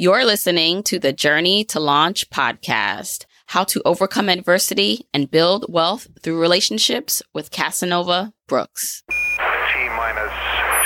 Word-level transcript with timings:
You're 0.00 0.24
listening 0.24 0.84
to 0.84 1.00
the 1.00 1.12
Journey 1.12 1.64
to 1.64 1.80
Launch 1.80 2.30
podcast, 2.30 3.24
how 3.46 3.64
to 3.64 3.82
overcome 3.84 4.28
adversity 4.28 5.08
and 5.12 5.28
build 5.28 5.66
wealth 5.68 6.06
through 6.22 6.40
relationships 6.40 7.20
with 7.34 7.50
Casanova 7.50 8.32
Brooks. 8.46 9.02
T 9.08 9.88
minus 9.88 10.30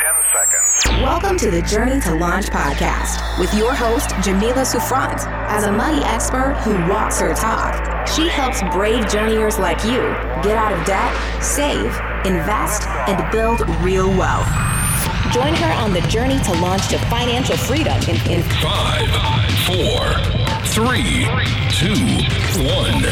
10 0.00 0.14
seconds. 0.32 1.02
Welcome 1.02 1.36
to 1.40 1.50
the 1.50 1.60
Journey 1.60 2.00
to 2.00 2.14
Launch 2.14 2.46
podcast 2.46 3.38
with 3.38 3.52
your 3.52 3.74
host, 3.74 4.14
Jamila 4.22 4.64
Souffrant. 4.64 5.26
As 5.28 5.64
a 5.64 5.72
money 5.72 6.02
expert 6.04 6.54
who 6.64 6.72
walks 6.90 7.20
her 7.20 7.34
talk, 7.34 8.08
she 8.08 8.28
helps 8.28 8.62
brave 8.74 9.10
journeyers 9.10 9.58
like 9.58 9.84
you 9.84 10.00
get 10.42 10.56
out 10.56 10.72
of 10.72 10.82
debt, 10.86 11.42
save, 11.42 11.84
invest, 12.24 12.88
and 12.88 13.30
build 13.30 13.60
real 13.82 14.08
wealth. 14.16 14.48
Join 15.30 15.54
her 15.54 15.72
on 15.74 15.94
the 15.94 16.00
journey 16.08 16.38
to 16.40 16.52
launch 16.60 16.88
to 16.88 16.98
financial 17.06 17.56
freedom 17.56 17.96
in, 18.02 18.16
in 18.30 18.42
Five, 18.42 19.08
four, 19.64 20.02
three, 20.66 21.24
two, 21.70 21.94
one. 22.68 23.02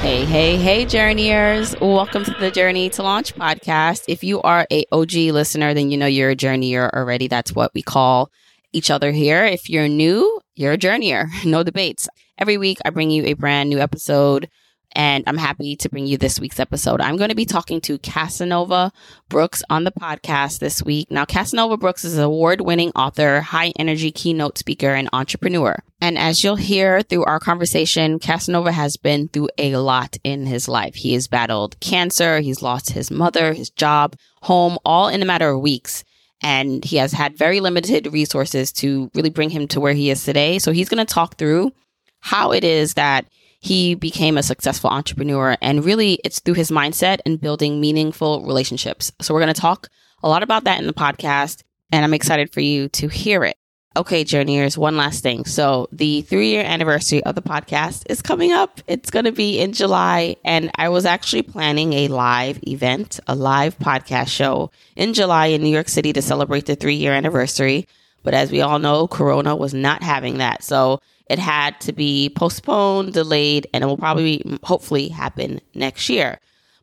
Hey, 0.00 0.24
hey, 0.24 0.56
hey, 0.56 0.84
journeyers. 0.86 1.76
Welcome 1.80 2.24
to 2.24 2.34
the 2.40 2.50
Journey 2.50 2.88
to 2.90 3.02
Launch 3.02 3.34
podcast. 3.36 4.04
If 4.08 4.24
you 4.24 4.40
are 4.42 4.66
a 4.72 4.84
OG 4.90 5.12
listener, 5.12 5.74
then 5.74 5.90
you 5.90 5.98
know 5.98 6.06
you're 6.06 6.30
a 6.30 6.36
journeyer 6.36 6.90
already. 6.92 7.28
That's 7.28 7.54
what 7.54 7.72
we 7.74 7.82
call 7.82 8.30
each 8.72 8.90
other 8.90 9.12
here. 9.12 9.44
If 9.44 9.68
you're 9.70 9.86
new, 9.86 10.40
you're 10.56 10.72
a 10.72 10.78
journeyer. 10.78 11.28
No 11.44 11.62
debates. 11.62 12.08
Every 12.38 12.56
week 12.56 12.78
I 12.84 12.90
bring 12.90 13.10
you 13.10 13.24
a 13.26 13.34
brand 13.34 13.70
new 13.70 13.78
episode 13.78 14.48
and 14.94 15.24
I'm 15.26 15.36
happy 15.36 15.76
to 15.76 15.88
bring 15.88 16.06
you 16.06 16.16
this 16.16 16.38
week's 16.38 16.60
episode. 16.60 17.00
I'm 17.00 17.16
going 17.16 17.30
to 17.30 17.34
be 17.34 17.44
talking 17.44 17.80
to 17.82 17.98
Casanova 17.98 18.92
Brooks 19.28 19.62
on 19.68 19.84
the 19.84 19.90
podcast 19.90 20.60
this 20.60 20.82
week. 20.82 21.10
Now, 21.10 21.24
Casanova 21.24 21.76
Brooks 21.76 22.04
is 22.04 22.16
an 22.16 22.24
award 22.24 22.60
winning 22.60 22.90
author, 22.90 23.40
high 23.40 23.72
energy 23.78 24.12
keynote 24.12 24.58
speaker, 24.58 24.94
and 24.94 25.08
entrepreneur. 25.12 25.82
And 26.00 26.18
as 26.18 26.44
you'll 26.44 26.56
hear 26.56 27.02
through 27.02 27.24
our 27.24 27.40
conversation, 27.40 28.18
Casanova 28.18 28.72
has 28.72 28.96
been 28.96 29.28
through 29.28 29.48
a 29.58 29.76
lot 29.76 30.16
in 30.22 30.46
his 30.46 30.68
life. 30.68 30.94
He 30.94 31.14
has 31.14 31.28
battled 31.28 31.80
cancer, 31.80 32.40
he's 32.40 32.62
lost 32.62 32.90
his 32.90 33.10
mother, 33.10 33.52
his 33.52 33.70
job, 33.70 34.16
home, 34.42 34.78
all 34.84 35.08
in 35.08 35.22
a 35.22 35.26
matter 35.26 35.50
of 35.50 35.60
weeks. 35.60 36.04
And 36.42 36.84
he 36.84 36.96
has 36.98 37.12
had 37.12 37.38
very 37.38 37.60
limited 37.60 38.12
resources 38.12 38.70
to 38.72 39.10
really 39.14 39.30
bring 39.30 39.50
him 39.50 39.66
to 39.68 39.80
where 39.80 39.94
he 39.94 40.10
is 40.10 40.24
today. 40.24 40.58
So 40.58 40.72
he's 40.72 40.90
going 40.90 41.04
to 41.04 41.10
talk 41.14 41.36
through 41.36 41.72
how 42.20 42.52
it 42.52 42.64
is 42.64 42.94
that 42.94 43.26
he 43.64 43.94
became 43.94 44.36
a 44.36 44.42
successful 44.42 44.90
entrepreneur. 44.90 45.56
And 45.62 45.86
really, 45.86 46.20
it's 46.22 46.38
through 46.38 46.54
his 46.54 46.70
mindset 46.70 47.20
and 47.24 47.40
building 47.40 47.80
meaningful 47.80 48.44
relationships. 48.44 49.10
So, 49.22 49.32
we're 49.32 49.40
going 49.40 49.54
to 49.54 49.60
talk 49.60 49.88
a 50.22 50.28
lot 50.28 50.42
about 50.42 50.64
that 50.64 50.80
in 50.80 50.86
the 50.86 50.92
podcast, 50.92 51.62
and 51.90 52.04
I'm 52.04 52.12
excited 52.12 52.52
for 52.52 52.60
you 52.60 52.90
to 52.90 53.08
hear 53.08 53.42
it. 53.42 53.56
Okay, 53.96 54.22
journeyers, 54.22 54.76
one 54.76 54.98
last 54.98 55.22
thing. 55.22 55.46
So, 55.46 55.88
the 55.92 56.20
three 56.20 56.50
year 56.50 56.62
anniversary 56.62 57.24
of 57.24 57.36
the 57.36 57.42
podcast 57.42 58.02
is 58.10 58.20
coming 58.20 58.52
up. 58.52 58.82
It's 58.86 59.10
going 59.10 59.24
to 59.24 59.32
be 59.32 59.58
in 59.58 59.72
July, 59.72 60.36
and 60.44 60.70
I 60.76 60.90
was 60.90 61.06
actually 61.06 61.42
planning 61.42 61.94
a 61.94 62.08
live 62.08 62.60
event, 62.68 63.18
a 63.26 63.34
live 63.34 63.78
podcast 63.78 64.28
show 64.28 64.72
in 64.94 65.14
July 65.14 65.46
in 65.46 65.62
New 65.62 65.70
York 65.70 65.88
City 65.88 66.12
to 66.12 66.20
celebrate 66.20 66.66
the 66.66 66.76
three 66.76 66.96
year 66.96 67.14
anniversary. 67.14 67.88
But 68.24 68.34
as 68.34 68.52
we 68.52 68.60
all 68.60 68.78
know, 68.78 69.08
Corona 69.08 69.56
was 69.56 69.72
not 69.72 70.02
having 70.02 70.36
that. 70.38 70.62
So, 70.62 71.00
it 71.26 71.38
had 71.38 71.80
to 71.82 71.92
be 71.92 72.30
postponed, 72.36 73.14
delayed, 73.14 73.66
and 73.72 73.82
it 73.82 73.86
will 73.86 73.96
probably, 73.96 74.42
hopefully, 74.62 75.08
happen 75.08 75.60
next 75.74 76.08
year. 76.08 76.38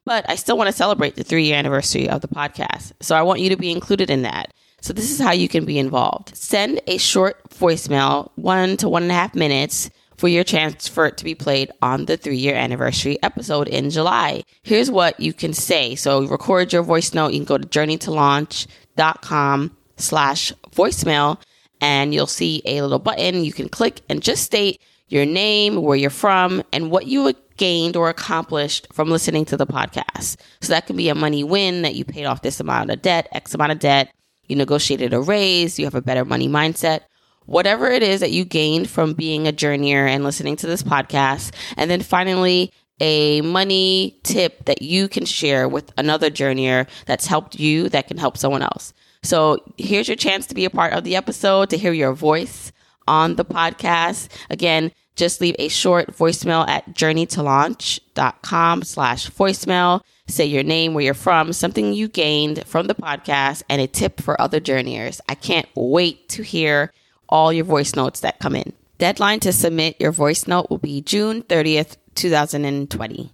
But 0.06 0.30
I 0.30 0.36
still 0.36 0.58
want 0.58 0.68
to 0.68 0.76
celebrate 0.76 1.16
the 1.16 1.24
three 1.24 1.46
year 1.46 1.58
anniversary 1.58 2.10
of 2.10 2.22
the 2.22 2.28
podcast. 2.28 2.94
So 3.02 3.16
I 3.16 3.22
want 3.22 3.40
you 3.40 3.50
to 3.50 3.58
be 3.58 3.72
included 3.72 4.10
in 4.10 4.24
that. 4.24 4.54
So 4.82 4.94
this 4.94 5.12
is 5.12 5.20
how 5.20 5.32
you 5.32 5.48
can 5.48 5.64
be 5.64 5.78
involved. 5.78 6.36
Send 6.36 6.82
a 6.88 6.98
short 6.98 7.52
voicemail, 7.52 8.32
one 8.36 8.78
to 8.78 8.90
one 8.90 9.04
and 9.04 9.12
a 9.12 9.16
half 9.16 9.36
minutes, 9.36 9.92
for 10.18 10.28
your 10.28 10.44
chance 10.44 10.88
for 10.88 11.06
it 11.06 11.18
to 11.18 11.24
be 11.24 11.36
played 11.36 11.72
on 11.82 12.06
the 12.06 12.18
three 12.18 12.38
year 12.38 12.56
anniversary 12.56 13.22
episode 13.24 13.68
in 13.68 13.90
July. 13.90 14.44
Here's 14.64 14.90
what 14.90 15.20
you 15.20 15.34
can 15.34 15.54
say. 15.54 15.96
So 15.96 16.26
record 16.28 16.74
your 16.74 16.84
voice 16.84 17.14
note. 17.14 17.34
You 17.34 17.40
can 17.40 17.46
go 17.46 17.58
to 17.58 17.68
journeytolaunch.com 17.68 19.78
slash 19.98 20.54
voicemail 20.72 21.40
and 21.82 22.14
you'll 22.14 22.28
see 22.28 22.62
a 22.66 22.82
little 22.82 23.00
button 23.00 23.44
you 23.44 23.52
can 23.52 23.68
click 23.68 24.02
and 24.08 24.22
just 24.22 24.44
state 24.44 24.80
your 25.08 25.26
name, 25.26 25.82
where 25.82 25.98
you're 25.98 26.10
from, 26.10 26.64
and 26.72 26.90
what 26.90 27.06
you 27.06 27.34
gained 27.58 27.98
or 27.98 28.10
accomplished 28.10 28.88
from 28.94 29.10
listening 29.10 29.44
to 29.46 29.58
the 29.58 29.68
podcast. 29.68 30.38
So 30.62 30.72
that 30.72 30.88
can 30.88 30.96
be 30.96 31.10
a 31.10 31.16
money 31.16 31.44
win 31.44 31.82
that 31.82 31.96
you 31.96 32.06
paid 32.06 32.26
off 32.26 32.42
this 32.42 32.62
amount 32.62 32.92
of 32.92 33.02
debt, 33.02 33.28
X 33.34 33.54
amount 33.54 33.74
of 33.74 33.80
debt, 33.80 34.14
you 34.48 34.56
negotiated 34.56 35.14
a 35.14 35.20
raise, 35.20 35.78
you 35.78 35.86
have 35.86 35.96
a 35.96 36.02
better 36.02 36.26
money 36.26 36.48
mindset. 36.48 37.02
Whatever 37.46 37.88
it 37.88 38.04
is 38.04 38.22
that 38.22 38.32
you 38.32 38.46
gained 38.46 38.90
from 38.90 39.14
being 39.14 39.48
a 39.48 39.54
journeyer 39.54 40.08
and 40.08 40.24
listening 40.24 40.56
to 40.58 40.68
this 40.68 40.84
podcast. 40.84 41.54
And 41.76 41.92
then 41.92 42.02
finally, 42.02 42.72
a 43.00 43.42
money 43.42 44.20
tip 44.24 44.66
that 44.66 44.82
you 44.82 45.08
can 45.08 45.26
share 45.26 45.68
with 45.68 45.92
another 45.98 46.30
journeyer 46.30 46.88
that's 47.06 47.26
helped 47.26 47.60
you 47.60 47.90
that 47.90 48.08
can 48.08 48.18
help 48.18 48.38
someone 48.38 48.62
else. 48.62 48.94
So 49.24 49.60
here's 49.78 50.08
your 50.08 50.18
chance 50.18 50.48
to 50.48 50.56
be 50.56 50.66
a 50.66 50.70
part 50.70 50.94
of 50.94 51.04
the 51.04 51.16
episode, 51.16 51.70
to 51.70 51.78
hear 51.78 51.94
your 51.94 52.14
voice 52.14 52.72
on 53.08 53.36
the 53.36 53.46
podcast. 53.46 54.30
Again, 54.50 54.92
just 55.16 55.42
leave 55.42 55.56
a 55.60 55.68
short 55.68 56.16
voicemail 56.16 56.68
at 56.68 56.94
journeytolaunch.com 56.94 58.84
slash 58.84 59.30
voicemail. 59.30 60.02
Say 60.28 60.46
your 60.46 60.64
name, 60.64 60.94
where 60.94 61.04
you're 61.04 61.14
from, 61.14 61.52
something 61.54 61.94
you 61.94 62.08
gained 62.08 62.66
from 62.66 62.88
the 62.88 62.96
podcast, 62.96 63.64
and 63.70 63.82
a 63.82 63.88
tip 63.88 64.22
for 64.22 64.40
other 64.40 64.60
journeyers. 64.60 65.20
I 65.28 65.36
can't 65.36 65.68
wait 65.76 66.30
to 66.30 66.44
hear 66.44 66.94
all 67.28 67.52
your 67.52 67.66
voice 67.66 67.96
notes 67.96 68.22
that 68.22 68.40
come 68.40 68.56
in. 68.56 68.74
Deadline 68.98 69.40
to 69.42 69.52
submit 69.52 70.00
your 70.00 70.12
voice 70.12 70.48
note 70.48 70.70
will 70.70 70.78
be 70.78 71.02
June 71.02 71.44
30th, 71.44 71.98
2020. 72.16 73.34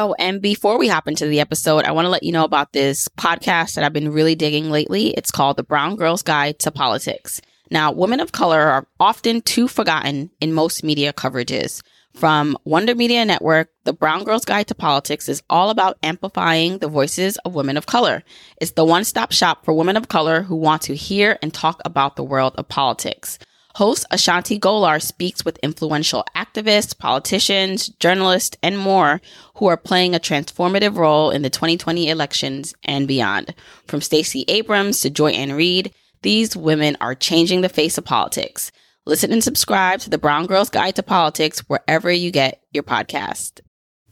Oh, 0.00 0.14
and 0.16 0.40
before 0.40 0.78
we 0.78 0.86
hop 0.86 1.08
into 1.08 1.26
the 1.26 1.40
episode, 1.40 1.84
I 1.84 1.90
want 1.90 2.04
to 2.04 2.10
let 2.10 2.22
you 2.22 2.30
know 2.30 2.44
about 2.44 2.72
this 2.72 3.08
podcast 3.18 3.74
that 3.74 3.82
I've 3.82 3.92
been 3.92 4.12
really 4.12 4.36
digging 4.36 4.70
lately. 4.70 5.08
It's 5.08 5.32
called 5.32 5.56
The 5.56 5.64
Brown 5.64 5.96
Girl's 5.96 6.22
Guide 6.22 6.60
to 6.60 6.70
Politics. 6.70 7.40
Now, 7.68 7.90
women 7.90 8.20
of 8.20 8.30
color 8.30 8.60
are 8.60 8.86
often 9.00 9.40
too 9.40 9.66
forgotten 9.66 10.30
in 10.40 10.52
most 10.52 10.84
media 10.84 11.12
coverages. 11.12 11.82
From 12.14 12.56
Wonder 12.64 12.94
Media 12.94 13.24
Network, 13.24 13.70
The 13.82 13.92
Brown 13.92 14.22
Girl's 14.22 14.44
Guide 14.44 14.68
to 14.68 14.74
Politics 14.76 15.28
is 15.28 15.42
all 15.50 15.68
about 15.68 15.98
amplifying 16.04 16.78
the 16.78 16.86
voices 16.86 17.36
of 17.38 17.56
women 17.56 17.76
of 17.76 17.86
color. 17.86 18.22
It's 18.60 18.70
the 18.70 18.84
one 18.84 19.02
stop 19.02 19.32
shop 19.32 19.64
for 19.64 19.74
women 19.74 19.96
of 19.96 20.06
color 20.06 20.42
who 20.42 20.54
want 20.54 20.82
to 20.82 20.94
hear 20.94 21.40
and 21.42 21.52
talk 21.52 21.82
about 21.84 22.14
the 22.14 22.22
world 22.22 22.54
of 22.56 22.68
politics. 22.68 23.36
Host 23.78 24.06
Ashanti 24.10 24.58
Gholar 24.58 25.00
speaks 25.00 25.44
with 25.44 25.56
influential 25.58 26.24
activists, 26.34 26.98
politicians, 26.98 27.86
journalists, 28.00 28.56
and 28.60 28.76
more 28.76 29.20
who 29.54 29.66
are 29.66 29.76
playing 29.76 30.16
a 30.16 30.18
transformative 30.18 30.96
role 30.96 31.30
in 31.30 31.42
the 31.42 31.48
2020 31.48 32.08
elections 32.08 32.74
and 32.82 33.06
beyond. 33.06 33.54
From 33.86 34.00
Stacey 34.00 34.44
Abrams 34.48 35.00
to 35.02 35.10
Joy 35.10 35.30
Ann 35.30 35.52
Reid, 35.52 35.94
these 36.22 36.56
women 36.56 36.96
are 37.00 37.14
changing 37.14 37.60
the 37.60 37.68
face 37.68 37.96
of 37.96 38.04
politics. 38.04 38.72
Listen 39.06 39.30
and 39.30 39.44
subscribe 39.44 40.00
to 40.00 40.10
the 40.10 40.18
Brown 40.18 40.46
Girls 40.46 40.70
Guide 40.70 40.96
to 40.96 41.04
Politics 41.04 41.60
wherever 41.68 42.10
you 42.10 42.32
get 42.32 42.60
your 42.72 42.82
podcast. 42.82 43.60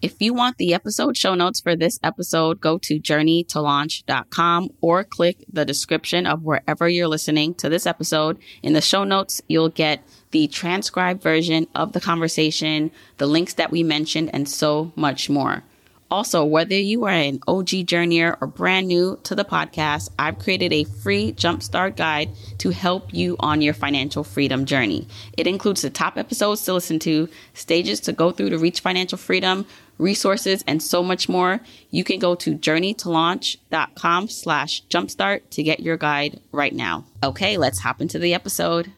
If 0.03 0.21
you 0.21 0.35
want 0.35 0.59
the 0.59 0.75
episode 0.75 1.17
show 1.17 1.35
notes 1.35 1.59
for 1.59 1.75
this 1.75 1.99
episode, 2.03 2.61
go 2.61 2.77
to 2.79 3.01
journeytolaunch.com 3.01 4.69
or 4.83 5.05
click 5.05 5.43
the 5.51 5.65
description 5.65 6.27
of 6.27 6.43
wherever 6.43 6.87
you're 6.87 7.09
listening 7.09 7.55
to 7.55 7.71
this 7.71 7.87
episode. 7.87 8.39
In 8.63 8.75
the 8.75 8.83
show 8.83 9.05
notes, 9.05 9.41
you'll 9.49 9.71
get 9.71 10.03
the 10.33 10.49
transcribed 10.49 11.23
version 11.23 11.67
of 11.75 11.93
the 11.93 12.01
conversation, 12.01 12.91
the 13.17 13.27
links 13.27 13.55
that 13.55 13.71
we 13.71 13.83
mentioned, 13.83 14.29
and 14.35 14.47
so 14.47 14.93
much 14.97 15.31
more. 15.31 15.65
Also, 16.09 16.45
whether 16.45 16.77
you 16.77 17.05
are 17.05 17.11
an 17.11 17.41
OG 17.49 17.69
journeyer 17.87 18.37
or 18.41 18.47
brand 18.47 18.87
new 18.87 19.19
to 19.25 19.35
the 19.35 19.45
podcast, 19.45 20.09
I've 20.19 20.39
created 20.39 20.73
a 20.73 20.85
free 20.85 21.33
jumpstart 21.33 21.97
guide 21.97 22.31
to 22.59 22.71
help 22.71 23.13
you 23.13 23.35
on 23.41 23.61
your 23.61 23.75
financial 23.75 24.23
freedom 24.23 24.67
journey. 24.67 25.09
It 25.37 25.49
includes 25.49 25.83
the 25.83 25.91
top 25.91 26.17
episodes 26.17 26.63
to 26.63 26.75
listen 26.75 27.01
to, 27.01 27.29
stages 27.55 27.99
to 28.01 28.13
go 28.13 28.31
through 28.31 28.51
to 28.51 28.59
reach 28.59 28.81
financial 28.81 29.19
freedom, 29.19 29.67
resources, 29.99 30.63
and 30.67 30.83
so 30.83 31.03
much 31.03 31.29
more. 31.29 31.61
You 31.91 32.05
can 32.05 32.19
go 32.19 32.35
to 32.37 32.57
journeytolaunch.com 32.57 34.29
slash 34.29 34.85
jumpstart 34.89 35.51
to 35.51 35.63
get 35.63 35.81
your 35.81 35.97
guide 35.97 36.41
right 36.53 36.75
now. 36.75 37.05
Okay, 37.23 37.57
let's 37.57 37.79
hop 37.79 38.01
into 38.01 38.19
the 38.19 38.35
episode. 38.35 38.93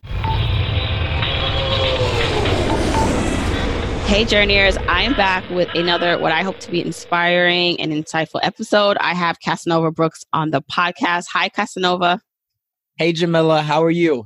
Hey, 4.09 4.25
journeyers, 4.25 4.79
I'm 4.89 5.15
back 5.15 5.49
with 5.51 5.69
another, 5.75 6.19
what 6.19 6.33
I 6.33 6.43
hope 6.43 6.59
to 6.61 6.71
be 6.71 6.81
inspiring 6.81 7.79
and 7.79 7.93
insightful 7.93 8.41
episode. 8.43 8.97
I 8.99 9.13
have 9.13 9.39
Casanova 9.41 9.91
Brooks 9.91 10.25
on 10.33 10.51
the 10.51 10.63
podcast. 10.63 11.27
Hi, 11.35 11.51
Casanova. 11.51 12.19
Hey, 12.97 13.13
Jamila, 13.13 13.61
how 13.61 13.85
are 13.85 13.91
you? 13.91 14.25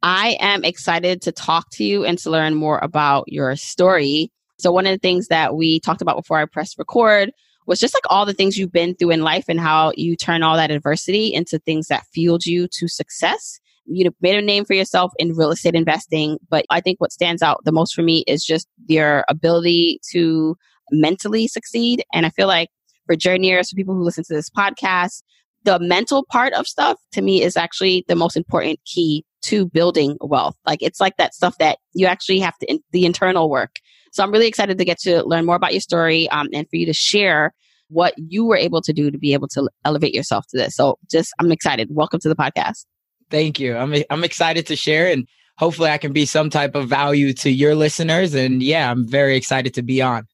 I 0.00 0.36
am 0.38 0.64
excited 0.64 1.22
to 1.22 1.32
talk 1.32 1.66
to 1.72 1.84
you 1.84 2.04
and 2.04 2.16
to 2.20 2.30
learn 2.30 2.54
more 2.54 2.78
about 2.78 3.24
your 3.26 3.56
story. 3.56 4.30
So, 4.58 4.72
one 4.72 4.86
of 4.86 4.92
the 4.92 4.98
things 4.98 5.28
that 5.28 5.54
we 5.54 5.80
talked 5.80 6.02
about 6.02 6.16
before 6.16 6.38
I 6.38 6.44
pressed 6.46 6.78
record 6.78 7.30
was 7.66 7.80
just 7.80 7.94
like 7.94 8.04
all 8.08 8.24
the 8.24 8.32
things 8.32 8.56
you've 8.56 8.72
been 8.72 8.94
through 8.94 9.10
in 9.10 9.22
life 9.22 9.44
and 9.48 9.60
how 9.60 9.92
you 9.96 10.16
turn 10.16 10.42
all 10.42 10.56
that 10.56 10.70
adversity 10.70 11.34
into 11.34 11.58
things 11.58 11.88
that 11.88 12.06
fueled 12.12 12.46
you 12.46 12.68
to 12.68 12.88
success. 12.88 13.58
You 13.86 14.10
made 14.20 14.36
a 14.36 14.42
name 14.42 14.64
for 14.64 14.74
yourself 14.74 15.12
in 15.18 15.34
real 15.34 15.50
estate 15.50 15.74
investing. 15.74 16.38
But 16.48 16.64
I 16.70 16.80
think 16.80 17.00
what 17.00 17.12
stands 17.12 17.42
out 17.42 17.64
the 17.64 17.72
most 17.72 17.94
for 17.94 18.02
me 18.02 18.24
is 18.26 18.44
just 18.44 18.68
your 18.86 19.24
ability 19.28 20.00
to 20.12 20.56
mentally 20.90 21.48
succeed. 21.48 22.04
And 22.12 22.26
I 22.26 22.30
feel 22.30 22.48
like 22.48 22.68
for 23.06 23.16
journeyers, 23.16 23.70
for 23.70 23.76
people 23.76 23.94
who 23.94 24.02
listen 24.02 24.24
to 24.24 24.34
this 24.34 24.50
podcast, 24.50 25.22
the 25.64 25.78
mental 25.80 26.24
part 26.30 26.52
of 26.52 26.66
stuff 26.66 26.98
to 27.12 27.22
me 27.22 27.42
is 27.42 27.56
actually 27.56 28.04
the 28.06 28.14
most 28.14 28.36
important 28.36 28.78
key 28.84 29.24
to 29.42 29.66
building 29.66 30.16
wealth. 30.20 30.56
Like 30.64 30.80
it's 30.80 31.00
like 31.00 31.16
that 31.16 31.34
stuff 31.34 31.58
that 31.58 31.78
you 31.92 32.06
actually 32.06 32.38
have 32.40 32.56
to, 32.58 32.66
in, 32.66 32.80
the 32.92 33.04
internal 33.04 33.50
work. 33.50 33.76
So 34.16 34.24
I'm 34.24 34.32
really 34.32 34.46
excited 34.46 34.78
to 34.78 34.84
get 34.86 34.98
to 35.00 35.22
learn 35.24 35.44
more 35.44 35.56
about 35.56 35.74
your 35.74 35.82
story 35.82 36.26
um, 36.30 36.48
and 36.54 36.66
for 36.70 36.76
you 36.76 36.86
to 36.86 36.94
share 36.94 37.52
what 37.88 38.14
you 38.16 38.46
were 38.46 38.56
able 38.56 38.80
to 38.80 38.94
do 38.94 39.10
to 39.10 39.18
be 39.18 39.34
able 39.34 39.46
to 39.48 39.68
elevate 39.84 40.14
yourself 40.14 40.46
to 40.46 40.56
this. 40.56 40.74
So 40.74 40.98
just, 41.10 41.34
I'm 41.38 41.52
excited. 41.52 41.88
Welcome 41.90 42.20
to 42.20 42.30
the 42.30 42.34
podcast. 42.34 42.86
Thank 43.30 43.60
you. 43.60 43.76
I'm, 43.76 43.94
I'm 44.08 44.24
excited 44.24 44.66
to 44.68 44.74
share 44.74 45.12
and 45.12 45.28
hopefully 45.58 45.90
I 45.90 45.98
can 45.98 46.14
be 46.14 46.24
some 46.24 46.48
type 46.48 46.74
of 46.74 46.88
value 46.88 47.34
to 47.34 47.50
your 47.50 47.74
listeners. 47.74 48.32
And 48.32 48.62
yeah, 48.62 48.90
I'm 48.90 49.06
very 49.06 49.36
excited 49.36 49.74
to 49.74 49.82
be 49.82 50.00
on. 50.00 50.26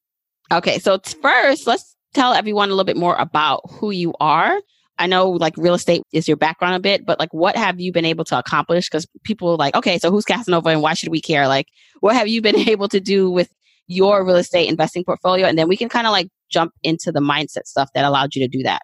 Okay. 0.52 0.78
So 0.78 1.00
first, 1.20 1.66
let's 1.66 1.96
tell 2.14 2.34
everyone 2.34 2.68
a 2.68 2.74
little 2.74 2.84
bit 2.84 2.96
more 2.96 3.16
about 3.16 3.62
who 3.68 3.90
you 3.90 4.14
are 4.20 4.60
I 4.98 5.06
know 5.06 5.30
like 5.30 5.56
real 5.56 5.74
estate 5.74 6.02
is 6.12 6.28
your 6.28 6.36
background 6.36 6.76
a 6.76 6.80
bit, 6.80 7.04
but 7.04 7.18
like 7.18 7.32
what 7.32 7.56
have 7.56 7.80
you 7.80 7.92
been 7.92 8.04
able 8.04 8.24
to 8.26 8.38
accomplish? 8.38 8.88
Because 8.88 9.06
people 9.24 9.50
are 9.50 9.56
like, 9.56 9.74
okay, 9.74 9.98
so 9.98 10.12
who's 10.12 10.24
Casanova 10.24 10.68
and 10.68 10.80
why 10.80 10.94
should 10.94 11.08
we 11.08 11.20
care? 11.20 11.48
Like, 11.48 11.66
what 12.00 12.14
have 12.14 12.28
you 12.28 12.40
been 12.40 12.56
able 12.68 12.88
to 12.88 13.00
do 13.00 13.28
with 13.28 13.48
your 13.86 14.24
real 14.24 14.36
estate 14.36 14.68
investing 14.68 15.04
portfolio? 15.04 15.46
And 15.46 15.58
then 15.58 15.68
we 15.68 15.76
can 15.76 15.88
kind 15.88 16.06
of 16.06 16.12
like 16.12 16.28
jump 16.50 16.72
into 16.82 17.12
the 17.12 17.20
mindset 17.20 17.66
stuff 17.66 17.90
that 17.94 18.04
allowed 18.04 18.34
you 18.34 18.42
to 18.42 18.48
do 18.48 18.62
that. 18.62 18.82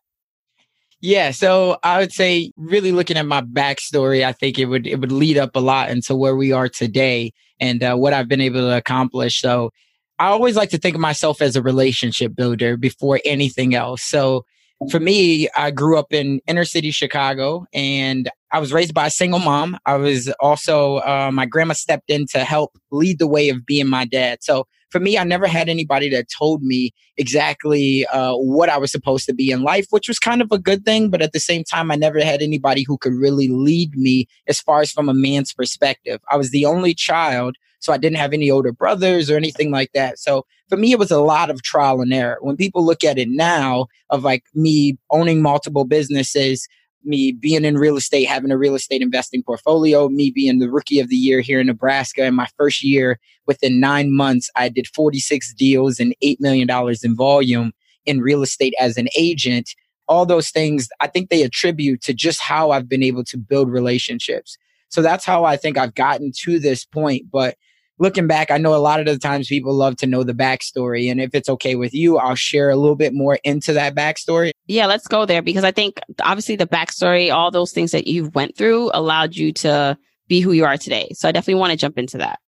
Yeah, 1.00 1.30
so 1.30 1.78
I 1.84 1.98
would 2.00 2.12
say 2.12 2.50
really 2.56 2.90
looking 2.90 3.16
at 3.16 3.26
my 3.26 3.40
backstory, 3.40 4.24
I 4.24 4.32
think 4.32 4.58
it 4.58 4.66
would 4.66 4.86
it 4.86 5.00
would 5.00 5.12
lead 5.12 5.38
up 5.38 5.54
a 5.54 5.60
lot 5.60 5.90
into 5.90 6.16
where 6.16 6.34
we 6.34 6.50
are 6.50 6.68
today 6.68 7.32
and 7.60 7.82
uh, 7.82 7.94
what 7.94 8.12
I've 8.12 8.28
been 8.28 8.40
able 8.40 8.60
to 8.60 8.76
accomplish. 8.76 9.40
So 9.40 9.70
I 10.18 10.26
always 10.26 10.56
like 10.56 10.70
to 10.70 10.78
think 10.78 10.96
of 10.96 11.00
myself 11.00 11.40
as 11.40 11.54
a 11.54 11.62
relationship 11.62 12.34
builder 12.34 12.76
before 12.76 13.20
anything 13.24 13.76
else. 13.76 14.02
So 14.02 14.44
for 14.90 14.98
me, 14.98 15.48
I 15.56 15.70
grew 15.70 15.98
up 15.98 16.12
in 16.12 16.40
inner 16.46 16.64
city 16.64 16.90
Chicago 16.90 17.66
and 17.72 18.28
I 18.52 18.58
was 18.58 18.72
raised 18.72 18.94
by 18.94 19.06
a 19.06 19.10
single 19.10 19.40
mom. 19.40 19.78
I 19.86 19.96
was 19.96 20.28
also, 20.40 20.96
uh, 20.98 21.30
my 21.32 21.46
grandma 21.46 21.74
stepped 21.74 22.10
in 22.10 22.26
to 22.28 22.44
help 22.44 22.76
lead 22.90 23.18
the 23.18 23.26
way 23.26 23.48
of 23.48 23.66
being 23.66 23.88
my 23.88 24.04
dad. 24.04 24.38
So 24.42 24.66
for 24.90 25.00
me, 25.00 25.18
I 25.18 25.24
never 25.24 25.46
had 25.46 25.68
anybody 25.68 26.08
that 26.10 26.28
told 26.28 26.62
me 26.62 26.92
exactly 27.16 28.06
uh, 28.06 28.34
what 28.34 28.68
I 28.68 28.78
was 28.78 28.92
supposed 28.92 29.26
to 29.26 29.34
be 29.34 29.50
in 29.50 29.62
life, 29.62 29.86
which 29.90 30.08
was 30.08 30.18
kind 30.18 30.40
of 30.40 30.50
a 30.52 30.58
good 30.58 30.84
thing. 30.84 31.10
But 31.10 31.22
at 31.22 31.32
the 31.32 31.40
same 31.40 31.64
time, 31.64 31.90
I 31.90 31.96
never 31.96 32.20
had 32.20 32.42
anybody 32.42 32.84
who 32.86 32.98
could 32.98 33.14
really 33.14 33.48
lead 33.48 33.94
me 33.96 34.26
as 34.46 34.60
far 34.60 34.80
as 34.80 34.90
from 34.90 35.08
a 35.08 35.14
man's 35.14 35.52
perspective. 35.52 36.20
I 36.30 36.36
was 36.36 36.50
the 36.50 36.64
only 36.64 36.94
child 36.94 37.56
so 37.80 37.92
I 37.92 37.98
didn't 37.98 38.18
have 38.18 38.32
any 38.32 38.50
older 38.50 38.72
brothers 38.72 39.30
or 39.30 39.36
anything 39.36 39.70
like 39.70 39.92
that. 39.92 40.18
So 40.18 40.46
for 40.68 40.76
me, 40.76 40.92
it 40.92 40.98
was 40.98 41.10
a 41.10 41.20
lot 41.20 41.50
of 41.50 41.62
trial 41.62 42.00
and 42.00 42.12
error. 42.12 42.38
When 42.40 42.56
people 42.56 42.84
look 42.84 43.04
at 43.04 43.18
it 43.18 43.28
now 43.28 43.86
of 44.10 44.24
like 44.24 44.44
me 44.54 44.98
owning 45.10 45.42
multiple 45.42 45.84
businesses, 45.84 46.68
me 47.04 47.32
being 47.32 47.64
in 47.64 47.78
real 47.78 47.96
estate, 47.96 48.24
having 48.24 48.50
a 48.50 48.58
real 48.58 48.74
estate 48.74 49.02
investing 49.02 49.42
portfolio, 49.42 50.08
me 50.08 50.30
being 50.30 50.58
the 50.58 50.70
rookie 50.70 51.00
of 51.00 51.08
the 51.08 51.16
year 51.16 51.40
here 51.40 51.60
in 51.60 51.66
Nebraska. 51.66 52.24
In 52.24 52.34
my 52.34 52.48
first 52.56 52.82
year, 52.82 53.18
within 53.46 53.80
nine 53.80 54.14
months, 54.14 54.50
I 54.56 54.68
did 54.68 54.86
46 54.88 55.54
deals 55.54 56.00
and 56.00 56.14
$8 56.22 56.40
million 56.40 56.68
in 57.02 57.16
volume 57.16 57.72
in 58.06 58.20
real 58.20 58.42
estate 58.42 58.74
as 58.80 58.96
an 58.96 59.08
agent. 59.16 59.70
All 60.08 60.26
those 60.26 60.50
things, 60.50 60.88
I 61.00 61.06
think 61.06 61.28
they 61.28 61.42
attribute 61.42 62.02
to 62.02 62.14
just 62.14 62.40
how 62.40 62.70
I've 62.70 62.88
been 62.88 63.02
able 63.02 63.24
to 63.24 63.36
build 63.36 63.70
relationships. 63.70 64.56
So 64.88 65.02
that's 65.02 65.24
how 65.24 65.44
I 65.44 65.56
think 65.56 65.76
I've 65.76 65.94
gotten 65.94 66.32
to 66.44 66.58
this 66.58 66.84
point. 66.84 67.30
But 67.30 67.56
looking 67.98 68.26
back, 68.26 68.50
I 68.50 68.58
know 68.58 68.74
a 68.74 68.76
lot 68.76 69.00
of 69.00 69.06
the 69.06 69.18
times 69.18 69.48
people 69.48 69.74
love 69.74 69.96
to 69.96 70.06
know 70.06 70.22
the 70.22 70.34
backstory. 70.34 71.10
And 71.10 71.20
if 71.20 71.34
it's 71.34 71.48
okay 71.48 71.74
with 71.74 71.94
you, 71.94 72.18
I'll 72.18 72.34
share 72.34 72.70
a 72.70 72.76
little 72.76 72.96
bit 72.96 73.12
more 73.12 73.38
into 73.44 73.72
that 73.72 73.94
backstory. 73.94 74.52
Yeah, 74.66 74.86
let's 74.86 75.06
go 75.06 75.26
there 75.26 75.42
because 75.42 75.64
I 75.64 75.70
think 75.70 76.00
obviously 76.22 76.56
the 76.56 76.66
backstory, 76.66 77.32
all 77.32 77.50
those 77.50 77.72
things 77.72 77.92
that 77.92 78.06
you 78.06 78.30
went 78.30 78.56
through 78.56 78.90
allowed 78.94 79.36
you 79.36 79.52
to 79.54 79.98
be 80.28 80.40
who 80.40 80.52
you 80.52 80.64
are 80.64 80.76
today. 80.76 81.10
So 81.14 81.28
I 81.28 81.32
definitely 81.32 81.60
want 81.60 81.72
to 81.72 81.76
jump 81.76 81.98
into 81.98 82.18
that. 82.18 82.38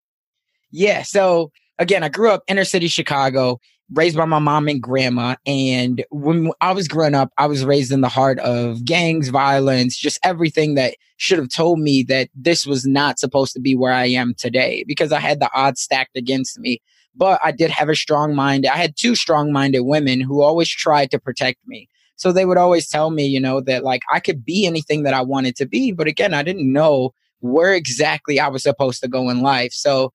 Yeah. 0.70 1.02
So 1.02 1.50
again, 1.78 2.04
I 2.04 2.08
grew 2.08 2.30
up 2.30 2.42
inner 2.46 2.64
city 2.64 2.88
Chicago 2.88 3.58
raised 3.92 4.16
by 4.16 4.24
my 4.24 4.38
mom 4.38 4.68
and 4.68 4.82
grandma. 4.82 5.36
And 5.46 6.04
when 6.10 6.52
I 6.60 6.72
was 6.72 6.88
growing 6.88 7.14
up, 7.14 7.32
I 7.38 7.46
was 7.46 7.64
raised 7.64 7.92
in 7.92 8.00
the 8.00 8.08
heart 8.08 8.38
of 8.38 8.84
gangs, 8.84 9.28
violence, 9.28 9.96
just 9.96 10.18
everything 10.22 10.74
that 10.74 10.94
should 11.16 11.38
have 11.38 11.48
told 11.48 11.80
me 11.80 12.02
that 12.04 12.28
this 12.34 12.66
was 12.66 12.86
not 12.86 13.18
supposed 13.18 13.52
to 13.54 13.60
be 13.60 13.74
where 13.74 13.92
I 13.92 14.06
am 14.06 14.34
today 14.34 14.84
because 14.86 15.12
I 15.12 15.20
had 15.20 15.40
the 15.40 15.50
odds 15.54 15.80
stacked 15.80 16.16
against 16.16 16.58
me. 16.58 16.80
But 17.14 17.40
I 17.42 17.50
did 17.50 17.70
have 17.70 17.88
a 17.88 17.96
strong 17.96 18.34
mind. 18.34 18.66
I 18.66 18.76
had 18.76 18.96
two 18.96 19.14
strong 19.14 19.52
minded 19.52 19.80
women 19.80 20.20
who 20.20 20.42
always 20.42 20.68
tried 20.68 21.10
to 21.10 21.18
protect 21.18 21.58
me. 21.66 21.88
So 22.14 22.32
they 22.32 22.44
would 22.44 22.58
always 22.58 22.88
tell 22.88 23.10
me, 23.10 23.26
you 23.26 23.40
know, 23.40 23.60
that 23.62 23.82
like 23.82 24.02
I 24.12 24.20
could 24.20 24.44
be 24.44 24.66
anything 24.66 25.02
that 25.02 25.14
I 25.14 25.22
wanted 25.22 25.56
to 25.56 25.66
be. 25.66 25.90
But 25.90 26.06
again, 26.06 26.34
I 26.34 26.42
didn't 26.42 26.72
know 26.72 27.12
where 27.40 27.74
exactly 27.74 28.38
I 28.38 28.48
was 28.48 28.62
supposed 28.62 29.00
to 29.02 29.08
go 29.08 29.28
in 29.30 29.40
life. 29.40 29.72
So 29.72 30.12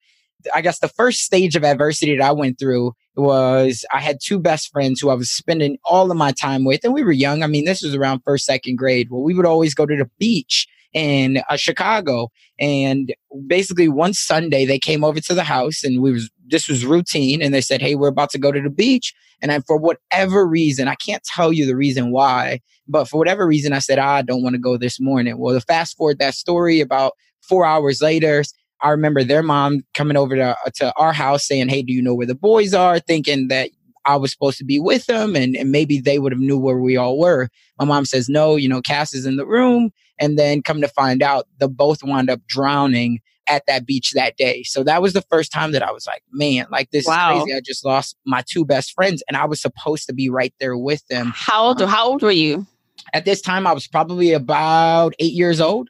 I 0.54 0.62
guess 0.62 0.80
the 0.80 0.88
first 0.88 1.21
stage 1.21 1.56
of 1.56 1.63
adversity 1.63 2.16
that 2.16 2.24
I 2.24 2.31
went 2.31 2.60
through 2.60 2.94
was 3.15 3.85
I 3.94 4.00
had 4.00 4.19
two 4.21 4.39
best 4.39 4.71
friends 4.71 5.00
who 5.00 5.09
I 5.09 5.13
was 5.13 5.31
spending 5.31 5.77
all 5.85 6.12
of 6.12 6.17
my 6.17 6.31
time 6.31 6.65
with, 6.65 6.83
and 6.83 6.94
we 6.94 7.03
were 7.03 7.12
young. 7.12 7.44
I 7.44 7.47
mean, 7.47 7.65
this 7.65 7.81
was 7.81 7.95
around 7.95 8.21
first, 8.23 8.45
second 8.45 8.77
grade. 8.77 9.09
Well, 9.09 9.23
we 9.23 9.33
would 9.33 9.45
always 9.45 9.73
go 9.73 9.85
to 9.85 9.95
the 9.95 10.09
beach 10.19 10.67
in 10.94 11.41
uh, 11.50 11.57
Chicago, 11.57 12.29
and 12.59 13.13
basically 13.47 13.89
one 13.89 14.13
Sunday 14.13 14.65
they 14.65 14.79
came 14.79 15.03
over 15.03 15.19
to 15.19 15.33
the 15.33 15.44
house, 15.44 15.83
and 15.83 16.01
we 16.01 16.12
was 16.12 16.29
this 16.47 16.67
was 16.67 16.85
routine, 16.85 17.41
and 17.41 17.53
they 17.53 17.62
said, 17.62 17.81
"Hey, 17.81 17.95
we're 17.95 18.07
about 18.07 18.29
to 18.31 18.38
go 18.38 18.51
to 18.51 18.62
the 18.62 18.69
beach," 18.69 19.13
and 19.41 19.51
I, 19.51 19.59
for 19.61 19.77
whatever 19.77 20.47
reason, 20.47 20.88
I 20.88 20.95
can't 20.95 21.23
tell 21.23 21.51
you 21.51 21.65
the 21.65 21.75
reason 21.75 22.11
why, 22.11 22.61
but 22.88 23.07
for 23.07 23.18
whatever 23.18 23.45
reason, 23.45 23.73
I 23.73 23.79
said, 23.79 24.00
ah, 24.00 24.15
"I 24.15 24.21
don't 24.21 24.44
want 24.44 24.53
to 24.53 24.59
go 24.61 24.77
this 24.77 25.00
morning." 25.00 25.38
Well, 25.38 25.53
to 25.53 25.61
fast 25.61 25.97
forward 25.97 26.19
that 26.19 26.33
story 26.33 26.79
about 26.79 27.13
four 27.41 27.65
hours 27.65 28.01
later 28.01 28.44
I 28.81 28.89
remember 28.89 29.24
their 29.24 29.44
mom 29.44 29.81
coming 29.94 30.18
over 30.18 30.36
to, 30.36 30.56
to 30.75 30.94
our 30.98 31.13
house 31.13 31.48
saying, 31.48 31.69
Hey, 31.69 31.81
do 31.81 31.94
you 31.94 32.01
know 32.01 32.13
where 32.13 32.27
the 32.27 32.36
boys 32.36 32.74
are? 32.74 33.00
Thinking 33.00 33.48
that 33.48 33.69
I 34.06 34.16
was 34.16 34.31
supposed 34.31 34.57
to 34.60 34.66
be 34.66 34.80
with 34.80 35.07
them 35.07 35.36
and, 35.36 35.56
and 35.56 35.72
maybe 35.72 36.00
they 36.00 36.19
would 36.19 36.31
have 36.31 36.42
knew 36.42 36.57
where 36.57 36.77
we 36.77 36.95
all 36.95 37.18
were. 37.18 37.50
My 37.80 37.86
mom 37.86 38.06
says, 38.06 38.30
no, 38.30 38.56
you 38.56 38.69
know, 38.69 38.81
Cass 38.81 39.13
is 39.13 39.25
in 39.25 39.36
the 39.36 39.45
room. 39.45 39.92
And 40.19 40.39
then 40.39 40.62
come 40.62 40.80
to 40.81 40.88
find 40.88 41.22
out, 41.22 41.48
the 41.57 41.68
both 41.68 42.04
wound 42.04 42.30
up 42.30 42.39
drowning 42.47 43.19
at 43.47 43.66
that 43.68 43.85
beach 43.85 44.11
that 44.11 44.38
day. 44.38 44.64
So 44.64 44.83
that 44.83 45.02
was 45.02 45.14
the 45.14 45.21
first 45.23 45.52
time 45.52 45.71
that 45.73 45.83
I 45.83 45.92
was 45.92 46.07
like, 46.07 46.23
man, 46.31 46.68
like 46.71 46.92
this 46.92 47.06
wow. 47.06 47.35
is 47.35 47.44
crazy. 47.44 47.57
I 47.57 47.61
just 47.61 47.83
lost 47.83 48.16
my 48.26 48.44
two 48.47 48.64
best 48.64 48.94
friends 48.94 49.23
and 49.28 49.35
I 49.35 49.45
was 49.45 49.61
supposed 49.61 50.07
to 50.07 50.14
be 50.14 50.30
right 50.30 50.54
there 50.59 50.78
with 50.78 51.06
them. 51.07 51.33
How 51.35 51.66
old, 51.66 51.81
um, 51.81 51.90
how 51.90 52.07
old 52.07 52.21
were 52.21 52.31
you? 52.31 52.66
At 53.14 53.26
this 53.26 53.42
time, 53.42 53.68
I 53.68 53.73
was 53.73 53.88
probably 53.88 54.31
about 54.31 55.14
eight 55.19 55.33
years 55.33 55.59
old. 55.59 55.90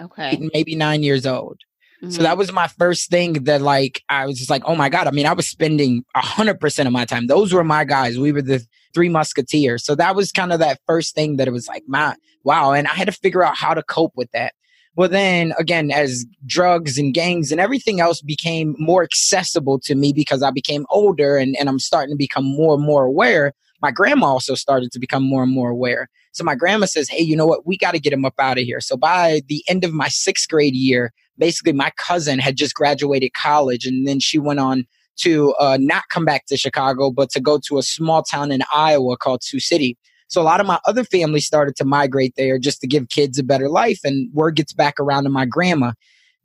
Okay. 0.00 0.48
Maybe 0.52 0.74
nine 0.74 1.02
years 1.02 1.26
old. 1.26 1.60
So 2.10 2.22
that 2.22 2.36
was 2.36 2.52
my 2.52 2.68
first 2.68 3.10
thing 3.10 3.44
that 3.44 3.62
like 3.62 4.02
I 4.08 4.26
was 4.26 4.38
just 4.38 4.50
like, 4.50 4.62
oh 4.66 4.74
my 4.74 4.88
God. 4.88 5.06
I 5.06 5.10
mean, 5.10 5.26
I 5.26 5.32
was 5.32 5.46
spending 5.46 6.04
hundred 6.14 6.60
percent 6.60 6.86
of 6.86 6.92
my 6.92 7.04
time. 7.04 7.26
Those 7.26 7.52
were 7.52 7.64
my 7.64 7.84
guys. 7.84 8.18
We 8.18 8.32
were 8.32 8.42
the 8.42 8.64
three 8.94 9.08
musketeers. 9.08 9.84
So 9.84 9.94
that 9.96 10.14
was 10.14 10.32
kind 10.32 10.52
of 10.52 10.60
that 10.60 10.80
first 10.86 11.14
thing 11.14 11.36
that 11.36 11.48
it 11.48 11.52
was 11.52 11.68
like, 11.68 11.82
my 11.86 12.14
wow. 12.44 12.72
And 12.72 12.86
I 12.86 12.94
had 12.94 13.06
to 13.06 13.12
figure 13.12 13.42
out 13.42 13.56
how 13.56 13.74
to 13.74 13.82
cope 13.82 14.12
with 14.16 14.30
that. 14.32 14.54
Well, 14.96 15.08
then 15.08 15.52
again, 15.58 15.90
as 15.90 16.24
drugs 16.46 16.98
and 16.98 17.12
gangs 17.12 17.50
and 17.50 17.60
everything 17.60 18.00
else 18.00 18.20
became 18.20 18.76
more 18.78 19.02
accessible 19.02 19.80
to 19.80 19.96
me 19.96 20.12
because 20.12 20.42
I 20.42 20.52
became 20.52 20.86
older 20.90 21.36
and, 21.36 21.56
and 21.58 21.68
I'm 21.68 21.80
starting 21.80 22.14
to 22.14 22.18
become 22.18 22.44
more 22.44 22.74
and 22.74 22.84
more 22.84 23.04
aware, 23.04 23.54
my 23.82 23.90
grandma 23.90 24.26
also 24.26 24.54
started 24.54 24.92
to 24.92 25.00
become 25.00 25.24
more 25.24 25.42
and 25.42 25.52
more 25.52 25.70
aware. 25.70 26.08
So 26.32 26.44
my 26.44 26.54
grandma 26.54 26.86
says, 26.86 27.08
Hey, 27.08 27.22
you 27.22 27.36
know 27.36 27.46
what? 27.46 27.66
We 27.66 27.76
got 27.76 27.92
to 27.92 27.98
get 27.98 28.12
him 28.12 28.24
up 28.24 28.34
out 28.38 28.58
of 28.58 28.64
here. 28.64 28.80
So 28.80 28.96
by 28.96 29.42
the 29.48 29.64
end 29.68 29.84
of 29.84 29.92
my 29.92 30.08
sixth 30.08 30.48
grade 30.48 30.74
year, 30.74 31.12
basically 31.38 31.72
my 31.72 31.90
cousin 31.96 32.38
had 32.38 32.56
just 32.56 32.74
graduated 32.74 33.32
college 33.34 33.86
and 33.86 34.06
then 34.06 34.20
she 34.20 34.38
went 34.38 34.60
on 34.60 34.84
to 35.16 35.54
uh, 35.54 35.78
not 35.80 36.04
come 36.10 36.24
back 36.24 36.46
to 36.46 36.56
Chicago, 36.56 37.10
but 37.10 37.30
to 37.30 37.40
go 37.40 37.58
to 37.66 37.78
a 37.78 37.82
small 37.82 38.22
town 38.22 38.50
in 38.50 38.62
Iowa 38.72 39.16
called 39.16 39.42
Sioux 39.42 39.60
City. 39.60 39.96
So 40.28 40.40
a 40.40 40.44
lot 40.44 40.60
of 40.60 40.66
my 40.66 40.80
other 40.86 41.04
family 41.04 41.40
started 41.40 41.76
to 41.76 41.84
migrate 41.84 42.34
there 42.36 42.58
just 42.58 42.80
to 42.80 42.86
give 42.86 43.08
kids 43.08 43.38
a 43.38 43.44
better 43.44 43.68
life. 43.68 44.00
And 44.04 44.32
word 44.32 44.56
gets 44.56 44.72
back 44.72 44.98
around 44.98 45.24
to 45.24 45.30
my 45.30 45.44
grandma. 45.44 45.92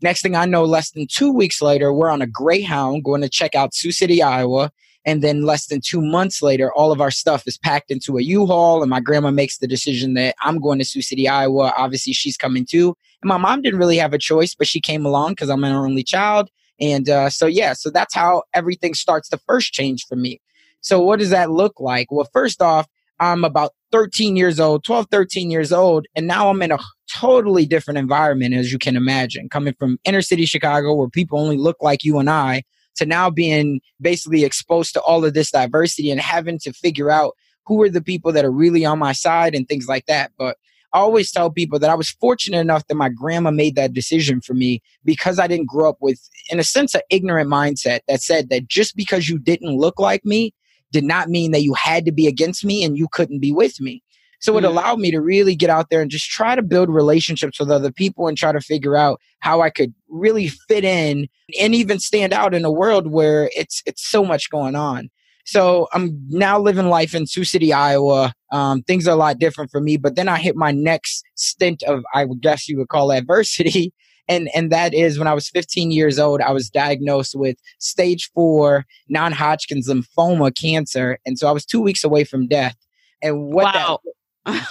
Next 0.01 0.21
thing 0.21 0.35
I 0.35 0.45
know, 0.45 0.63
less 0.63 0.91
than 0.91 1.07
two 1.09 1.31
weeks 1.31 1.61
later, 1.61 1.91
we're 1.91 2.09
on 2.09 2.21
a 2.21 2.27
Greyhound 2.27 3.03
going 3.03 3.21
to 3.21 3.29
check 3.29 3.55
out 3.55 3.73
Sioux 3.73 3.91
City, 3.91 4.21
Iowa. 4.21 4.71
And 5.05 5.23
then 5.23 5.43
less 5.43 5.67
than 5.67 5.81
two 5.81 6.01
months 6.01 6.41
later, 6.41 6.73
all 6.73 6.91
of 6.91 7.01
our 7.01 7.11
stuff 7.11 7.47
is 7.47 7.57
packed 7.57 7.89
into 7.89 8.17
a 8.17 8.21
U-Haul. 8.21 8.81
And 8.81 8.89
my 8.89 8.99
grandma 8.99 9.31
makes 9.31 9.57
the 9.57 9.67
decision 9.67 10.13
that 10.15 10.35
I'm 10.41 10.59
going 10.59 10.79
to 10.79 10.85
Sioux 10.85 11.01
City, 11.01 11.27
Iowa. 11.27 11.73
Obviously, 11.77 12.13
she's 12.13 12.37
coming 12.37 12.65
too. 12.65 12.95
And 13.21 13.29
my 13.29 13.37
mom 13.37 13.61
didn't 13.61 13.79
really 13.79 13.97
have 13.97 14.13
a 14.13 14.17
choice, 14.17 14.53
but 14.53 14.67
she 14.67 14.81
came 14.81 15.05
along 15.05 15.33
because 15.33 15.49
I'm 15.49 15.63
an 15.63 15.73
only 15.73 16.03
child. 16.03 16.49
And 16.81 17.09
uh, 17.09 17.29
so, 17.29 17.45
yeah, 17.45 17.73
so 17.73 17.89
that's 17.89 18.13
how 18.13 18.43
everything 18.53 18.93
starts 18.93 19.29
to 19.29 19.37
first 19.37 19.73
change 19.73 20.05
for 20.07 20.15
me. 20.15 20.41
So 20.81 21.01
what 21.01 21.19
does 21.19 21.29
that 21.29 21.51
look 21.51 21.79
like? 21.79 22.11
Well, 22.11 22.27
first 22.31 22.61
off, 22.61 22.87
I'm 23.19 23.43
about 23.43 23.71
13 23.91 24.35
years 24.35 24.59
old, 24.59 24.83
12, 24.83 25.07
13 25.11 25.51
years 25.51 25.73
old, 25.73 26.07
and 26.15 26.25
now 26.25 26.49
I'm 26.49 26.61
in 26.61 26.71
a 26.71 26.79
totally 27.11 27.65
different 27.65 27.97
environment, 27.97 28.53
as 28.53 28.71
you 28.71 28.79
can 28.79 28.95
imagine, 28.95 29.49
coming 29.49 29.73
from 29.77 29.99
inner 30.05 30.21
city 30.21 30.45
Chicago 30.45 30.93
where 30.93 31.09
people 31.09 31.39
only 31.39 31.57
look 31.57 31.77
like 31.81 32.03
you 32.03 32.19
and 32.19 32.29
I 32.29 32.63
to 32.95 33.05
now 33.05 33.29
being 33.29 33.81
basically 34.01 34.43
exposed 34.43 34.93
to 34.93 35.01
all 35.01 35.23
of 35.25 35.33
this 35.33 35.51
diversity 35.51 36.11
and 36.11 36.19
having 36.19 36.59
to 36.59 36.73
figure 36.73 37.09
out 37.09 37.35
who 37.65 37.81
are 37.83 37.89
the 37.89 38.01
people 38.01 38.31
that 38.31 38.45
are 38.45 38.51
really 38.51 38.85
on 38.85 38.99
my 38.99 39.13
side 39.13 39.55
and 39.55 39.67
things 39.67 39.87
like 39.87 40.05
that. 40.07 40.31
But 40.37 40.57
I 40.91 40.99
always 40.99 41.31
tell 41.31 41.51
people 41.51 41.77
that 41.79 41.89
I 41.89 41.95
was 41.95 42.09
fortunate 42.09 42.59
enough 42.59 42.87
that 42.87 42.95
my 42.95 43.09
grandma 43.09 43.51
made 43.51 43.75
that 43.75 43.93
decision 43.93 44.41
for 44.41 44.55
me 44.55 44.81
because 45.05 45.37
I 45.37 45.47
didn't 45.47 45.67
grow 45.67 45.89
up 45.89 45.97
with, 46.01 46.19
in 46.49 46.59
a 46.59 46.63
sense, 46.63 46.95
an 46.95 47.01
ignorant 47.11 47.49
mindset 47.49 47.99
that 48.07 48.21
said 48.21 48.49
that 48.49 48.67
just 48.67 48.95
because 48.95 49.29
you 49.29 49.37
didn't 49.37 49.77
look 49.77 49.99
like 49.99 50.25
me 50.25 50.53
did 50.91 51.03
not 51.03 51.29
mean 51.29 51.51
that 51.51 51.61
you 51.61 51.75
had 51.75 52.05
to 52.05 52.11
be 52.11 52.25
against 52.25 52.65
me 52.65 52.83
and 52.83 52.97
you 52.97 53.07
couldn't 53.11 53.39
be 53.39 53.51
with 53.51 53.79
me. 53.79 54.01
So 54.39 54.57
it 54.57 54.61
mm. 54.61 54.67
allowed 54.67 54.99
me 54.99 55.11
to 55.11 55.19
really 55.19 55.55
get 55.55 55.69
out 55.69 55.89
there 55.89 56.01
and 56.01 56.09
just 56.09 56.29
try 56.29 56.55
to 56.55 56.61
build 56.61 56.89
relationships 56.89 57.59
with 57.59 57.69
other 57.69 57.91
people 57.91 58.27
and 58.27 58.37
try 58.37 58.51
to 58.51 58.61
figure 58.61 58.95
out 58.95 59.19
how 59.39 59.61
I 59.61 59.69
could 59.69 59.93
really 60.07 60.47
fit 60.47 60.83
in 60.83 61.27
and 61.59 61.75
even 61.75 61.99
stand 61.99 62.33
out 62.33 62.53
in 62.53 62.65
a 62.65 62.71
world 62.71 63.11
where 63.11 63.49
it's 63.55 63.83
it's 63.85 64.07
so 64.07 64.23
much 64.23 64.49
going 64.49 64.75
on. 64.75 65.09
So 65.49 65.87
I'm 65.93 66.23
now 66.29 66.59
living 66.59 66.89
life 66.89 67.15
in 67.15 67.25
Sioux 67.25 67.43
City, 67.43 67.73
Iowa. 67.73 68.33
Um, 68.51 68.83
things 68.83 69.07
are 69.07 69.13
a 69.13 69.15
lot 69.15 69.39
different 69.39 69.71
for 69.71 69.81
me, 69.81 69.97
but 69.97 70.15
then 70.15 70.27
I 70.27 70.37
hit 70.37 70.55
my 70.55 70.71
next 70.71 71.23
stint 71.33 71.81
of, 71.83 72.03
I 72.13 72.25
would 72.25 72.41
guess 72.41 72.69
you 72.69 72.77
would 72.77 72.89
call 72.89 73.11
adversity. 73.11 73.91
And, 74.27 74.47
and 74.53 74.71
that 74.71 74.93
is 74.93 75.17
when 75.17 75.27
I 75.27 75.33
was 75.33 75.49
15 75.49 75.89
years 75.89 76.19
old, 76.19 76.39
I 76.39 76.51
was 76.51 76.69
diagnosed 76.69 77.33
with 77.33 77.57
stage 77.79 78.29
four 78.35 78.85
non-Hodgkin's 79.07 79.89
lymphoma 79.89 80.55
cancer. 80.55 81.17
And 81.25 81.39
so 81.39 81.47
I 81.47 81.51
was 81.51 81.65
two 81.65 81.81
weeks 81.81 82.03
away 82.03 82.25
from 82.25 82.47
death. 82.47 82.75
And 83.23 83.51
what 83.51 83.73
wow. 83.73 83.99
that, 84.05 84.11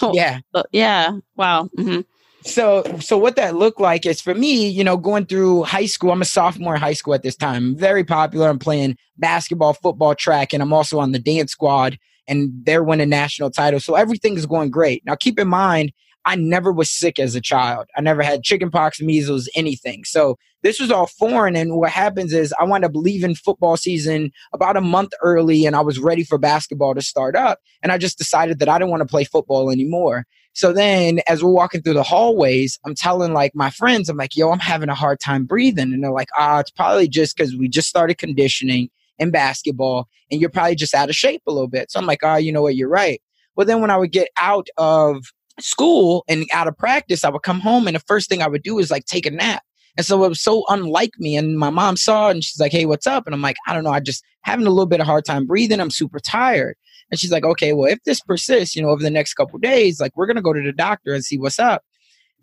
yeah, 0.12 0.40
yeah, 0.72 1.12
wow. 1.36 1.68
Mm-hmm. 1.76 2.00
So 2.42 2.84
so 3.00 3.18
what 3.18 3.36
that 3.36 3.56
looked 3.56 3.80
like 3.80 4.06
is 4.06 4.20
for 4.20 4.34
me 4.34 4.68
you 4.68 4.84
know 4.84 4.96
going 4.96 5.26
through 5.26 5.64
high 5.64 5.86
school 5.86 6.12
i'm 6.12 6.22
a 6.22 6.24
sophomore 6.24 6.76
in 6.76 6.80
high 6.80 6.92
school 6.92 7.14
at 7.14 7.22
this 7.22 7.36
time. 7.36 7.76
Very 7.76 8.04
popular. 8.04 8.48
I'm 8.48 8.58
playing 8.58 8.96
basketball 9.18 9.74
football 9.74 10.14
track 10.14 10.52
and 10.52 10.62
i'm 10.62 10.72
also 10.72 10.98
on 10.98 11.12
the 11.12 11.18
dance 11.18 11.52
squad 11.52 11.98
and 12.28 12.50
they're 12.64 12.84
winning 12.84 13.08
national 13.08 13.50
titles. 13.50 13.84
So 13.84 13.94
everything 13.94 14.36
is 14.36 14.46
going 14.46 14.70
great. 14.70 15.04
Now 15.04 15.14
keep 15.14 15.38
in 15.38 15.48
mind 15.48 15.92
i 16.24 16.34
never 16.34 16.72
was 16.72 16.90
sick 16.90 17.18
as 17.18 17.34
a 17.34 17.40
child 17.40 17.86
i 17.96 18.00
never 18.00 18.22
had 18.22 18.42
chickenpox 18.42 19.00
measles 19.00 19.48
anything 19.54 20.04
so 20.04 20.36
this 20.62 20.80
was 20.80 20.90
all 20.90 21.06
foreign 21.06 21.56
and 21.56 21.76
what 21.76 21.90
happens 21.90 22.32
is 22.32 22.54
i 22.60 22.64
wound 22.64 22.84
up 22.84 22.92
leaving 22.94 23.34
football 23.34 23.76
season 23.76 24.30
about 24.52 24.76
a 24.76 24.80
month 24.80 25.12
early 25.22 25.66
and 25.66 25.76
i 25.76 25.80
was 25.80 25.98
ready 25.98 26.24
for 26.24 26.38
basketball 26.38 26.94
to 26.94 27.02
start 27.02 27.36
up 27.36 27.58
and 27.82 27.92
i 27.92 27.98
just 27.98 28.18
decided 28.18 28.58
that 28.58 28.68
i 28.68 28.78
didn't 28.78 28.90
want 28.90 29.00
to 29.00 29.06
play 29.06 29.24
football 29.24 29.70
anymore 29.70 30.24
so 30.58 30.72
then 30.72 31.20
as 31.28 31.40
we're 31.40 31.52
walking 31.52 31.82
through 31.82 31.94
the 31.94 32.02
hallways, 32.02 32.80
I'm 32.84 32.96
telling 32.96 33.32
like 33.32 33.54
my 33.54 33.70
friends, 33.70 34.08
I'm 34.08 34.16
like, 34.16 34.36
yo, 34.36 34.50
I'm 34.50 34.58
having 34.58 34.88
a 34.88 34.94
hard 34.94 35.20
time 35.20 35.44
breathing. 35.44 35.92
And 35.92 36.02
they're 36.02 36.10
like, 36.10 36.30
ah, 36.36 36.58
it's 36.58 36.70
probably 36.72 37.06
just 37.06 37.36
because 37.36 37.54
we 37.54 37.68
just 37.68 37.88
started 37.88 38.18
conditioning 38.18 38.88
in 39.20 39.30
basketball 39.30 40.08
and 40.32 40.40
you're 40.40 40.50
probably 40.50 40.74
just 40.74 40.94
out 40.94 41.10
of 41.10 41.14
shape 41.14 41.42
a 41.46 41.52
little 41.52 41.68
bit. 41.68 41.92
So 41.92 42.00
I'm 42.00 42.06
like, 42.06 42.24
oh, 42.24 42.34
you 42.34 42.50
know 42.50 42.62
what? 42.62 42.74
You're 42.74 42.88
right. 42.88 43.22
Well, 43.54 43.66
then 43.66 43.80
when 43.80 43.90
I 43.92 43.96
would 43.96 44.10
get 44.10 44.30
out 44.36 44.66
of 44.76 45.26
school 45.60 46.24
and 46.28 46.46
out 46.52 46.68
of 46.68 46.76
practice, 46.76 47.24
I 47.24 47.30
would 47.30 47.42
come 47.42 47.60
home 47.60 47.86
and 47.86 47.96
the 47.96 48.00
first 48.00 48.28
thing 48.28 48.42
I 48.42 48.48
would 48.48 48.62
do 48.62 48.78
is 48.78 48.90
like 48.90 49.04
take 49.04 49.26
a 49.26 49.30
nap. 49.30 49.62
And 49.96 50.06
so 50.06 50.24
it 50.24 50.28
was 50.28 50.40
so 50.40 50.64
unlike 50.68 51.12
me. 51.18 51.36
And 51.36 51.58
my 51.58 51.70
mom 51.70 51.96
saw 51.96 52.28
it 52.28 52.32
and 52.32 52.44
she's 52.44 52.60
like, 52.60 52.72
Hey, 52.72 52.86
what's 52.86 53.06
up? 53.06 53.26
And 53.26 53.34
I'm 53.34 53.42
like, 53.42 53.56
I 53.66 53.74
don't 53.74 53.84
know. 53.84 53.90
I 53.90 54.00
just 54.00 54.22
having 54.42 54.66
a 54.66 54.70
little 54.70 54.86
bit 54.86 55.00
of 55.00 55.06
hard 55.06 55.24
time 55.24 55.46
breathing. 55.46 55.80
I'm 55.80 55.90
super 55.90 56.20
tired. 56.20 56.76
And 57.10 57.18
she's 57.18 57.32
like, 57.32 57.44
okay, 57.44 57.72
well, 57.72 57.90
if 57.90 58.02
this 58.04 58.20
persists, 58.20 58.76
you 58.76 58.82
know, 58.82 58.90
over 58.90 59.02
the 59.02 59.10
next 59.10 59.34
couple 59.34 59.58
days, 59.58 60.00
like 60.00 60.16
we're 60.16 60.26
gonna 60.26 60.42
go 60.42 60.52
to 60.52 60.62
the 60.62 60.72
doctor 60.72 61.14
and 61.14 61.24
see 61.24 61.38
what's 61.38 61.58
up. 61.58 61.82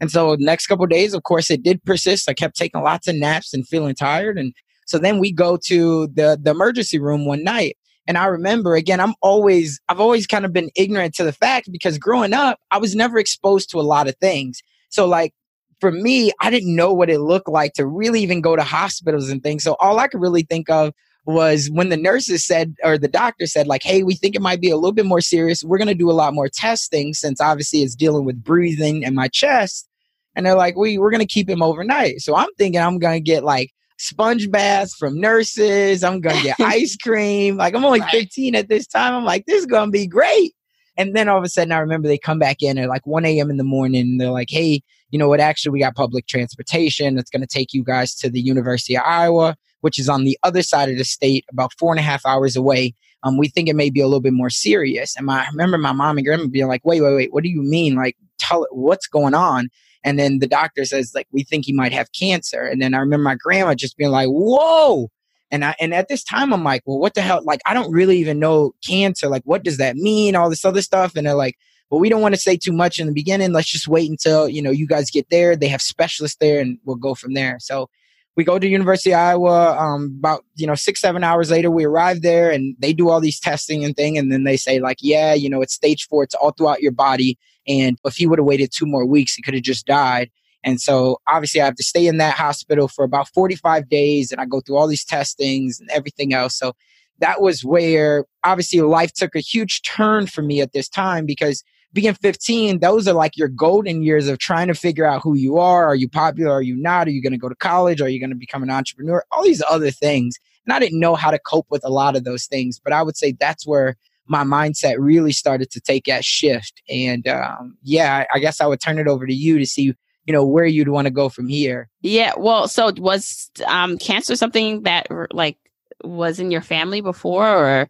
And 0.02 0.12
so 0.12 0.36
next 0.40 0.68
couple 0.68 0.86
days, 0.88 1.14
of 1.14 1.24
course, 1.24 1.50
it 1.50 1.64
did 1.64 1.84
persist. 1.86 2.30
I 2.30 2.34
kept 2.34 2.58
taking 2.58 2.82
lots 2.82 3.08
of 3.08 3.16
naps 3.16 3.54
and 3.54 3.68
feeling 3.68 3.96
tired. 3.96 4.38
And 4.38 4.54
so 4.86 4.98
then 4.98 5.20
we 5.20 5.32
go 5.32 5.58
to 5.66 6.08
the 6.08 6.38
the 6.42 6.52
emergency 6.52 7.00
room 7.00 7.26
one 7.26 7.44
night. 7.44 7.78
And 8.08 8.18
I 8.18 8.26
remember 8.26 8.76
again, 8.76 9.00
I'm 9.00 9.16
always 9.22 9.80
I've 9.90 10.00
always 10.00 10.28
kind 10.28 10.46
of 10.46 10.54
been 10.54 10.70
ignorant 10.76 11.16
to 11.16 11.24
the 11.24 11.34
fact 11.34 11.72
because 11.72 11.98
growing 11.98 12.34
up, 12.34 12.60
I 12.72 12.78
was 12.78 12.96
never 12.96 13.18
exposed 13.18 13.70
to 13.72 13.80
a 13.80 13.82
lot 13.82 14.08
of 14.08 14.16
things. 14.18 14.62
So 14.90 15.06
like 15.08 15.34
for 15.80 15.92
me, 15.92 16.32
I 16.42 16.50
didn't 16.50 16.76
know 16.76 16.94
what 16.94 17.10
it 17.10 17.20
looked 17.20 17.50
like 17.50 17.74
to 17.74 17.86
really 17.86 18.22
even 18.22 18.42
go 18.42 18.56
to 18.56 18.64
hospitals 18.64 19.30
and 19.30 19.42
things. 19.44 19.64
So 19.64 19.76
all 19.80 20.00
I 20.00 20.08
could 20.08 20.22
really 20.22 20.44
think 20.44 20.70
of 20.70 20.94
was 21.26 21.70
when 21.72 21.90
the 21.90 21.98
nurses 21.98 22.46
said 22.46 22.76
or 22.84 22.98
the 22.98 23.08
doctor 23.08 23.48
said 23.48 23.68
like 23.68 23.84
hey 23.84 24.04
we 24.04 24.14
think 24.14 24.36
it 24.36 24.42
might 24.42 24.62
be 24.62 24.70
a 24.70 24.76
little 24.76 24.94
bit 24.94 25.06
more 25.06 25.22
serious 25.22 25.64
we're 25.64 25.78
going 25.78 25.88
to 25.88 25.96
do 25.96 26.10
a 26.10 26.14
lot 26.14 26.34
more 26.34 26.48
testing 26.48 27.14
since 27.14 27.42
obviously 27.42 27.82
it's 27.82 27.96
dealing 27.96 28.26
with 28.26 28.44
breathing 28.44 29.04
and 29.04 29.16
my 29.16 29.28
chest 29.28 29.90
and 30.36 30.46
they're 30.46 30.56
like 30.56 30.76
we 30.76 30.98
we're 30.98 31.10
going 31.10 31.20
to 31.20 31.26
keep 31.26 31.50
him 31.50 31.64
overnight 31.64 32.22
so 32.22 32.36
i'm 32.36 32.54
thinking 32.58 32.80
i'm 32.80 33.00
going 33.00 33.16
to 33.16 33.32
get 33.32 33.44
like 33.44 33.72
sponge 33.98 34.50
baths 34.52 34.94
from 34.96 35.20
nurses 35.20 36.04
i'm 36.04 36.22
going 36.22 36.36
to 36.36 36.44
get 36.44 36.60
ice 36.60 36.96
cream 36.98 37.58
like 37.58 37.74
i'm 37.74 37.86
only 37.86 38.02
right. 38.02 38.12
15 38.12 38.56
at 38.56 38.70
this 38.70 38.88
time 38.88 39.14
i'm 39.14 39.26
like 39.26 39.46
this 39.46 39.62
is 39.62 39.66
going 39.66 39.88
to 39.88 39.92
be 39.92 40.08
great 40.08 40.54
and 40.98 41.16
then 41.16 41.28
all 41.28 41.38
of 41.38 41.44
a 41.44 41.50
sudden 41.50 41.72
i 41.72 41.80
remember 41.80 42.08
they 42.08 42.18
come 42.18 42.40
back 42.40 42.58
in 42.62 42.78
at 42.78 42.90
like 42.90 43.06
1 43.06 43.26
a.m 43.26 43.50
in 43.50 43.58
the 43.58 43.64
morning 43.64 44.02
and 44.02 44.22
they're 44.22 44.30
like 44.32 44.50
hey 44.50 44.82
you 45.12 45.20
know 45.20 45.30
what 45.30 45.40
actually 45.40 45.72
we 45.72 45.80
got 45.80 45.96
public 45.96 46.28
transportation 46.28 47.16
that's 47.16 47.30
going 47.30 47.42
to 47.42 47.48
take 47.48 47.74
you 47.74 47.84
guys 47.84 48.16
to 48.16 48.30
the 48.30 48.42
university 48.42 48.96
of 48.96 49.04
iowa 49.06 49.56
which 49.86 50.00
is 50.00 50.10
on 50.10 50.24
the 50.24 50.36
other 50.42 50.64
side 50.64 50.90
of 50.90 50.98
the 50.98 51.04
state, 51.04 51.46
about 51.52 51.72
four 51.78 51.94
and 51.94 52.00
a 52.00 52.02
half 52.02 52.26
hours 52.26 52.56
away. 52.56 52.96
Um, 53.22 53.38
we 53.38 53.48
think 53.48 53.70
it 53.70 53.76
may 53.76 53.92
be 53.92 54.00
a 54.00 54.08
little 54.08 54.20
bit 54.20 54.34
more 54.34 54.50
serious. 54.50 55.16
And 55.16 55.28
my, 55.28 55.44
I 55.44 55.48
remember 55.52 55.78
my 55.78 55.92
mom 55.92 56.18
and 56.18 56.26
grandma 56.26 56.48
being 56.48 56.68
like, 56.68 56.84
wait, 56.84 57.02
wait, 57.02 57.14
wait, 57.14 57.32
what 57.32 57.44
do 57.44 57.50
you 57.50 57.62
mean? 57.62 57.94
Like, 57.94 58.18
tell 58.40 58.64
it 58.64 58.72
what's 58.72 59.06
going 59.06 59.36
on. 59.36 59.70
And 60.06 60.18
then 60.18 60.40
the 60.40 60.48
doctor 60.48 60.86
says, 60.86 61.12
like, 61.14 61.28
we 61.32 61.44
think 61.44 61.66
he 61.66 61.74
might 61.74 61.92
have 61.92 62.12
cancer. 62.14 62.62
And 62.62 62.82
then 62.82 62.94
I 62.94 63.00
remember 63.00 63.24
my 63.24 63.36
grandma 63.36 63.74
just 63.74 63.98
being 63.98 64.12
like, 64.12 64.30
whoa. 64.30 65.10
And 65.52 65.66
I, 65.66 65.76
and 65.80 65.94
at 65.94 66.08
this 66.08 66.24
time, 66.24 66.54
I'm 66.54 66.64
like, 66.64 66.84
well, 66.86 67.00
what 67.00 67.16
the 67.16 67.22
hell? 67.22 67.42
Like, 67.44 67.62
I 67.66 67.74
don't 67.74 67.92
really 67.92 68.18
even 68.20 68.40
know 68.40 68.74
cancer. 68.86 69.28
Like, 69.28 69.44
what 69.44 69.64
does 69.64 69.78
that 69.78 69.96
mean? 69.96 70.36
All 70.36 70.50
this 70.50 70.64
other 70.64 70.82
stuff. 70.82 71.16
And 71.16 71.26
they're 71.26 71.34
like, 71.34 71.58
well, 71.90 72.00
we 72.00 72.10
don't 72.10 72.22
want 72.22 72.36
to 72.36 72.42
say 72.42 72.56
too 72.56 72.72
much 72.72 73.00
in 73.00 73.08
the 73.08 73.14
beginning. 73.14 73.52
Let's 73.52 73.72
just 73.72 73.88
wait 73.88 74.10
until, 74.10 74.48
you 74.48 74.62
know, 74.62 74.72
you 74.72 74.88
guys 74.88 75.10
get 75.10 75.30
there. 75.30 75.56
They 75.56 75.68
have 75.68 75.82
specialists 75.82 76.38
there 76.40 76.62
and 76.62 76.78
we'll 76.86 76.98
go 76.98 77.16
from 77.16 77.34
there. 77.34 77.58
So 77.60 77.90
we 78.36 78.44
go 78.44 78.60
to 78.60 78.68
University 78.68 79.14
of 79.14 79.20
Iowa. 79.20 79.78
Um, 79.78 80.16
about 80.20 80.44
you 80.56 80.68
know 80.68 80.76
six 80.76 81.00
seven 81.00 81.24
hours 81.24 81.50
later, 81.50 81.72
we 81.72 81.86
arrive 81.86 82.22
there, 82.22 82.52
and 82.52 82.76
they 82.80 82.94
do 82.94 83.10
all 83.10 83.22
these 83.22 83.40
testing 83.40 83.84
and 83.86 83.96
thing, 83.96 84.18
and 84.18 84.32
then 84.32 84.44
they 84.44 84.58
say 84.58 84.80
like, 84.80 84.98
yeah, 85.02 85.34
you 85.34 85.50
know, 85.50 85.62
it's 85.62 85.74
stage 85.74 86.08
four. 86.08 86.24
It's 86.24 86.36
all 86.36 86.52
throughout 86.52 86.82
your 86.82 86.92
body, 86.92 87.38
and 87.68 87.98
if 88.06 88.16
he 88.16 88.28
would 88.28 88.40
have 88.40 88.46
waited 88.46 88.72
two 88.72 88.86
more 88.86 89.06
weeks, 89.06 89.34
he 89.34 89.42
could 89.42 89.54
have 89.54 89.64
just 89.64 89.86
died. 89.86 90.30
And 90.64 90.82
so 90.82 91.20
obviously, 91.28 91.62
I 91.62 91.66
have 91.66 91.76
to 91.76 91.84
stay 91.84 92.08
in 92.08 92.18
that 92.18 92.34
hospital 92.34 92.88
for 92.88 93.06
about 93.06 93.30
45 93.30 93.88
days, 93.88 94.32
and 94.32 94.42
I 94.42 94.46
go 94.46 94.62
through 94.62 94.78
all 94.78 94.88
these 94.88 95.06
testings 95.06 95.80
and 95.80 95.90
everything 95.92 96.34
else. 96.34 96.58
So 96.58 96.74
that 97.20 97.42
was 97.42 97.64
where 97.64 98.26
obviously 98.44 98.82
life 98.82 99.14
took 99.14 99.36
a 99.36 99.40
huge 99.40 99.84
turn 99.84 100.28
for 100.28 100.42
me 100.42 100.62
at 100.62 100.74
this 100.74 100.90
time 100.90 101.26
because 101.26 101.64
being 101.94 102.14
15, 102.14 102.80
those 102.80 103.08
are 103.08 103.14
like 103.14 103.38
your 103.38 103.48
golden 103.48 104.04
years 104.04 104.28
of 104.28 104.38
trying 104.38 104.68
to 104.68 104.74
figure 104.74 105.06
out 105.06 105.22
who 105.24 105.36
you 105.36 105.58
are. 105.58 105.86
Are 105.86 105.96
you 105.96 106.10
popular? 106.10 106.52
Are 106.52 106.62
you 106.62 106.76
not? 106.76 107.08
Are 107.08 107.12
you 107.12 107.22
going 107.22 107.32
to 107.32 107.40
go 107.40 107.48
to 107.48 107.56
college? 107.56 108.02
Are 108.02 108.10
you 108.10 108.20
going 108.20 108.32
to 108.32 108.36
become 108.36 108.64
an 108.64 108.70
entrepreneur? 108.70 109.24
All 109.32 109.44
these 109.44 109.64
other 109.70 109.92
things. 109.92 110.36
And 110.66 110.74
I 110.74 110.80
didn't 110.80 111.00
know 111.00 111.16
how 111.16 111.32
to 111.32 111.40
cope 111.40 111.68
with 111.70 111.86
a 111.86 111.90
lot 111.90 112.16
of 112.16 112.26
those 112.26 112.48
things, 112.48 112.80
but 112.84 112.92
I 112.92 113.02
would 113.02 113.16
say 113.16 113.32
that's 113.32 113.66
where 113.66 113.96
my 114.28 114.44
mindset 114.44 114.96
really 115.00 115.32
started 115.32 115.70
to 115.72 115.82
take 115.82 116.06
that 116.06 116.24
shift. 116.24 116.82
And 116.90 117.28
um, 117.28 117.78
yeah, 117.84 118.26
I 118.34 118.40
guess 118.40 118.62
I 118.62 118.66
would 118.66 118.82
turn 118.82 119.00
it 119.00 119.08
over 119.08 119.26
to 119.26 119.34
you 119.34 119.60
to 119.60 119.66
see, 119.66 119.94
you 120.26 120.34
know, 120.34 120.46
where 120.46 120.66
you'd 120.66 120.90
want 120.90 121.06
to 121.06 121.12
go 121.12 121.30
from 121.30 121.48
here. 121.48 121.90
Yeah. 122.02 122.34
Well, 122.38 122.68
so 122.68 122.92
was 122.98 123.50
um, 123.68 123.98
cancer 123.98 124.36
something 124.36 124.84
that 124.84 125.08
like 125.32 125.58
was 126.04 126.40
in 126.40 126.52
your 126.52 126.62
family 126.62 127.02
before 127.02 127.48
or? 127.48 127.90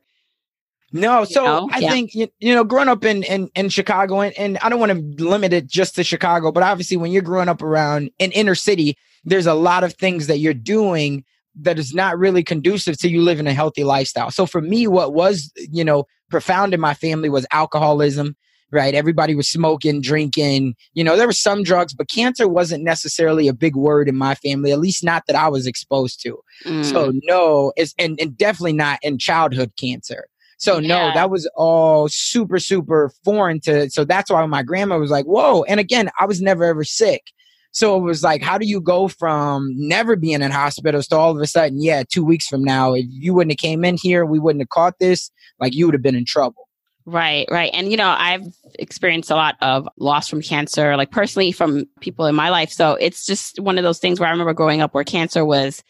No, 0.91 1.25
so 1.25 1.43
know? 1.43 1.69
I 1.73 1.79
yeah. 1.79 1.89
think 1.89 2.15
you, 2.15 2.29
you 2.39 2.55
know, 2.55 2.63
growing 2.63 2.87
up 2.87 3.03
in 3.03 3.23
in, 3.23 3.49
in 3.55 3.67
Chicago, 3.67 4.21
and, 4.21 4.37
and 4.37 4.57
I 4.59 4.69
don't 4.69 4.79
want 4.79 4.93
to 4.93 5.23
limit 5.23 5.51
it 5.51 5.67
just 5.67 5.95
to 5.95 6.05
Chicago, 6.05 6.53
but 6.53 6.63
obviously 6.63 6.95
when 6.95 7.11
you're 7.11 7.21
growing 7.21 7.49
up 7.49 7.61
around 7.61 8.11
an 8.19 8.31
inner 8.31 8.55
city, 8.55 8.97
there's 9.25 9.47
a 9.47 9.53
lot 9.53 9.83
of 9.83 9.93
things 9.93 10.27
that 10.27 10.37
you're 10.37 10.53
doing 10.53 11.25
that 11.61 11.79
is 11.79 11.93
not 11.93 12.17
really 12.17 12.43
conducive 12.43 12.97
to 12.99 13.09
you 13.09 13.21
living 13.21 13.47
a 13.47 13.53
healthy 13.53 13.83
lifestyle. 13.83 14.31
So 14.31 14.45
for 14.45 14.61
me, 14.61 14.87
what 14.87 15.13
was 15.13 15.51
you 15.57 15.83
know 15.83 16.05
profound 16.29 16.74
in 16.74 16.79
my 16.79 16.94
family 16.94 17.29
was 17.29 17.46
alcoholism. 17.51 18.36
Right, 18.72 18.96
everybody 18.96 19.36
was 19.36 19.48
smoking, 19.48 20.01
drinking. 20.01 20.75
You 20.96 21.03
know, 21.03 21.15
there 21.15 21.27
were 21.27 21.34
some 21.34 21.63
drugs, 21.63 21.94
but 21.94 22.10
cancer 22.10 22.48
wasn't 22.48 22.84
necessarily 22.84 23.48
a 23.48 23.53
big 23.53 23.75
word 23.75 24.10
in 24.10 24.17
my 24.17 24.36
family. 24.36 24.72
At 24.72 24.79
least 24.79 25.03
not 25.03 25.24
that 25.27 25.36
I 25.36 25.48
was 25.48 25.67
exposed 25.67 26.20
to. 26.24 26.39
Mm. 26.65 26.84
So 26.84 27.13
no, 27.24 27.72
it's 27.77 27.94
and, 28.00 28.20
and 28.20 28.36
definitely 28.36 28.74
not 28.74 29.00
in 29.03 29.20
childhood 29.20 29.72
cancer. 29.79 30.27
So 30.58 30.79
yeah. 30.79 30.88
no, 30.88 31.13
that 31.13 31.29
was 31.29 31.50
all 31.55 32.08
super, 32.10 32.60
super 32.60 33.12
foreign 33.24 33.60
to. 33.62 33.89
So 33.91 34.03
that's 34.03 34.32
why 34.32 34.46
my 34.46 34.63
grandma 34.63 34.98
was 34.98 35.12
like, 35.12 35.25
"Whoa!" 35.25 35.63
And 35.63 35.79
again, 35.79 36.10
I 36.20 36.25
was 36.25 36.41
never 36.41 36.63
ever 36.63 36.84
sick. 36.84 37.32
So 37.75 37.98
it 37.98 38.00
was 38.00 38.24
like, 38.24 38.41
how 38.41 38.58
do 38.58 38.65
you 38.65 38.79
go 38.79 39.10
from 39.10 39.74
never 39.75 40.15
being 40.15 40.41
in 40.41 40.50
hospitals 40.50 41.08
to 41.08 41.17
all 41.17 41.36
of 41.36 41.41
a 41.41 41.46
sudden, 41.46 41.84
yeah, 41.84 42.03
two 42.10 42.24
weeks 42.24 42.48
from 42.48 42.63
now, 42.63 42.94
if 42.94 43.05
you 43.10 43.34
wouldn't 43.34 43.51
have 43.51 43.58
came 43.58 43.84
in 43.84 43.98
here, 44.01 44.25
we 44.25 44.39
wouldn't 44.39 44.62
have 44.62 44.70
caught 44.70 44.98
this, 44.98 45.29
like 45.60 45.75
you 45.75 45.86
would 45.86 45.94
have 45.94 46.01
been 46.01 46.15
in 46.15 46.24
trouble. 46.24 46.70
Right, 47.05 47.46
right. 47.51 47.70
And, 47.74 47.91
you 47.91 47.98
know, 47.98 48.15
I've 48.17 48.46
experienced 48.79 49.29
a 49.29 49.36
lot 49.36 49.58
of 49.62 49.89
loss 49.98 50.29
from 50.29 50.41
cancer, 50.41 50.96
like 50.96 51.12
personally 51.12 51.51
from 51.51 51.84
people 52.00 52.25
in 52.27 52.34
my 52.34 52.50
life. 52.50 52.72
So 52.72 52.94
it's 52.94 53.25
just 53.25 53.60
one 53.60 53.77
of 53.77 53.84
those 53.84 54.00
things 54.00 54.22
where 54.22 54.29
I 54.29 54.32
remember 54.32 54.53
growing 54.53 54.82
up 54.82 54.94
where 54.94 55.03
cancer 55.03 55.44
was 55.44 55.84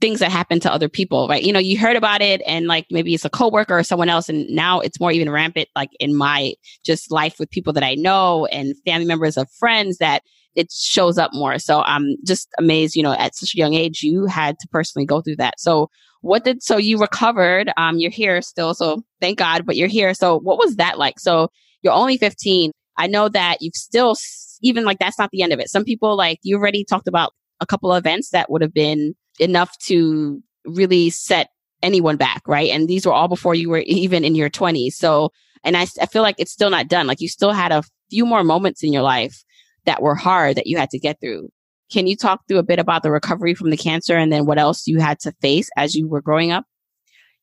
things 0.00 0.18
that 0.18 0.32
happen 0.32 0.58
to 0.58 0.72
other 0.72 0.88
people, 0.88 1.28
right? 1.28 1.44
You 1.44 1.52
know, 1.52 1.60
you 1.60 1.78
heard 1.78 1.94
about 1.94 2.20
it 2.20 2.42
and 2.48 2.66
like 2.66 2.86
maybe 2.90 3.14
it's 3.14 3.24
a 3.24 3.30
coworker 3.30 3.78
or 3.78 3.84
someone 3.84 4.08
else. 4.08 4.28
And 4.28 4.44
now 4.50 4.80
it's 4.80 4.98
more 4.98 5.12
even 5.12 5.30
rampant, 5.30 5.68
like 5.76 5.90
in 6.00 6.16
my 6.16 6.54
just 6.84 7.12
life 7.12 7.38
with 7.38 7.48
people 7.48 7.72
that 7.74 7.84
I 7.84 7.94
know 7.94 8.46
and 8.46 8.74
family 8.84 9.06
members 9.06 9.36
of 9.36 9.48
friends 9.52 9.98
that 9.98 10.24
it 10.54 10.72
shows 10.72 11.18
up 11.18 11.30
more. 11.32 11.58
So 11.58 11.82
I'm 11.82 12.16
just 12.26 12.48
amazed, 12.58 12.96
you 12.96 13.02
know, 13.02 13.12
at 13.12 13.34
such 13.34 13.54
a 13.54 13.58
young 13.58 13.74
age, 13.74 14.02
you 14.02 14.26
had 14.26 14.58
to 14.60 14.68
personally 14.68 15.06
go 15.06 15.20
through 15.20 15.36
that. 15.36 15.60
So 15.60 15.88
what 16.20 16.44
did, 16.44 16.62
so 16.62 16.76
you 16.76 16.98
recovered, 16.98 17.70
um, 17.76 17.98
you're 17.98 18.10
here 18.10 18.42
still. 18.42 18.74
So 18.74 19.02
thank 19.20 19.38
God, 19.38 19.64
but 19.64 19.76
you're 19.76 19.88
here. 19.88 20.14
So 20.14 20.38
what 20.40 20.58
was 20.58 20.76
that 20.76 20.98
like? 20.98 21.20
So 21.20 21.48
you're 21.82 21.92
only 21.92 22.16
15. 22.16 22.72
I 22.96 23.06
know 23.06 23.28
that 23.28 23.58
you've 23.60 23.76
still, 23.76 24.16
even 24.62 24.84
like 24.84 24.98
that's 24.98 25.18
not 25.18 25.30
the 25.30 25.42
end 25.42 25.52
of 25.52 25.60
it. 25.60 25.70
Some 25.70 25.84
people 25.84 26.16
like 26.16 26.40
you 26.42 26.56
already 26.56 26.84
talked 26.84 27.06
about 27.06 27.32
a 27.60 27.66
couple 27.66 27.92
of 27.92 27.98
events 27.98 28.30
that 28.30 28.50
would 28.50 28.62
have 28.62 28.74
been 28.74 29.14
enough 29.38 29.78
to 29.84 30.42
really 30.64 31.10
set 31.10 31.50
anyone 31.82 32.16
back, 32.16 32.42
right? 32.48 32.70
And 32.70 32.88
these 32.88 33.06
were 33.06 33.12
all 33.12 33.28
before 33.28 33.54
you 33.54 33.70
were 33.70 33.84
even 33.86 34.24
in 34.24 34.34
your 34.34 34.50
20s. 34.50 34.94
So, 34.94 35.30
and 35.62 35.76
I, 35.76 35.86
I 36.00 36.06
feel 36.06 36.22
like 36.22 36.36
it's 36.38 36.52
still 36.52 36.70
not 36.70 36.88
done. 36.88 37.06
Like 37.06 37.20
you 37.20 37.28
still 37.28 37.52
had 37.52 37.70
a 37.70 37.84
few 38.10 38.26
more 38.26 38.42
moments 38.42 38.82
in 38.82 38.92
your 38.92 39.02
life 39.02 39.44
that 39.84 40.02
were 40.02 40.14
hard 40.14 40.56
that 40.56 40.66
you 40.66 40.78
had 40.78 40.90
to 40.90 40.98
get 40.98 41.20
through. 41.20 41.50
Can 41.90 42.06
you 42.06 42.16
talk 42.16 42.42
through 42.46 42.58
a 42.58 42.62
bit 42.62 42.78
about 42.78 43.02
the 43.02 43.10
recovery 43.10 43.54
from 43.54 43.70
the 43.70 43.76
cancer 43.76 44.16
and 44.16 44.32
then 44.32 44.44
what 44.44 44.58
else 44.58 44.86
you 44.86 44.98
had 44.98 45.18
to 45.20 45.32
face 45.40 45.70
as 45.76 45.94
you 45.94 46.06
were 46.06 46.20
growing 46.20 46.52
up? 46.52 46.64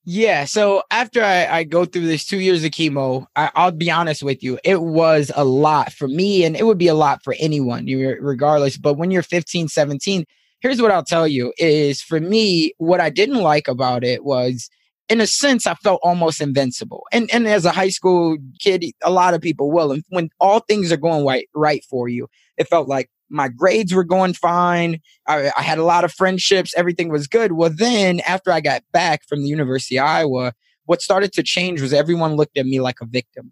Yeah. 0.08 0.46
So 0.46 0.84
after 0.92 1.24
I, 1.24 1.48
I, 1.48 1.64
go 1.64 1.84
through 1.84 2.06
this 2.06 2.26
two 2.26 2.40
years 2.40 2.64
of 2.64 2.70
chemo, 2.70 3.26
I, 3.36 3.50
will 3.58 3.72
be 3.72 3.90
honest 3.90 4.22
with 4.22 4.44
you, 4.44 4.60
it 4.64 4.84
was 4.84 5.32
a 5.36 5.44
lot 5.44 5.92
for 5.92 6.08
me 6.08 6.44
and 6.46 6.56
it 6.56 6.68
would 6.68 6.78
be 6.78 6.88
a 6.88 6.94
lot 6.94 7.24
for 7.24 7.34
anyone, 7.40 7.88
regardless. 7.88 8.78
But 8.78 8.96
when 8.96 9.10
you're 9.10 9.24
15, 9.24 9.68
17, 9.68 10.26
here's 10.60 10.80
what 10.80 10.92
I'll 10.92 11.04
tell 11.04 11.28
you 11.28 11.54
is 11.58 12.04
for 12.04 12.20
me, 12.20 12.74
what 12.78 13.02
I 13.02 13.10
didn't 13.10 13.42
like 13.42 13.68
about 13.68 14.04
it 14.04 14.24
was 14.24 14.70
in 15.10 15.22
a 15.22 15.28
sense, 15.28 15.68
I 15.68 15.76
felt 15.76 16.00
almost 16.04 16.42
invincible. 16.42 17.04
And 17.12 17.30
and 17.34 17.48
as 17.48 17.66
a 17.66 17.72
high 17.72 17.90
school 17.90 18.38
kid, 18.60 18.86
a 19.04 19.12
lot 19.12 19.34
of 19.34 19.42
people 19.42 19.72
will. 19.72 19.92
And 19.92 20.04
when 20.10 20.30
all 20.40 20.60
things 20.60 20.92
are 20.92 20.98
going 20.98 21.26
right 21.26 21.48
right 21.54 21.84
for 21.90 22.08
you, 22.08 22.28
it 22.58 22.68
felt 22.68 22.88
like 22.88 23.10
my 23.30 23.48
grades 23.50 23.94
were 23.94 24.04
going 24.04 24.34
fine. 24.34 25.00
I, 25.28 25.52
I 25.58 25.62
had 25.62 25.78
a 25.78 25.84
lot 25.84 26.04
of 26.04 26.12
friendships. 26.12 26.74
Everything 26.76 27.10
was 27.10 27.28
good. 27.28 27.54
Well, 27.54 27.72
then 27.76 28.20
after 28.22 28.52
I 28.52 28.62
got 28.62 28.84
back 28.92 29.22
from 29.28 29.42
the 29.42 29.48
University 29.48 29.98
of 29.98 30.06
Iowa, 30.06 30.54
what 30.86 31.02
started 31.02 31.34
to 31.34 31.44
change 31.44 31.82
was 31.82 31.94
everyone 31.94 32.36
looked 32.36 32.58
at 32.58 32.66
me 32.66 32.80
like 32.80 33.02
a 33.02 33.06
victim. 33.06 33.52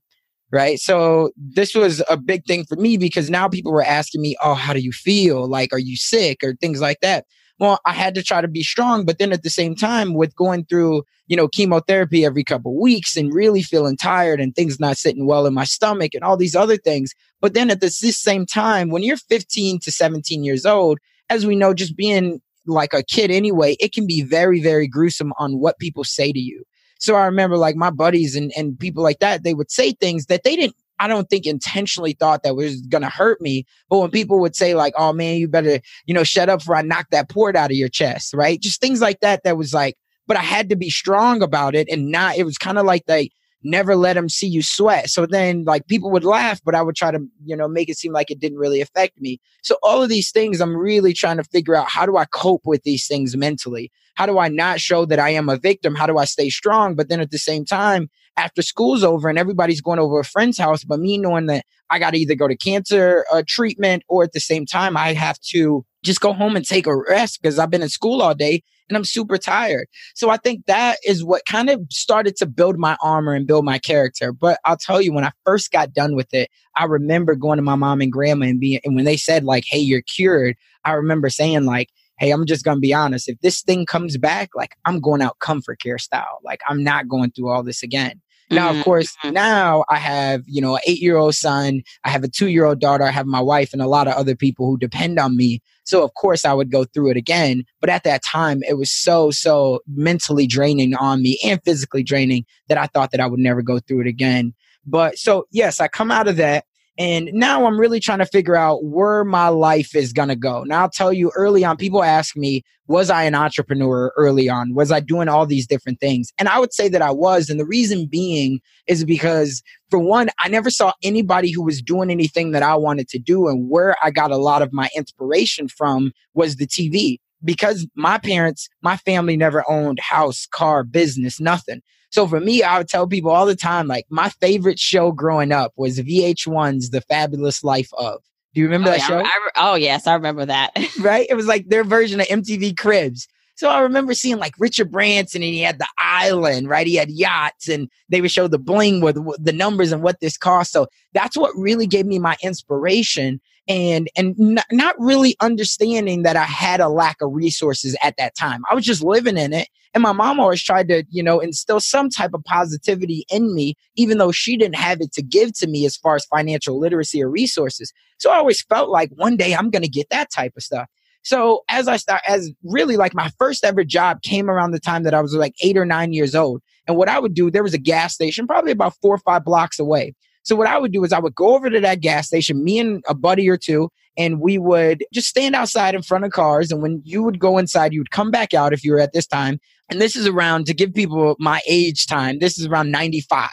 Right. 0.51 0.79
So 0.79 1.31
this 1.36 1.74
was 1.74 2.03
a 2.07 2.15
big 2.15 2.45
thing 2.45 2.63
for 2.65 2.75
me 2.75 2.98
because 2.98 3.27
now 3.31 3.48
people 3.48 3.72
were 3.72 3.83
asking 3.83 4.22
me, 4.22 4.36
Oh, 4.43 4.53
how 4.53 4.72
do 4.72 4.81
you 4.81 4.91
feel? 4.91 5.48
Like, 5.48 5.74
are 5.74 5.79
you 5.79 5.98
sick 5.98 6.43
or 6.43 6.53
things 6.53 6.79
like 6.79 7.00
that? 7.01 7.25
Well, 7.63 7.79
I 7.86 7.93
had 7.93 8.13
to 8.15 8.22
try 8.22 8.41
to 8.41 8.50
be 8.50 8.62
strong. 8.62 9.05
But 9.05 9.20
then 9.20 9.32
at 9.32 9.41
the 9.41 9.50
same 9.50 9.74
time, 9.74 10.15
with 10.15 10.36
going 10.36 10.65
through, 10.65 11.03
you 11.27 11.38
know, 11.38 11.48
chemotherapy 11.48 12.25
every 12.25 12.43
couple 12.43 12.77
weeks 12.77 13.15
and 13.15 13.34
really 13.34 13.62
feeling 13.62 13.96
tired 13.96 14.41
and 14.41 14.53
things 14.53 14.82
not 14.82 14.98
sitting 14.98 15.25
well 15.25 15.46
in 15.46 15.53
my 15.53 15.63
stomach 15.63 16.13
and 16.13 16.25
all 16.25 16.36
these 16.36 16.58
other 16.58 16.75
things. 16.75 17.13
But 17.39 17.53
then 17.53 17.72
at 17.72 17.79
this, 17.79 18.01
this 18.01 18.20
same 18.20 18.46
time, 18.46 18.89
when 18.89 19.01
you're 19.01 19.15
15 19.15 19.79
to 19.79 19.91
17 19.93 20.43
years 20.43 20.65
old, 20.65 21.00
as 21.29 21.46
we 21.46 21.55
know, 21.55 21.74
just 21.74 21.96
being 21.96 22.41
like 22.67 22.93
a 22.93 23.01
kid 23.01 23.32
anyway, 23.32 23.77
it 23.79 23.93
can 23.93 24.05
be 24.05 24.24
very, 24.24 24.62
very 24.62 24.86
gruesome 24.86 25.32
on 25.39 25.58
what 25.58 25.79
people 25.79 26.03
say 26.03 26.34
to 26.34 26.39
you. 26.39 26.65
So 27.00 27.15
I 27.15 27.24
remember 27.24 27.55
like 27.55 27.77
my 27.77 27.91
buddies 27.91 28.36
and, 28.36 28.51
and 28.58 28.77
people 28.77 29.03
like 29.03 29.20
that, 29.20 29.43
they 29.43 29.53
would 29.53 29.72
say 29.72 29.93
things 29.93 30.25
that 30.25 30.43
they 30.43 30.58
didn't 30.58 30.75
I 31.00 31.08
don't 31.08 31.30
think 31.30 31.46
intentionally 31.46 32.14
thought 32.14 32.44
that 32.44 32.56
was 32.56 32.82
gonna 32.82 33.10
hurt 33.10 33.42
me. 33.42 33.66
But 33.90 34.00
when 34.00 34.12
people 34.12 34.40
would 34.40 34.56
say 34.56 34.76
like, 34.76 34.94
"Oh 34.98 35.14
man, 35.14 35.38
you 35.38 35.48
better, 35.48 35.80
you 36.06 36.14
know, 36.14 36.24
shut 36.24 36.50
up 36.50 36.62
for 36.62 36.76
I 36.76 36.82
knock 36.82 37.08
that 37.12 37.30
port 37.30 37.56
out 37.56 37.72
of 37.72 37.78
your 37.78 37.90
chest," 37.90 38.34
right? 38.34 38.60
Just 38.60 38.82
things 38.82 39.02
like 39.02 39.20
that. 39.22 39.44
That 39.44 39.58
was 39.58 39.74
like, 39.74 39.98
but 40.27 40.38
I 40.38 40.42
had 40.42 40.70
to 40.70 40.75
be 40.75 40.90
strong 40.90 41.42
about 41.42 41.75
it 41.75 41.88
and 41.90 42.12
not. 42.12 42.38
It 42.38 42.44
was 42.44 42.58
kind 42.58 42.77
of 42.77 42.86
like 42.86 43.06
they 43.06 43.29
never 43.64 43.96
let 43.96 44.14
them 44.14 44.29
see 44.29 44.48
you 44.48 44.62
sweat. 44.62 45.10
So 45.10 45.25
then 45.25 45.64
like 45.64 45.88
people 45.88 46.12
would 46.12 46.25
laugh, 46.25 46.62
but 46.64 46.75
I 46.75 46.82
would 46.82 46.96
try 46.96 47.12
to, 47.12 47.20
you 47.46 47.56
know, 47.56 47.68
make 47.68 47.90
it 47.90 47.98
seem 47.98 48.12
like 48.12 48.29
it 48.29 48.40
didn't 48.40 48.58
really 48.58 48.82
affect 48.82 49.20
me. 49.20 49.40
So 49.62 49.77
all 49.82 50.03
of 50.03 50.10
these 50.10 50.32
things, 50.32 50.60
I'm 50.60 50.75
really 50.75 51.14
trying 51.14 51.38
to 51.38 51.44
figure 51.44 51.75
out 51.75 51.90
how 51.90 52.06
do 52.06 52.18
I 52.18 52.25
cope 52.25 52.66
with 52.66 52.84
these 52.84 53.08
things 53.08 53.36
mentally? 53.36 53.92
How 54.16 54.25
do 54.25 54.38
I 54.38 54.48
not 54.48 54.79
show 54.79 55.06
that 55.06 55.20
I 55.20 55.29
am 55.29 55.50
a 55.50 55.58
victim? 55.58 55.96
How 55.96 56.06
do 56.06 56.18
I 56.18 56.25
stay 56.25 56.50
strong? 56.50 56.96
But 56.96 57.10
then 57.10 57.20
at 57.20 57.32
the 57.32 57.38
same 57.38 57.66
time, 57.66 58.10
after 58.37 58.61
school's 58.61 59.03
over 59.03 59.29
and 59.29 59.37
everybody's 59.37 59.81
going 59.81 60.00
over 60.00 60.19
a 60.19 60.25
friend's 60.25 60.57
house, 60.57 60.83
but 60.83 61.00
me 61.00 61.17
knowing 61.17 61.48
that 61.48 61.65
I 61.89 62.00
got 62.00 62.11
to 62.11 62.19
either 62.19 62.35
go 62.35 62.48
to 62.48 62.57
cancer 62.57 63.25
uh, 63.31 63.43
treatment 63.48 64.03
or 64.07 64.24
at 64.24 64.33
the 64.33 64.39
same 64.39 64.65
time, 64.65 64.98
I 64.98 65.13
have 65.13 65.39
to 65.51 65.85
just 66.03 66.22
go 66.22 66.33
home 66.33 66.55
and 66.55 66.65
take 66.65 66.87
a 66.87 66.96
rest 66.96 67.41
because 67.41 67.59
I've 67.59 67.69
been 67.69 67.81
in 67.81 67.89
school 67.89 68.22
all 68.22 68.33
day 68.33 68.63
and 68.89 68.98
I'm 68.98 69.05
super 69.05 69.37
tired. 69.37 69.87
So 70.15 70.29
I 70.29 70.37
think 70.37 70.65
that 70.65 70.98
is 71.05 71.24
what 71.24 71.46
kind 71.46 71.69
of 71.69 71.81
started 71.89 72.35
to 72.37 72.46
build 72.46 72.77
my 72.77 72.98
armor 73.01 73.33
and 73.33 73.48
build 73.48 73.65
my 73.65 73.79
character. 73.79 74.31
But 74.33 74.59
I'll 74.65 74.77
tell 74.77 75.01
you, 75.01 75.13
when 75.13 75.24
I 75.24 75.31
first 75.46 75.72
got 75.72 75.93
done 75.93 76.15
with 76.15 76.33
it, 76.33 76.50
I 76.75 76.85
remember 76.85 77.35
going 77.35 77.57
to 77.57 77.63
my 77.63 77.75
mom 77.75 78.01
and 78.01 78.11
grandma 78.11 78.48
and 78.48 78.59
being, 78.59 78.81
and 78.83 78.96
when 78.96 79.05
they 79.05 79.17
said 79.17 79.43
like, 79.43 79.63
Hey, 79.67 79.79
you're 79.79 80.01
cured, 80.01 80.55
I 80.83 80.93
remember 80.93 81.29
saying 81.29 81.65
like, 81.65 81.89
Hey, 82.18 82.32
I'm 82.32 82.46
just 82.46 82.64
to 82.64 82.76
be 82.78 82.94
honest. 82.94 83.30
If 83.30 83.40
this 83.42 83.62
thing 83.62 83.86
comes 83.86 84.18
back, 84.18 84.50
like 84.56 84.76
I'm 84.86 85.00
going 85.00 85.22
out 85.22 85.40
comfort 85.40 85.80
care 85.82 85.98
style. 85.98 86.40
Like 86.44 86.62
I'm 86.68 86.84
not 86.84 87.08
going 87.08 87.32
through 87.32 87.50
all 87.50 87.64
this 87.64 87.84
again. 87.84 88.22
Now, 88.54 88.72
of 88.72 88.84
course, 88.84 89.16
mm-hmm. 89.24 89.34
now 89.34 89.84
I 89.90 89.98
have, 89.98 90.44
you 90.46 90.62
know, 90.62 90.76
an 90.76 90.82
eight 90.86 91.02
year 91.02 91.18
old 91.18 91.36
son, 91.36 91.82
I 92.04 92.10
have 92.10 92.24
a 92.24 92.28
two 92.28 92.48
year 92.48 92.66
old 92.66 92.80
daughter, 92.80 93.04
I 93.04 93.12
have 93.12 93.26
my 93.26 93.42
wife 93.42 93.74
and 93.74 93.82
a 93.82 93.88
lot 93.88 94.08
of 94.08 94.14
other 94.14 94.36
people 94.36 94.68
who 94.68 94.78
depend 94.78 95.20
on 95.20 95.36
me. 95.36 95.62
So, 95.84 96.04
of 96.04 96.14
course, 96.14 96.46
I 96.46 96.54
would 96.54 96.72
go 96.72 96.86
through 96.86 97.12
it 97.12 97.18
again. 97.18 97.64
But 97.82 97.90
at 97.90 98.04
that 98.04 98.24
time, 98.24 98.62
it 98.64 98.78
was 98.78 98.92
so, 98.92 99.32
so 99.32 99.80
mentally 99.88 100.48
draining 100.48 100.96
on 100.96 101.22
me 101.22 101.40
and 101.44 101.62
physically 101.64 102.04
draining 102.04 102.46
that 102.70 102.78
I 102.78 102.88
thought 102.88 103.12
that 103.12 103.20
I 103.20 103.28
would 103.28 103.40
never 103.40 103.62
go 103.62 103.80
through 103.80 104.02
it 104.02 104.08
again. 104.08 104.54
But 104.86 105.18
so, 105.18 105.46
yes, 105.52 105.80
I 105.80 105.88
come 105.88 106.12
out 106.12 106.28
of 106.28 106.38
that. 106.38 106.66
And 106.98 107.32
now 107.34 107.66
I'm 107.66 107.79
really 107.79 108.00
trying 108.00 108.20
to 108.20 108.25
figure 108.25 108.56
out 108.56 108.84
where 108.84 109.24
my 109.24 109.48
life 109.48 109.96
is 109.96 110.14
going 110.14 110.29
to 110.29 110.36
go. 110.36 110.64
Now, 110.64 110.82
I'll 110.82 110.90
tell 110.90 111.12
you 111.12 111.32
early 111.36 111.66
on, 111.66 111.75
people 111.75 112.03
ask 112.03 112.38
me, 112.38 112.64
was 112.88 113.10
I 113.10 113.24
an 113.24 113.34
entrepreneur 113.34 114.12
early 114.16 114.48
on? 114.48 114.75
Was 114.75 114.92
I 114.92 115.00
doing 115.00 115.27
all 115.27 115.46
these 115.46 115.66
different 115.66 116.00
things? 116.00 116.32
And 116.38 116.48
I 116.48 116.60
would 116.60 116.74
say 116.74 116.90
that 116.90 117.01
I 117.01 117.12
was. 117.12 117.50
And 117.50 117.60
the 117.60 117.66
reason 117.66 118.06
being 118.06 118.60
is 118.88 119.06
because, 119.06 119.64
for 119.90 119.98
one, 119.98 120.29
I 120.40 120.50
never 120.50 120.70
saw 120.70 120.94
anybody 121.01 121.51
who 121.51 121.64
was 121.64 121.82
doing 121.82 122.12
anything 122.12 122.51
that 122.51 122.62
I 122.62 122.75
wanted 122.75 123.08
to 123.10 123.20
do. 123.20 123.48
And 123.48 123.70
where 123.70 123.96
I 124.03 124.12
got 124.12 124.32
a 124.32 124.38
lot 124.38 124.62
of 124.62 124.72
my 124.72 124.90
inspiration 124.96 125.68
from 125.70 126.12
was 126.36 126.58
the 126.58 126.68
TV 126.68 127.18
because 127.44 127.88
my 127.96 128.18
parents, 128.18 128.70
my 128.82 128.98
family 128.98 129.38
never 129.38 129.64
owned 129.70 130.00
house, 130.00 130.46
car, 130.46 130.84
business, 130.84 131.40
nothing. 131.40 131.82
So 132.14 132.28
for 132.28 132.40
me, 132.40 132.62
I 132.62 132.78
would 132.78 132.88
tell 132.88 133.08
people 133.08 133.32
all 133.32 133.48
the 133.48 133.56
time, 133.56 133.88
like 133.88 134.06
my 134.08 134.30
favorite 134.30 134.78
show 134.78 135.12
growing 135.12 135.52
up 135.52 135.74
was 135.78 136.00
VH1's 136.00 136.92
The 136.92 137.02
Fabulous 137.02 137.64
Life 137.64 137.90
of. 137.98 138.22
Do 138.54 138.62
you 138.62 138.68
remember 138.68 138.90
oh, 138.90 138.92
that 138.92 139.00
yeah, 139.00 139.08
show? 139.08 139.18
I, 139.18 139.22
I, 139.24 139.50
oh 139.56 139.74
yes, 139.74 140.06
I 140.06 140.14
remember 140.14 140.46
that. 140.46 140.78
right? 141.00 141.26
It 141.28 141.34
was 141.34 141.48
like 141.48 141.70
their 141.70 141.84
version 141.84 142.20
of 142.20 142.28
MTV 142.28 142.78
Cribs. 142.78 143.28
So 143.56 143.68
I 143.68 143.80
remember 143.80 144.14
seeing 144.14 144.38
like 144.38 144.54
Richard 144.60 144.92
Branson 144.92 145.42
and 145.42 145.56
he 145.56 145.62
had 145.62 145.80
the 145.80 145.88
island, 145.98 146.70
right? 146.70 146.86
He 146.86 146.96
had 146.96 147.10
yachts 147.10 147.68
and 147.68 147.90
they 148.10 148.22
would 148.22 148.32
show 148.32 148.48
the 148.48 148.60
bling 148.60 149.02
with, 149.02 149.18
with 149.18 149.44
the 149.44 149.52
numbers 149.52 149.92
and 149.92 150.04
what 150.04 150.20
this 150.20 150.38
cost. 150.38 150.72
So 150.72 150.86
that's 151.14 151.36
what 151.36 151.56
really 151.56 151.88
gave 151.88 152.06
me 152.06 152.20
my 152.20 152.38
inspiration 152.44 153.42
and 153.68 154.10
and 154.16 154.36
n- 154.40 154.64
not 154.72 154.96
really 155.00 155.36
understanding 155.40 156.24
that 156.24 156.36
I 156.36 156.44
had 156.44 156.80
a 156.80 156.90
lack 156.90 157.18
of 157.22 157.34
resources 157.34 157.96
at 158.04 158.18
that 158.18 158.36
time. 158.36 158.64
I 158.70 158.76
was 158.76 158.86
just 158.86 159.04
living 159.04 159.38
in 159.38 159.54
it, 159.54 159.70
and 159.94 160.02
my 160.02 160.12
mom 160.12 160.40
always 160.40 160.64
tried 160.64 160.88
to, 160.90 161.04
you 161.10 161.24
know, 161.24 161.40
instill 161.40 161.80
some 161.80 162.10
type 162.10 162.32
of 162.34 162.44
positivity 162.44 163.26
in 163.30 163.54
me, 163.54 163.76
even 163.96 164.18
though 164.18 164.32
she 164.32 164.58
didn't 164.58 164.76
have 164.76 165.02
it 165.02 165.14
to 165.14 165.22
give 165.22 165.54
to 165.60 165.68
me 165.68 165.86
as 165.86 165.96
far 165.96 166.16
as 166.16 166.26
financial 166.26 166.80
literacy 166.80 167.22
or 167.24 167.30
resources. 167.30 167.94
So 168.18 168.32
I 168.32 168.38
always 168.38 168.62
felt 168.62 168.90
like 168.90 169.12
one 169.16 169.38
day 169.38 169.54
I'm 169.54 169.70
going 169.70 169.84
to 169.84 169.90
get 169.90 170.10
that 170.10 170.32
type 170.32 170.54
of 170.58 170.64
stuff. 170.64 170.88
So 171.24 171.64
as 171.70 171.88
I 171.88 171.98
start, 171.98 172.22
as 172.28 172.52
really 172.64 172.98
like 172.98 173.14
my 173.14 173.30
first 173.40 173.64
ever 173.64 173.84
job 173.84 174.22
came 174.24 174.50
around 174.50 174.72
the 174.72 174.80
time 174.80 175.04
that 175.04 175.14
I 175.14 175.22
was 175.22 175.34
like 175.34 175.56
eight 175.62 175.78
or 175.78 175.86
nine 175.86 176.12
years 176.12 176.36
old. 176.36 176.62
And 176.86 176.98
what 176.98 177.08
I 177.08 177.18
would 177.18 177.34
do, 177.34 177.50
there 177.50 177.64
was 177.64 177.74
a 177.74 177.80
gas 177.80 178.14
station 178.14 178.46
probably 178.46 178.72
about 178.72 178.96
four 179.02 179.16
or 179.16 179.20
five 179.20 179.46
blocks 179.46 179.80
away. 179.80 180.14
So 180.44 180.56
what 180.56 180.68
I 180.68 180.77
would 180.77 180.92
do 180.92 181.03
is 181.03 181.14
I 181.14 181.20
would 181.20 181.36
go 181.36 181.56
over 181.56 181.70
to 181.70 181.79
that 181.79 182.01
gas 182.01 182.27
station, 182.27 182.64
me 182.64 182.79
and 182.79 183.03
a 183.08 183.16
buddy 183.16 183.50
or 183.50 183.58
two, 183.58 183.90
and 184.18 184.40
we 184.40 184.58
would 184.58 185.03
just 185.14 185.27
stand 185.27 185.56
outside 185.56 185.96
in 185.96 186.01
front 186.01 186.25
of 186.25 186.32
cars. 186.32 186.72
And 186.72 186.82
when 186.82 187.01
you 187.03 187.24
would 187.24 187.40
go 187.40 187.58
inside, 187.58 187.94
you 187.94 188.00
would 188.00 188.12
come 188.12 188.29
back 188.29 188.53
out 188.53 188.74
if 188.74 188.84
you 188.84 188.92
were 188.92 189.00
at 189.00 189.14
this 189.14 189.25
time. 189.25 189.60
And 189.90 190.00
this 190.00 190.16
is 190.16 190.27
around 190.27 190.66
to 190.68 190.74
give 190.74 190.94
people 190.94 191.36
my 191.40 191.62
age 191.68 192.06
time. 192.06 192.40
This 192.40 192.58
is 192.58 192.68
around 192.68 192.92
95 192.92 193.50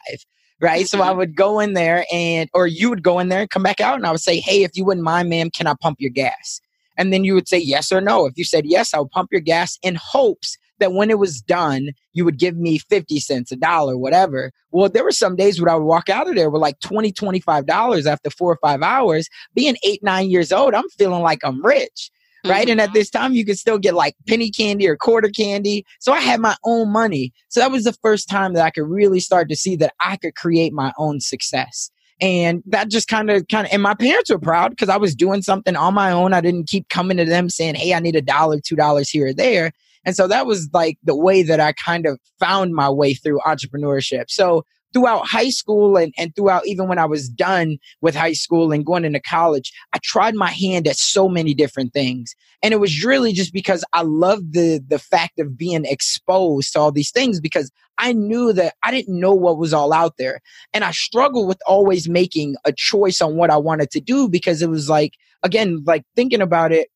right? 0.60 0.86
So 0.86 1.00
I 1.00 1.08
mm-hmm. 1.08 1.18
would 1.18 1.36
go 1.36 1.58
in 1.58 1.72
there 1.72 2.04
and, 2.12 2.48
or 2.52 2.66
you 2.66 2.90
would 2.90 3.02
go 3.02 3.18
in 3.18 3.28
there 3.28 3.40
and 3.40 3.50
come 3.50 3.62
back 3.62 3.80
out 3.80 3.96
and 3.96 4.06
I 4.06 4.10
would 4.10 4.20
say, 4.20 4.40
Hey, 4.40 4.62
if 4.62 4.72
you 4.74 4.84
wouldn't 4.84 5.04
mind, 5.04 5.30
ma'am, 5.30 5.50
can 5.50 5.66
I 5.66 5.74
pump 5.80 5.96
your 6.00 6.10
gas? 6.10 6.60
And 6.96 7.12
then 7.12 7.24
you 7.24 7.34
would 7.34 7.48
say 7.48 7.58
yes 7.58 7.90
or 7.90 8.00
no. 8.00 8.26
If 8.26 8.36
you 8.36 8.44
said 8.44 8.66
yes, 8.66 8.92
I 8.92 8.98
would 8.98 9.10
pump 9.10 9.30
your 9.32 9.40
gas 9.40 9.78
in 9.82 9.96
hopes 9.96 10.58
that 10.80 10.92
when 10.92 11.10
it 11.10 11.18
was 11.18 11.40
done, 11.40 11.90
you 12.12 12.24
would 12.24 12.38
give 12.38 12.56
me 12.56 12.78
50 12.78 13.20
cents, 13.20 13.52
a 13.52 13.56
dollar, 13.56 13.96
whatever. 13.96 14.50
Well, 14.70 14.88
there 14.88 15.04
were 15.04 15.12
some 15.12 15.36
days 15.36 15.60
where 15.60 15.72
I 15.72 15.76
would 15.76 15.84
walk 15.84 16.08
out 16.08 16.28
of 16.28 16.34
there 16.34 16.50
with 16.50 16.60
like 16.60 16.80
20, 16.80 17.12
$25 17.12 18.06
after 18.06 18.30
four 18.30 18.52
or 18.52 18.58
five 18.62 18.82
hours. 18.82 19.28
Being 19.54 19.76
eight, 19.84 20.02
nine 20.02 20.30
years 20.30 20.52
old, 20.52 20.74
I'm 20.74 20.88
feeling 20.98 21.22
like 21.22 21.40
I'm 21.44 21.64
rich. 21.64 22.10
Right. 22.44 22.62
Mm-hmm. 22.62 22.70
And 22.70 22.80
at 22.80 22.88
mm-hmm. 22.88 22.94
this 22.94 23.10
time, 23.10 23.32
you 23.34 23.44
could 23.44 23.58
still 23.58 23.78
get 23.78 23.94
like 23.94 24.16
penny 24.26 24.50
candy 24.50 24.88
or 24.88 24.96
quarter 24.96 25.28
candy. 25.28 25.84
So 26.00 26.12
I 26.12 26.20
had 26.20 26.40
my 26.40 26.56
own 26.64 26.90
money. 26.90 27.32
So 27.48 27.60
that 27.60 27.70
was 27.70 27.84
the 27.84 27.92
first 28.02 28.28
time 28.28 28.54
that 28.54 28.64
I 28.64 28.70
could 28.70 28.88
really 28.88 29.20
start 29.20 29.48
to 29.50 29.56
see 29.56 29.76
that 29.76 29.92
I 30.00 30.16
could 30.16 30.34
create 30.36 30.72
my 30.72 30.92
own 30.96 31.20
success. 31.20 31.90
And 32.20 32.62
that 32.66 32.90
just 32.90 33.08
kind 33.08 33.30
of, 33.30 33.48
kind 33.48 33.66
of, 33.66 33.72
and 33.72 33.82
my 33.82 33.94
parents 33.94 34.30
were 34.30 34.38
proud 34.38 34.70
because 34.70 34.90
I 34.90 34.98
was 34.98 35.14
doing 35.14 35.42
something 35.42 35.74
on 35.74 35.94
my 35.94 36.12
own. 36.12 36.34
I 36.34 36.40
didn't 36.40 36.68
keep 36.68 36.88
coming 36.88 37.16
to 37.16 37.24
them 37.24 37.48
saying, 37.48 37.76
Hey, 37.76 37.94
I 37.94 38.00
need 38.00 38.16
a 38.16 38.22
dollar, 38.22 38.60
two 38.60 38.76
dollars 38.76 39.08
here 39.08 39.28
or 39.28 39.32
there. 39.32 39.72
And 40.04 40.16
so 40.16 40.26
that 40.28 40.46
was 40.46 40.68
like 40.72 40.98
the 41.02 41.16
way 41.16 41.42
that 41.42 41.60
I 41.60 41.72
kind 41.72 42.06
of 42.06 42.18
found 42.38 42.74
my 42.74 42.90
way 42.90 43.14
through 43.14 43.40
entrepreneurship. 43.40 44.24
So 44.28 44.64
throughout 44.92 45.26
high 45.26 45.50
school 45.50 45.96
and, 45.96 46.12
and 46.18 46.34
throughout 46.34 46.66
even 46.66 46.88
when 46.88 46.98
I 46.98 47.04
was 47.04 47.28
done 47.28 47.78
with 48.00 48.14
high 48.14 48.32
school 48.32 48.72
and 48.72 48.84
going 48.84 49.04
into 49.04 49.20
college, 49.20 49.72
I 49.92 49.98
tried 50.02 50.34
my 50.34 50.50
hand 50.50 50.86
at 50.86 50.96
so 50.96 51.28
many 51.28 51.54
different 51.54 51.92
things. 51.92 52.34
And 52.62 52.74
it 52.74 52.80
was 52.80 53.04
really 53.04 53.32
just 53.32 53.52
because 53.52 53.84
I 53.92 54.02
loved 54.02 54.52
the 54.52 54.82
the 54.86 54.98
fact 54.98 55.38
of 55.38 55.56
being 55.56 55.84
exposed 55.84 56.72
to 56.72 56.80
all 56.80 56.92
these 56.92 57.10
things 57.10 57.40
because 57.40 57.70
I 57.98 58.12
knew 58.12 58.52
that 58.54 58.74
I 58.82 58.90
didn't 58.90 59.20
know 59.20 59.34
what 59.34 59.58
was 59.58 59.72
all 59.72 59.92
out 59.92 60.14
there. 60.18 60.40
And 60.72 60.84
I 60.84 60.90
struggled 60.90 61.48
with 61.48 61.60
always 61.66 62.08
making 62.08 62.56
a 62.64 62.72
choice 62.72 63.20
on 63.20 63.36
what 63.36 63.50
I 63.50 63.56
wanted 63.58 63.90
to 63.92 64.00
do 64.00 64.28
because 64.28 64.62
it 64.62 64.70
was 64.70 64.88
like, 64.88 65.14
again, 65.42 65.82
like 65.86 66.04
thinking 66.16 66.40
about 66.40 66.72
it, 66.72 66.88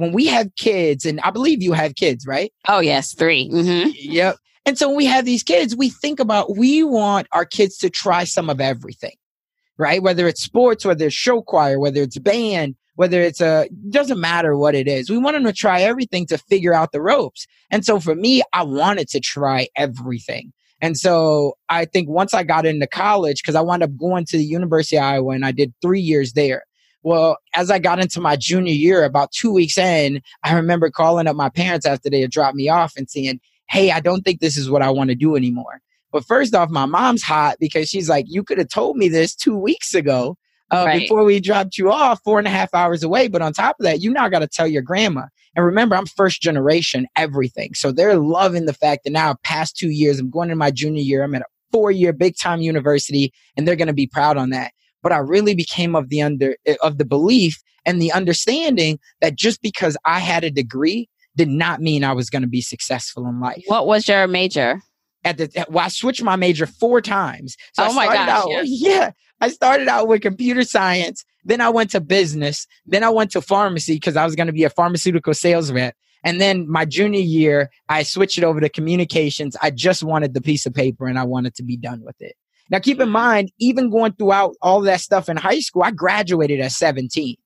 when 0.00 0.12
we 0.12 0.26
have 0.28 0.54
kids, 0.56 1.04
and 1.04 1.20
I 1.20 1.30
believe 1.30 1.62
you 1.62 1.74
have 1.74 1.94
kids, 1.94 2.26
right? 2.26 2.50
Oh, 2.66 2.80
yes, 2.80 3.12
3 3.12 3.50
mm-hmm. 3.50 3.90
Yep. 3.94 4.36
And 4.64 4.78
so 4.78 4.88
when 4.88 4.96
we 4.96 5.04
have 5.04 5.26
these 5.26 5.42
kids, 5.42 5.76
we 5.76 5.90
think 5.90 6.20
about, 6.20 6.56
we 6.56 6.82
want 6.82 7.26
our 7.32 7.44
kids 7.44 7.76
to 7.78 7.90
try 7.90 8.24
some 8.24 8.48
of 8.48 8.62
everything, 8.62 9.16
right? 9.76 10.02
Whether 10.02 10.26
it's 10.26 10.42
sports, 10.42 10.86
whether 10.86 11.06
it's 11.06 11.14
show 11.14 11.42
choir, 11.42 11.78
whether 11.78 12.00
it's 12.00 12.18
band, 12.18 12.76
whether 12.94 13.20
it's 13.20 13.42
a, 13.42 13.68
doesn't 13.90 14.18
matter 14.18 14.56
what 14.56 14.74
it 14.74 14.88
is. 14.88 15.10
We 15.10 15.18
want 15.18 15.34
them 15.34 15.44
to 15.44 15.52
try 15.52 15.82
everything 15.82 16.26
to 16.28 16.38
figure 16.38 16.72
out 16.72 16.92
the 16.92 17.02
ropes. 17.02 17.46
And 17.70 17.84
so 17.84 18.00
for 18.00 18.14
me, 18.14 18.42
I 18.54 18.62
wanted 18.62 19.08
to 19.08 19.20
try 19.20 19.68
everything. 19.76 20.52
And 20.80 20.96
so 20.96 21.58
I 21.68 21.84
think 21.84 22.08
once 22.08 22.32
I 22.32 22.42
got 22.42 22.64
into 22.64 22.86
college, 22.86 23.42
because 23.42 23.54
I 23.54 23.60
wound 23.60 23.82
up 23.82 23.94
going 23.98 24.24
to 24.26 24.38
the 24.38 24.44
University 24.44 24.96
of 24.96 25.04
Iowa 25.04 25.34
and 25.34 25.44
I 25.44 25.52
did 25.52 25.74
three 25.82 26.00
years 26.00 26.32
there. 26.32 26.62
Well, 27.02 27.38
as 27.54 27.70
I 27.70 27.78
got 27.78 28.00
into 28.00 28.20
my 28.20 28.36
junior 28.36 28.72
year, 28.72 29.04
about 29.04 29.32
two 29.32 29.52
weeks 29.52 29.78
in, 29.78 30.20
I 30.44 30.54
remember 30.54 30.90
calling 30.90 31.26
up 31.26 31.36
my 31.36 31.48
parents 31.48 31.86
after 31.86 32.10
they 32.10 32.20
had 32.20 32.30
dropped 32.30 32.56
me 32.56 32.68
off 32.68 32.92
and 32.96 33.08
saying, 33.08 33.40
Hey, 33.68 33.90
I 33.90 34.00
don't 34.00 34.22
think 34.22 34.40
this 34.40 34.56
is 34.56 34.68
what 34.68 34.82
I 34.82 34.90
want 34.90 35.10
to 35.10 35.16
do 35.16 35.36
anymore. 35.36 35.80
But 36.12 36.24
first 36.24 36.54
off, 36.54 36.70
my 36.70 36.86
mom's 36.86 37.22
hot 37.22 37.56
because 37.60 37.88
she's 37.88 38.08
like, 38.08 38.26
You 38.28 38.42
could 38.42 38.58
have 38.58 38.68
told 38.68 38.96
me 38.96 39.08
this 39.08 39.34
two 39.34 39.56
weeks 39.56 39.94
ago 39.94 40.36
uh, 40.70 40.84
right. 40.86 41.00
before 41.00 41.24
we 41.24 41.40
dropped 41.40 41.78
you 41.78 41.90
off 41.90 42.20
four 42.22 42.38
and 42.38 42.46
a 42.46 42.50
half 42.50 42.74
hours 42.74 43.02
away. 43.02 43.28
But 43.28 43.42
on 43.42 43.52
top 43.52 43.76
of 43.80 43.84
that, 43.84 44.00
you 44.00 44.12
now 44.12 44.28
got 44.28 44.40
to 44.40 44.48
tell 44.48 44.66
your 44.66 44.82
grandma. 44.82 45.22
And 45.56 45.64
remember, 45.64 45.96
I'm 45.96 46.06
first 46.06 46.42
generation, 46.42 47.06
everything. 47.16 47.74
So 47.74 47.92
they're 47.92 48.18
loving 48.18 48.66
the 48.66 48.72
fact 48.72 49.04
that 49.04 49.10
now, 49.10 49.34
past 49.42 49.76
two 49.76 49.90
years, 49.90 50.20
I'm 50.20 50.30
going 50.30 50.48
to 50.48 50.56
my 50.56 50.70
junior 50.70 51.02
year, 51.02 51.24
I'm 51.24 51.34
at 51.34 51.42
a 51.42 51.46
four 51.72 51.90
year 51.90 52.12
big 52.12 52.36
time 52.36 52.60
university, 52.60 53.32
and 53.56 53.66
they're 53.66 53.76
going 53.76 53.88
to 53.88 53.94
be 53.94 54.06
proud 54.06 54.36
on 54.36 54.50
that 54.50 54.72
but 55.02 55.12
I 55.12 55.18
really 55.18 55.54
became 55.54 55.94
of 55.94 56.08
the 56.08 56.22
under 56.22 56.56
eh, 56.66 56.76
of 56.82 56.98
the 56.98 57.04
belief 57.04 57.62
and 57.84 58.00
the 58.00 58.12
understanding 58.12 58.98
that 59.20 59.36
just 59.36 59.62
because 59.62 59.96
I 60.04 60.18
had 60.18 60.44
a 60.44 60.50
degree 60.50 61.08
did 61.36 61.48
not 61.48 61.80
mean 61.80 62.04
I 62.04 62.12
was 62.12 62.30
going 62.30 62.42
to 62.42 62.48
be 62.48 62.60
successful 62.60 63.26
in 63.26 63.40
life. 63.40 63.62
What 63.66 63.86
was 63.86 64.08
your 64.08 64.26
major? 64.26 64.80
At 65.22 65.36
the 65.36 65.66
well, 65.68 65.84
I 65.84 65.88
switched 65.88 66.22
my 66.22 66.36
major 66.36 66.66
four 66.66 67.00
times. 67.00 67.56
So 67.74 67.86
oh 67.86 67.92
my 67.92 68.06
gosh! 68.06 68.28
Out, 68.28 68.48
yeah. 68.48 68.62
yeah, 68.64 69.10
I 69.40 69.48
started 69.50 69.86
out 69.86 70.08
with 70.08 70.22
computer 70.22 70.64
science. 70.64 71.24
Then 71.44 71.60
I 71.60 71.68
went 71.68 71.90
to 71.90 72.00
business. 72.00 72.66
Then 72.86 73.04
I 73.04 73.10
went 73.10 73.30
to 73.32 73.42
pharmacy 73.42 73.94
because 73.94 74.16
I 74.16 74.24
was 74.24 74.34
going 74.34 74.46
to 74.46 74.52
be 74.52 74.64
a 74.64 74.70
pharmaceutical 74.70 75.34
sales 75.34 75.70
rep. 75.70 75.94
And 76.24 76.40
then 76.40 76.68
my 76.68 76.84
junior 76.84 77.20
year, 77.20 77.70
I 77.88 78.02
switched 78.02 78.38
it 78.38 78.44
over 78.44 78.60
to 78.60 78.68
communications. 78.68 79.56
I 79.62 79.70
just 79.70 80.02
wanted 80.02 80.34
the 80.34 80.42
piece 80.42 80.66
of 80.66 80.74
paper 80.74 81.06
and 81.06 81.18
I 81.18 81.24
wanted 81.24 81.54
to 81.56 81.62
be 81.62 81.76
done 81.76 82.02
with 82.04 82.16
it. 82.20 82.34
Now, 82.70 82.78
keep 82.78 83.00
in 83.00 83.06
mm-hmm. 83.06 83.12
mind, 83.12 83.52
even 83.58 83.90
going 83.90 84.12
throughout 84.12 84.54
all 84.62 84.80
that 84.82 85.00
stuff 85.00 85.28
in 85.28 85.36
high 85.36 85.60
school, 85.60 85.82
I 85.82 85.90
graduated 85.90 86.60
at 86.60 86.72
17. 86.72 87.36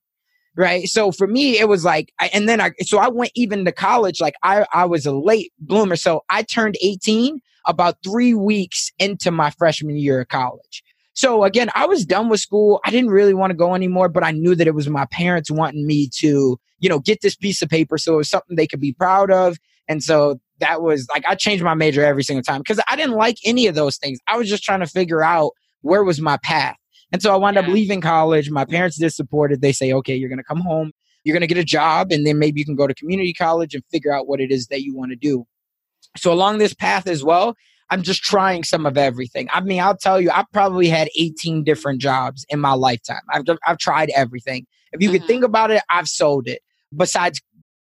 Right. 0.57 0.87
So 0.87 1.11
for 1.11 1.27
me, 1.27 1.59
it 1.59 1.67
was 1.67 1.83
like, 1.83 2.13
I, 2.17 2.27
and 2.27 2.47
then 2.47 2.61
I, 2.61 2.71
so 2.83 2.97
I 2.97 3.09
went 3.09 3.31
even 3.35 3.65
to 3.65 3.73
college, 3.73 4.21
like 4.21 4.35
I, 4.41 4.65
I 4.73 4.85
was 4.85 5.05
a 5.05 5.11
late 5.11 5.51
bloomer. 5.59 5.97
So 5.97 6.21
I 6.29 6.43
turned 6.43 6.77
18 6.81 7.41
about 7.67 7.97
three 8.05 8.33
weeks 8.33 8.89
into 8.97 9.31
my 9.31 9.49
freshman 9.49 9.97
year 9.97 10.21
of 10.21 10.29
college. 10.29 10.81
So 11.13 11.43
again, 11.43 11.69
I 11.75 11.85
was 11.85 12.05
done 12.05 12.29
with 12.29 12.39
school. 12.39 12.79
I 12.85 12.91
didn't 12.91 13.09
really 13.09 13.33
want 13.33 13.51
to 13.51 13.55
go 13.55 13.75
anymore, 13.75 14.07
but 14.07 14.23
I 14.23 14.31
knew 14.31 14.55
that 14.55 14.67
it 14.67 14.75
was 14.75 14.87
my 14.87 15.05
parents 15.07 15.51
wanting 15.51 15.85
me 15.85 16.09
to, 16.19 16.57
you 16.79 16.89
know, 16.89 16.99
get 16.99 17.21
this 17.21 17.35
piece 17.35 17.61
of 17.61 17.67
paper. 17.67 17.97
So 17.97 18.13
it 18.13 18.17
was 18.17 18.29
something 18.29 18.55
they 18.55 18.67
could 18.67 18.81
be 18.81 18.93
proud 18.93 19.31
of. 19.31 19.57
And 19.89 20.03
so 20.03 20.39
that 20.59 20.81
was 20.81 21.07
like 21.13 21.23
I 21.27 21.35
changed 21.35 21.63
my 21.63 21.73
major 21.73 22.03
every 22.03 22.23
single 22.23 22.43
time 22.43 22.61
because 22.61 22.79
I 22.87 22.95
didn't 22.95 23.15
like 23.15 23.37
any 23.43 23.67
of 23.67 23.75
those 23.75 23.97
things. 23.97 24.19
I 24.27 24.37
was 24.37 24.49
just 24.49 24.63
trying 24.63 24.79
to 24.79 24.87
figure 24.87 25.23
out 25.23 25.51
where 25.81 26.03
was 26.03 26.21
my 26.21 26.37
path. 26.37 26.75
And 27.11 27.21
so 27.21 27.33
I 27.33 27.37
wound 27.37 27.55
yeah. 27.55 27.61
up 27.61 27.67
leaving 27.67 28.01
college. 28.01 28.49
My 28.49 28.65
parents 28.65 28.97
did 28.97 29.11
support 29.11 29.51
it. 29.51 29.61
They 29.61 29.71
say, 29.71 29.93
okay, 29.93 30.15
you're 30.15 30.29
going 30.29 30.39
to 30.39 30.43
come 30.43 30.61
home, 30.61 30.91
you're 31.23 31.33
going 31.33 31.41
to 31.41 31.47
get 31.47 31.57
a 31.57 31.63
job, 31.63 32.11
and 32.11 32.25
then 32.25 32.39
maybe 32.39 32.59
you 32.59 32.65
can 32.65 32.75
go 32.75 32.87
to 32.87 32.93
community 32.93 33.33
college 33.33 33.75
and 33.75 33.83
figure 33.91 34.11
out 34.11 34.27
what 34.27 34.39
it 34.41 34.51
is 34.51 34.67
that 34.67 34.81
you 34.81 34.95
want 34.95 35.11
to 35.11 35.15
do. 35.15 35.45
So 36.17 36.31
along 36.31 36.57
this 36.57 36.73
path 36.73 37.07
as 37.07 37.23
well, 37.23 37.55
I'm 37.89 38.01
just 38.01 38.23
trying 38.23 38.63
some 38.63 38.85
of 38.85 38.97
everything. 38.97 39.47
I 39.53 39.61
mean, 39.61 39.79
I'll 39.79 39.97
tell 39.97 40.19
you, 40.19 40.31
I 40.31 40.43
probably 40.51 40.87
had 40.87 41.09
18 41.17 41.63
different 41.63 42.01
jobs 42.01 42.45
in 42.49 42.59
my 42.59 42.73
lifetime. 42.73 43.21
I've, 43.31 43.43
I've 43.67 43.77
tried 43.77 44.09
everything. 44.15 44.65
If 44.91 45.01
you 45.01 45.09
mm-hmm. 45.09 45.19
could 45.19 45.27
think 45.27 45.43
about 45.43 45.71
it, 45.71 45.83
I've 45.89 46.07
sold 46.07 46.47
it 46.47 46.61
besides 46.95 47.41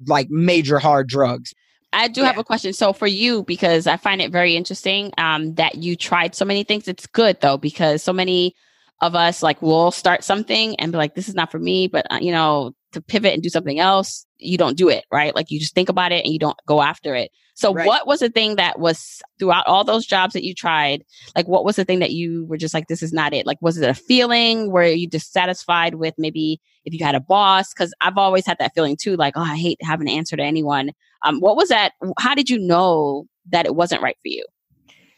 like 0.05 0.27
major 0.29 0.77
hard 0.77 1.07
drugs. 1.07 1.53
I 1.93 2.07
do 2.07 2.21
yeah. 2.21 2.27
have 2.27 2.37
a 2.37 2.43
question. 2.43 2.73
So 2.73 2.93
for 2.93 3.07
you, 3.07 3.43
because 3.43 3.87
I 3.87 3.97
find 3.97 4.21
it 4.21 4.31
very 4.31 4.55
interesting 4.55 5.11
um, 5.17 5.55
that 5.55 5.75
you 5.75 5.95
tried 5.95 6.35
so 6.35 6.45
many 6.45 6.63
things. 6.63 6.87
It's 6.87 7.07
good 7.07 7.39
though, 7.41 7.57
because 7.57 8.03
so 8.03 8.13
many 8.13 8.55
of 9.01 9.15
us 9.15 9.43
like 9.43 9.61
will 9.61 9.91
start 9.91 10.23
something 10.23 10.75
and 10.79 10.91
be 10.91 10.97
like, 10.97 11.15
this 11.15 11.29
is 11.29 11.35
not 11.35 11.51
for 11.51 11.59
me, 11.59 11.87
but 11.87 12.05
uh, 12.11 12.17
you 12.19 12.31
know, 12.31 12.73
to 12.93 13.01
pivot 13.01 13.33
and 13.33 13.43
do 13.43 13.49
something 13.49 13.79
else, 13.79 14.25
you 14.37 14.57
don't 14.57 14.77
do 14.77 14.89
it, 14.89 15.05
right? 15.11 15.35
Like 15.35 15.51
you 15.51 15.59
just 15.59 15.75
think 15.75 15.89
about 15.89 16.11
it 16.11 16.23
and 16.23 16.33
you 16.33 16.39
don't 16.39 16.57
go 16.67 16.81
after 16.81 17.15
it. 17.15 17.31
So 17.53 17.73
right. 17.73 17.87
what 17.87 18.05
was 18.05 18.19
the 18.19 18.29
thing 18.29 18.55
that 18.57 18.79
was 18.79 19.21
throughout 19.39 19.65
all 19.65 19.83
those 19.83 20.05
jobs 20.05 20.33
that 20.33 20.43
you 20.43 20.53
tried? 20.53 21.03
Like 21.35 21.47
what 21.47 21.65
was 21.65 21.75
the 21.75 21.85
thing 21.85 21.99
that 21.99 22.11
you 22.11 22.45
were 22.45 22.57
just 22.57 22.73
like, 22.73 22.87
this 22.87 23.01
is 23.01 23.11
not 23.11 23.33
it? 23.33 23.47
Like, 23.47 23.57
was 23.61 23.77
it 23.77 23.89
a 23.89 23.95
feeling? 23.95 24.71
Were 24.71 24.85
you 24.85 25.07
dissatisfied 25.07 25.95
with 25.95 26.13
maybe 26.17 26.61
if 26.85 26.93
you 26.93 27.03
had 27.03 27.15
a 27.15 27.19
boss? 27.19 27.73
Cause 27.73 27.93
I've 27.99 28.17
always 28.17 28.45
had 28.45 28.57
that 28.59 28.73
feeling 28.75 28.95
too, 28.95 29.15
like, 29.15 29.33
oh, 29.35 29.41
I 29.41 29.57
hate 29.57 29.79
having 29.81 30.07
to 30.07 30.13
answer 30.13 30.37
to 30.37 30.43
anyone. 30.43 30.91
Um, 31.25 31.39
what 31.39 31.55
was 31.55 31.69
that? 31.69 31.93
How 32.19 32.35
did 32.35 32.49
you 32.49 32.59
know 32.59 33.25
that 33.49 33.65
it 33.65 33.75
wasn't 33.75 34.01
right 34.01 34.17
for 34.21 34.27
you? 34.27 34.45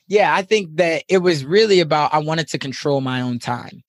Yeah, 0.07 0.33
I 0.33 0.41
think 0.41 0.77
that 0.77 1.03
it 1.07 1.19
was 1.19 1.45
really 1.45 1.79
about 1.79 2.13
I 2.13 2.19
wanted 2.19 2.47
to 2.49 2.57
control 2.57 3.01
my 3.01 3.21
own 3.21 3.39
time 3.39 3.83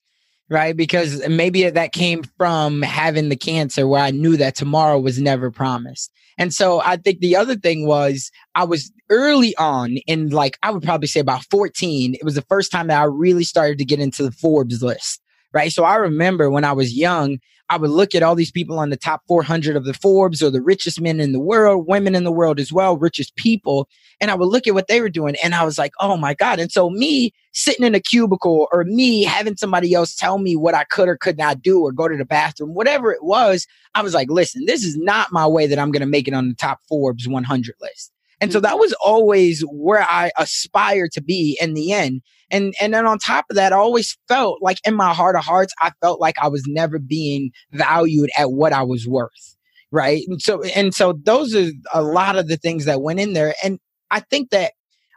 right? 0.51 0.75
Because 0.75 1.25
maybe 1.29 1.69
that 1.69 1.93
came 1.93 2.23
from 2.37 2.81
having 2.81 3.29
the 3.29 3.37
cancer 3.37 3.87
where 3.87 4.01
I 4.01 4.11
knew 4.11 4.35
that 4.35 4.53
tomorrow 4.53 4.99
was 4.99 5.17
never 5.17 5.49
promised. 5.49 6.11
And 6.37 6.53
so 6.53 6.81
I 6.81 6.97
think 6.97 7.19
the 7.19 7.37
other 7.37 7.55
thing 7.55 7.87
was 7.87 8.29
I 8.53 8.65
was 8.65 8.91
early 9.09 9.55
on 9.55 9.95
in 10.07 10.29
like, 10.31 10.57
I 10.61 10.71
would 10.71 10.83
probably 10.83 11.07
say 11.07 11.21
about 11.21 11.45
14. 11.49 12.15
It 12.15 12.25
was 12.25 12.35
the 12.35 12.41
first 12.41 12.69
time 12.69 12.87
that 12.87 12.99
I 12.99 13.05
really 13.05 13.45
started 13.45 13.77
to 13.77 13.85
get 13.85 14.01
into 14.01 14.23
the 14.23 14.31
Forbes 14.31 14.83
list 14.83 15.21
right? 15.53 15.71
So 15.71 15.83
I 15.83 15.95
remember 15.95 16.49
when 16.49 16.63
I 16.63 16.71
was 16.71 16.93
young, 16.93 17.39
I 17.71 17.77
would 17.77 17.89
look 17.89 18.13
at 18.13 18.21
all 18.21 18.35
these 18.35 18.51
people 18.51 18.77
on 18.79 18.89
the 18.89 18.97
top 18.97 19.21
400 19.29 19.77
of 19.77 19.85
the 19.85 19.93
Forbes 19.93 20.43
or 20.43 20.49
the 20.49 20.61
richest 20.61 20.99
men 20.99 21.21
in 21.21 21.31
the 21.31 21.39
world, 21.39 21.87
women 21.87 22.15
in 22.15 22.25
the 22.25 22.31
world 22.31 22.59
as 22.59 22.73
well, 22.73 22.97
richest 22.97 23.37
people. 23.37 23.87
And 24.19 24.29
I 24.29 24.35
would 24.35 24.49
look 24.49 24.67
at 24.67 24.73
what 24.73 24.89
they 24.89 24.99
were 24.99 25.07
doing 25.07 25.37
and 25.41 25.55
I 25.55 25.63
was 25.63 25.77
like, 25.77 25.93
oh 26.01 26.17
my 26.17 26.33
God. 26.33 26.59
And 26.59 26.69
so 26.69 26.89
me 26.89 27.33
sitting 27.53 27.85
in 27.85 27.95
a 27.95 28.01
cubicle 28.01 28.67
or 28.73 28.83
me 28.83 29.23
having 29.23 29.55
somebody 29.55 29.93
else 29.93 30.13
tell 30.13 30.37
me 30.37 30.57
what 30.57 30.75
I 30.75 30.83
could 30.83 31.07
or 31.07 31.15
could 31.15 31.37
not 31.37 31.61
do 31.61 31.79
or 31.79 31.93
go 31.93 32.09
to 32.09 32.17
the 32.17 32.25
bathroom, 32.25 32.73
whatever 32.73 33.13
it 33.13 33.23
was, 33.23 33.65
I 33.95 34.01
was 34.01 34.13
like, 34.13 34.29
listen, 34.29 34.65
this 34.65 34.83
is 34.83 34.97
not 34.97 35.31
my 35.31 35.47
way 35.47 35.65
that 35.67 35.79
I'm 35.79 35.93
going 35.93 36.01
to 36.01 36.05
make 36.05 36.27
it 36.27 36.33
on 36.33 36.49
the 36.49 36.55
top 36.55 36.81
Forbes 36.89 37.25
100 37.25 37.75
list. 37.79 38.11
And 38.41 38.51
so 38.51 38.59
that 38.59 38.71
mm-hmm. 38.71 38.79
was 38.79 38.93
always 39.03 39.63
where 39.71 40.01
I 40.01 40.31
aspired 40.37 41.11
to 41.13 41.21
be 41.21 41.57
in 41.61 41.75
the 41.75 41.93
end. 41.93 42.21
And 42.49 42.73
and 42.81 42.93
then 42.93 43.05
on 43.05 43.19
top 43.19 43.45
of 43.49 43.55
that, 43.55 43.71
I 43.71 43.77
always 43.77 44.17
felt 44.27 44.57
like 44.61 44.79
in 44.85 44.95
my 44.95 45.13
heart 45.13 45.35
of 45.35 45.45
hearts, 45.45 45.73
I 45.79 45.91
felt 46.01 46.19
like 46.19 46.35
I 46.41 46.49
was 46.49 46.63
never 46.67 46.99
being 46.99 47.51
valued 47.71 48.29
at 48.37 48.51
what 48.51 48.73
I 48.73 48.83
was 48.83 49.07
worth. 49.07 49.55
Right. 49.91 50.23
And 50.27 50.41
so 50.41 50.63
and 50.63 50.93
so 50.93 51.13
those 51.23 51.55
are 51.55 51.69
a 51.93 52.01
lot 52.01 52.35
of 52.35 52.47
the 52.47 52.57
things 52.57 52.85
that 52.85 53.01
went 53.01 53.19
in 53.19 53.33
there. 53.33 53.53
And 53.63 53.79
I 54.09 54.21
think 54.21 54.49
that 54.49 54.73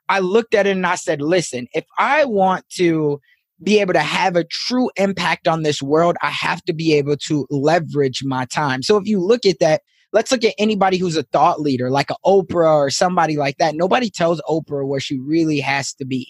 I 0.09 0.21
looked 0.21 0.55
at 0.55 0.67
it 0.67 0.77
and 0.77 0.87
I 0.87 0.97
said, 0.97 1.23
listen, 1.23 1.67
if 1.73 1.85
I 1.99 2.27
want 2.27 2.69
to 2.77 3.21
be 3.63 3.81
able 3.81 3.95
to 3.95 4.01
have 4.01 4.37
a 4.37 4.45
true 4.45 4.91
impact 4.97 5.49
on 5.49 5.63
this 5.63 5.83
world, 5.83 6.17
I 6.21 6.29
have 6.31 6.63
to 6.65 6.75
be 6.75 6.93
able 6.95 7.17
to 7.29 7.47
leverage 7.51 8.23
my 8.23 8.45
time. 8.47 8.83
So 8.83 8.97
if 8.99 9.07
you 9.07 9.21
look 9.21 9.47
at 9.47 9.61
that, 9.61 9.81
let's 10.15 10.31
look 10.31 10.45
at 10.45 10.55
anybody 10.57 10.97
who's 10.97 11.17
a 11.17 11.25
thought 11.25 11.61
leader, 11.61 11.91
like 11.91 12.09
a 12.09 12.17
Oprah 12.25 12.77
or 12.77 12.89
somebody 12.89 13.37
like 13.37 13.59
that. 13.59 13.75
Nobody 13.75 14.09
tells 14.09 14.41
Oprah 14.49 14.87
where 14.87 15.01
she 15.01 15.19
really 15.19 15.61
has 15.61 15.93
to 15.95 16.07
be, 16.07 16.27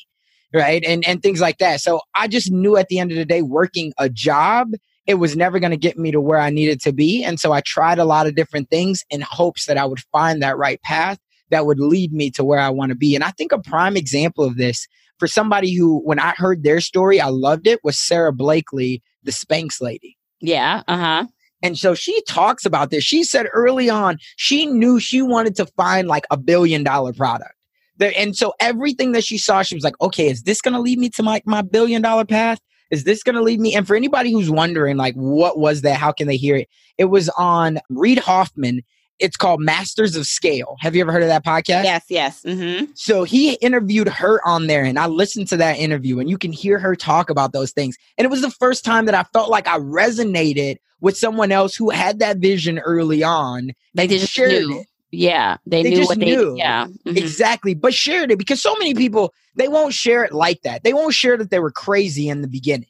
right? 0.53 0.83
And 0.85 1.07
and 1.07 1.23
things 1.23 1.41
like 1.41 1.59
that. 1.59 1.81
So 1.81 2.01
I 2.17 2.27
just 2.27 2.51
knew 2.51 2.77
at 2.77 2.89
the 2.89 2.99
end 2.99 3.13
of 3.13 3.19
the 3.19 3.27
day, 3.27 3.43
working 3.43 3.93
a 3.99 4.09
job, 4.09 4.71
it 5.07 5.15
was 5.15 5.37
never 5.37 5.61
going 5.61 5.71
to 5.71 5.77
get 5.77 5.99
me 5.99 6.11
to 6.11 6.21
where 6.21 6.41
I 6.41 6.51
needed 6.51 6.81
to 6.83 6.93
be. 6.93 7.23
And 7.23 7.39
so 7.39 7.53
I 7.53 7.61
tried 7.61 7.99
a 7.99 8.07
lot 8.07 8.27
of 8.27 8.35
different 8.35 8.71
things 8.71 9.05
in 9.11 9.21
hopes 9.21 9.67
that 9.67 9.79
I 9.79 9.85
would 9.85 10.01
find 10.11 10.43
that 10.43 10.57
right 10.57 10.81
path 10.83 11.19
that 11.51 11.67
would 11.67 11.79
lead 11.79 12.13
me 12.13 12.31
to 12.31 12.43
where 12.43 12.59
I 12.59 12.71
want 12.71 12.89
to 12.89 12.97
be. 12.97 13.15
And 13.15 13.23
I 13.23 13.31
think 13.31 13.53
a 13.53 13.59
prime 13.59 13.97
example 13.97 14.45
of 14.45 14.57
this 14.57 14.89
for 15.19 15.29
somebody 15.29 15.75
who, 15.75 16.01
when 16.01 16.19
I 16.19 16.33
heard 16.37 16.65
their 16.65 16.81
story, 16.81 17.21
I 17.21 17.29
loved 17.29 17.67
it 17.67 17.81
was 17.85 17.99
Sara 17.99 18.33
Blakely, 18.33 19.03
the 19.23 19.31
Spanx 19.31 19.81
lady. 19.81 20.17
Yeah. 20.41 20.83
Uh 20.89 20.97
huh. 20.97 21.27
And 21.65 21.79
so 21.79 21.95
she 21.95 22.21
talks 22.29 22.67
about 22.67 22.91
this. 22.91 23.03
She 23.03 23.25
said 23.25 23.47
early 23.55 23.89
on, 23.89 24.19
she 24.37 24.67
knew 24.67 25.01
she 25.01 25.23
wanted 25.23 25.57
to 25.57 25.65
find 25.65 26.07
like 26.07 26.27
a 26.31 26.37
billion 26.37 26.85
dollar 26.85 27.15
product. 27.15 27.55
And 27.99 28.37
so 28.37 28.53
everything 28.61 29.13
that 29.13 29.25
she 29.25 29.39
saw, 29.39 29.63
she 29.63 29.75
was 29.75 29.83
like, 29.83 29.99
okay, 30.01 30.29
is 30.29 30.43
this 30.43 30.61
going 30.61 30.75
to 30.75 30.81
lead 30.81 30.99
me 30.99 31.09
to 31.11 31.23
my, 31.23 31.41
my 31.47 31.63
billion 31.63 32.03
dollar 32.03 32.27
path? 32.27 32.61
Is 32.91 33.05
this 33.05 33.23
going 33.23 33.37
to 33.37 33.43
lead 33.43 33.61
me? 33.61 33.75
And 33.75 33.87
for 33.87 33.97
anybody 33.97 34.31
who's 34.31 34.51
wondering, 34.51 34.99
like, 34.99 35.15
what 35.15 35.59
was 35.59 35.81
that? 35.83 35.97
How 35.97 36.13
can 36.13 36.29
they 36.29 36.37
hear 36.37 36.57
it? 36.57 36.69
It 36.99 37.07
was 37.07 37.31
on 37.31 37.79
Reid 37.89 38.19
Hoffman 38.19 38.83
it's 39.21 39.37
called 39.37 39.61
Masters 39.61 40.17
of 40.17 40.27
Scale. 40.27 40.77
Have 40.81 40.95
you 40.95 41.01
ever 41.01 41.13
heard 41.13 41.23
of 41.23 41.29
that 41.29 41.45
podcast? 41.45 41.85
Yes, 41.85 42.05
yes. 42.09 42.43
Mm-hmm. 42.43 42.87
So 42.95 43.25
he 43.25 43.55
interviewed 43.55 44.09
her 44.09 44.41
on 44.47 44.67
there, 44.67 44.85
and 44.85 44.99
I 44.99 45.07
listened 45.07 45.49
to 45.49 45.57
that 45.59 45.79
interview, 45.79 46.19
and 46.19 46.29
you 46.29 46.37
can 46.37 46.53
hear 46.53 46.79
her 46.79 46.97
talk 46.97 47.31
about 47.31 47.53
those 47.53 47.73
things. 47.73 47.97
And 48.19 48.25
it 48.25 48.31
was 48.31 48.43
the 48.43 48.51
first 48.51 48.85
time 48.85 49.07
that 49.07 49.15
I 49.15 49.23
felt 49.33 49.51
like 49.51 49.69
I 49.69 49.79
resonated 49.79 50.79
with 51.05 51.19
someone 51.19 51.53
else 51.53 51.77
who 51.77 51.91
had 51.91 52.19
that 52.21 52.39
vision 52.39 52.79
early 52.79 53.23
on. 53.23 53.73
They 53.93 54.09
just 54.09 54.33
shared 54.33 54.51
knew. 54.51 54.81
it. 54.81 54.87
Yeah, 55.11 55.59
they, 55.67 55.83
they 55.83 55.91
knew 55.91 56.07
what 56.07 56.19
they 56.19 56.25
knew. 56.25 56.57
Yeah, 56.57 56.87
mm-hmm. 56.87 57.17
exactly. 57.17 57.75
But 57.75 57.93
shared 57.93 58.33
it 58.33 58.39
because 58.39 58.61
so 58.63 58.75
many 58.77 58.95
people 58.95 59.33
they 59.55 59.69
won't 59.69 59.93
share 59.93 60.25
it 60.25 60.33
like 60.33 60.63
that. 60.63 60.83
They 60.83 60.95
won't 60.95 61.13
share 61.13 61.37
that 61.37 61.51
they 61.51 61.61
were 61.61 61.71
crazy 61.71 62.29
in 62.29 62.41
the 62.41 62.49
beginning. 62.49 62.89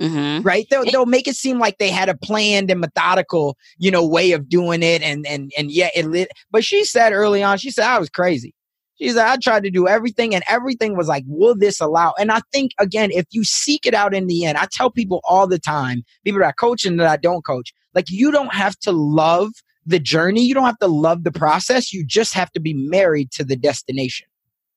Mm-hmm. 0.00 0.42
Right? 0.42 0.66
They'll, 0.70 0.84
they'll 0.84 1.04
make 1.04 1.28
it 1.28 1.36
seem 1.36 1.58
like 1.58 1.78
they 1.78 1.90
had 1.90 2.08
a 2.08 2.16
planned 2.16 2.70
and 2.70 2.80
methodical, 2.80 3.58
you 3.76 3.90
know, 3.90 4.06
way 4.06 4.32
of 4.32 4.48
doing 4.48 4.82
it. 4.82 5.02
And, 5.02 5.26
and, 5.26 5.52
and 5.58 5.70
yeah, 5.70 5.90
it 5.94 6.06
lit. 6.06 6.28
But 6.50 6.64
she 6.64 6.84
said 6.84 7.12
early 7.12 7.42
on, 7.42 7.58
she 7.58 7.70
said, 7.70 7.84
I 7.84 7.98
was 7.98 8.08
crazy. 8.08 8.54
She 9.02 9.10
said, 9.10 9.26
I 9.26 9.36
tried 9.36 9.64
to 9.64 9.70
do 9.70 9.88
everything 9.88 10.32
and 10.32 10.44
everything 10.48 10.96
was 10.96 11.08
like, 11.08 11.24
will 11.26 11.56
this 11.56 11.80
allow? 11.80 12.14
And 12.20 12.30
I 12.30 12.40
think, 12.52 12.70
again, 12.78 13.10
if 13.10 13.26
you 13.32 13.42
seek 13.42 13.84
it 13.84 13.94
out 13.94 14.14
in 14.14 14.28
the 14.28 14.44
end, 14.44 14.56
I 14.56 14.68
tell 14.70 14.92
people 14.92 15.20
all 15.24 15.48
the 15.48 15.58
time, 15.58 16.04
people 16.24 16.38
that 16.38 16.48
I 16.48 16.52
coach 16.52 16.84
and 16.84 17.00
that 17.00 17.08
I 17.08 17.16
don't 17.16 17.44
coach, 17.44 17.74
like, 17.94 18.10
you 18.10 18.30
don't 18.30 18.54
have 18.54 18.78
to 18.80 18.92
love 18.92 19.50
the 19.84 19.98
journey. 19.98 20.44
You 20.44 20.54
don't 20.54 20.66
have 20.66 20.78
to 20.78 20.86
love 20.86 21.24
the 21.24 21.32
process. 21.32 21.92
You 21.92 22.06
just 22.06 22.32
have 22.34 22.52
to 22.52 22.60
be 22.60 22.74
married 22.74 23.32
to 23.32 23.44
the 23.44 23.56
destination. 23.56 24.28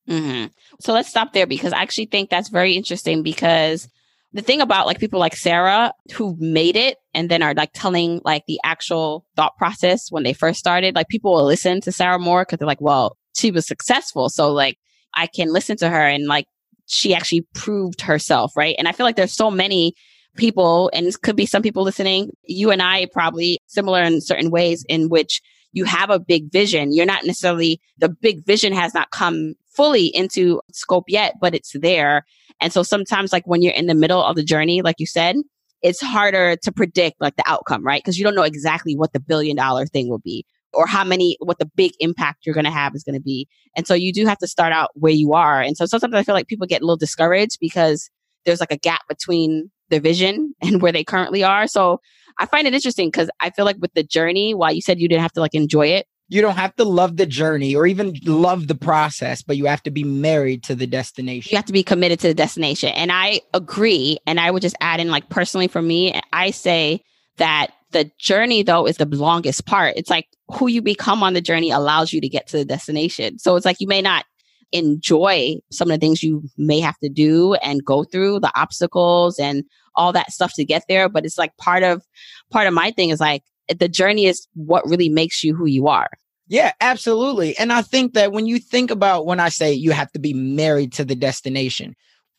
Mm-hmm. 0.09 0.47
So 0.79 0.93
let's 0.93 1.09
stop 1.09 1.33
there 1.33 1.45
because 1.45 1.71
I 1.71 1.81
actually 1.81 2.05
think 2.05 2.31
that's 2.31 2.49
very 2.49 2.73
interesting 2.73 3.21
because 3.21 3.87
the 4.33 4.41
thing 4.41 4.59
about 4.59 4.87
like 4.87 4.99
people 4.99 5.19
like 5.19 5.35
Sara 5.35 5.93
who 6.13 6.35
made 6.39 6.75
it 6.75 6.97
and 7.13 7.29
then 7.29 7.43
are 7.43 7.53
like 7.53 7.71
telling 7.73 8.21
like 8.25 8.45
the 8.47 8.59
actual 8.63 9.25
thought 9.35 9.55
process 9.57 10.11
when 10.11 10.23
they 10.23 10.33
first 10.33 10.57
started, 10.57 10.95
like 10.95 11.09
people 11.09 11.33
will 11.33 11.45
listen 11.45 11.79
to 11.81 11.91
Sara 11.91 12.17
more 12.17 12.41
because 12.41 12.57
they're 12.57 12.67
like, 12.67 12.81
well, 12.81 13.17
she 13.35 13.51
was 13.51 13.67
successful. 13.67 14.29
So 14.29 14.51
like 14.51 14.77
I 15.13 15.27
can 15.27 15.51
listen 15.51 15.77
to 15.77 15.89
her 15.89 16.07
and 16.07 16.25
like 16.25 16.45
she 16.87 17.13
actually 17.13 17.45
proved 17.53 18.01
herself. 18.01 18.51
Right. 18.55 18.75
And 18.77 18.87
I 18.87 18.91
feel 18.91 19.05
like 19.05 19.15
there's 19.15 19.33
so 19.33 19.51
many 19.51 19.93
people 20.35 20.89
and 20.93 21.09
could 21.21 21.35
be 21.35 21.45
some 21.45 21.61
people 21.61 21.83
listening. 21.83 22.31
You 22.43 22.71
and 22.71 22.81
I 22.81 23.07
probably 23.11 23.59
similar 23.67 24.03
in 24.03 24.21
certain 24.21 24.51
ways 24.51 24.85
in 24.89 25.09
which 25.09 25.41
you 25.71 25.85
have 25.85 26.09
a 26.09 26.19
big 26.19 26.51
vision. 26.51 26.93
You're 26.93 27.05
not 27.05 27.25
necessarily 27.25 27.81
the 27.97 28.09
big 28.09 28.45
vision 28.45 28.73
has 28.73 28.93
not 28.93 29.11
come 29.11 29.55
fully 29.75 30.07
into 30.07 30.61
scope 30.71 31.05
yet, 31.07 31.35
but 31.41 31.53
it's 31.53 31.73
there. 31.79 32.23
And 32.61 32.71
so 32.71 32.83
sometimes 32.83 33.33
like 33.33 33.45
when 33.45 33.61
you're 33.61 33.73
in 33.73 33.87
the 33.87 33.95
middle 33.95 34.23
of 34.23 34.35
the 34.35 34.43
journey, 34.43 34.81
like 34.81 34.95
you 34.99 35.05
said, 35.05 35.35
it's 35.81 36.01
harder 36.01 36.55
to 36.55 36.71
predict 36.71 37.19
like 37.19 37.35
the 37.35 37.43
outcome, 37.45 37.85
right? 37.85 38.01
Because 38.01 38.17
you 38.17 38.23
don't 38.23 38.35
know 38.35 38.43
exactly 38.43 38.95
what 38.95 39.13
the 39.13 39.19
billion 39.19 39.57
dollar 39.57 39.85
thing 39.85 40.09
will 40.09 40.19
be 40.19 40.45
or 40.75 40.85
how 40.87 41.03
many, 41.03 41.37
what 41.39 41.59
the 41.59 41.69
big 41.75 41.91
impact 41.99 42.45
you're 42.45 42.55
going 42.55 42.65
to 42.65 42.71
have 42.71 42.95
is 42.95 43.03
going 43.03 43.15
to 43.15 43.21
be. 43.21 43.47
And 43.75 43.87
so 43.87 43.93
you 43.93 44.13
do 44.13 44.25
have 44.25 44.37
to 44.39 44.47
start 44.47 44.73
out 44.73 44.89
where 44.93 45.11
you 45.11 45.33
are. 45.33 45.61
And 45.61 45.77
so 45.77 45.85
sometimes 45.85 46.13
I 46.13 46.23
feel 46.23 46.35
like 46.35 46.47
people 46.47 46.67
get 46.67 46.81
a 46.81 46.85
little 46.85 46.97
discouraged 46.97 47.57
because 47.59 48.09
there's 48.45 48.59
like 48.59 48.71
a 48.71 48.77
gap 48.77 49.01
between 49.07 49.71
their 49.89 49.99
vision 49.99 50.53
and 50.61 50.81
where 50.81 50.91
they 50.91 51.03
currently 51.03 51.43
are. 51.43 51.67
So 51.67 51.99
I 52.39 52.45
find 52.45 52.67
it 52.67 52.73
interesting 52.73 53.09
because 53.09 53.29
I 53.39 53.49
feel 53.49 53.65
like 53.65 53.77
with 53.79 53.93
the 53.93 54.03
journey, 54.03 54.53
while 54.53 54.73
you 54.73 54.81
said 54.81 54.99
you 54.99 55.07
didn't 55.07 55.21
have 55.21 55.33
to 55.33 55.41
like 55.41 55.55
enjoy 55.55 55.87
it, 55.87 56.05
you 56.27 56.41
don't 56.41 56.55
have 56.55 56.75
to 56.77 56.83
love 56.83 57.17
the 57.17 57.25
journey 57.25 57.75
or 57.75 57.85
even 57.85 58.15
love 58.23 58.67
the 58.67 58.75
process, 58.75 59.43
but 59.43 59.57
you 59.57 59.65
have 59.65 59.83
to 59.83 59.91
be 59.91 60.03
married 60.03 60.63
to 60.63 60.75
the 60.75 60.87
destination. 60.87 61.51
You 61.51 61.57
have 61.57 61.65
to 61.65 61.73
be 61.73 61.83
committed 61.83 62.19
to 62.21 62.27
the 62.27 62.33
destination. 62.33 62.89
And 62.89 63.11
I 63.11 63.41
agree. 63.53 64.17
And 64.25 64.39
I 64.39 64.49
would 64.49 64.63
just 64.63 64.75
add 64.81 64.99
in, 64.99 65.09
like, 65.09 65.29
personally 65.29 65.67
for 65.67 65.81
me, 65.81 66.19
I 66.33 66.49
say 66.49 67.03
that 67.37 67.71
the 67.95 68.11
journey, 68.19 68.61
though, 68.61 68.85
is 68.85 68.97
the 68.97 69.05
longest 69.05 69.65
part. 69.65 69.93
It's 69.95 70.09
like 70.09 70.27
who 70.49 70.67
you 70.67 70.81
become 70.81 71.23
on 71.23 71.33
the 71.33 71.39
journey 71.39 71.71
allows 71.71 72.11
you 72.11 72.19
to 72.19 72.27
get 72.27 72.45
to 72.47 72.57
the 72.57 72.65
destination. 72.65 73.39
So 73.39 73.55
it's 73.55 73.65
like 73.65 73.77
you 73.79 73.87
may 73.87 74.01
not 74.01 74.25
enjoy 74.73 75.55
some 75.71 75.89
of 75.89 75.95
the 75.97 76.05
things 76.05 76.21
you 76.21 76.43
may 76.57 76.81
have 76.81 76.97
to 76.99 77.07
do 77.07 77.53
and 77.55 77.85
go 77.85 78.03
through 78.03 78.41
the 78.41 78.51
obstacles 78.53 79.39
and 79.39 79.63
all 79.95 80.11
that 80.11 80.33
stuff 80.33 80.51
to 80.55 80.65
get 80.65 80.83
there. 80.89 81.07
But 81.07 81.25
it's 81.25 81.37
like 81.37 81.55
part 81.55 81.83
of, 81.83 82.03
part 82.51 82.67
of 82.67 82.73
my 82.73 82.91
thing 82.91 83.11
is 83.11 83.21
like, 83.21 83.43
the 83.79 83.87
journey 83.87 84.25
is 84.25 84.45
what 84.55 84.85
really 84.85 85.07
makes 85.07 85.41
you 85.41 85.55
who 85.55 85.65
you 85.65 85.87
are. 85.87 86.09
Yeah, 86.47 86.73
absolutely. 86.81 87.57
And 87.57 87.71
I 87.71 87.81
think 87.81 88.13
that 88.13 88.33
when 88.33 88.45
you 88.45 88.59
think 88.59 88.91
about 88.91 89.25
when 89.25 89.39
I 89.39 89.47
say 89.47 89.73
you 89.73 89.91
have 89.91 90.11
to 90.11 90.19
be 90.19 90.33
married 90.33 90.91
to 90.93 91.05
the 91.05 91.15
destination, 91.15 91.95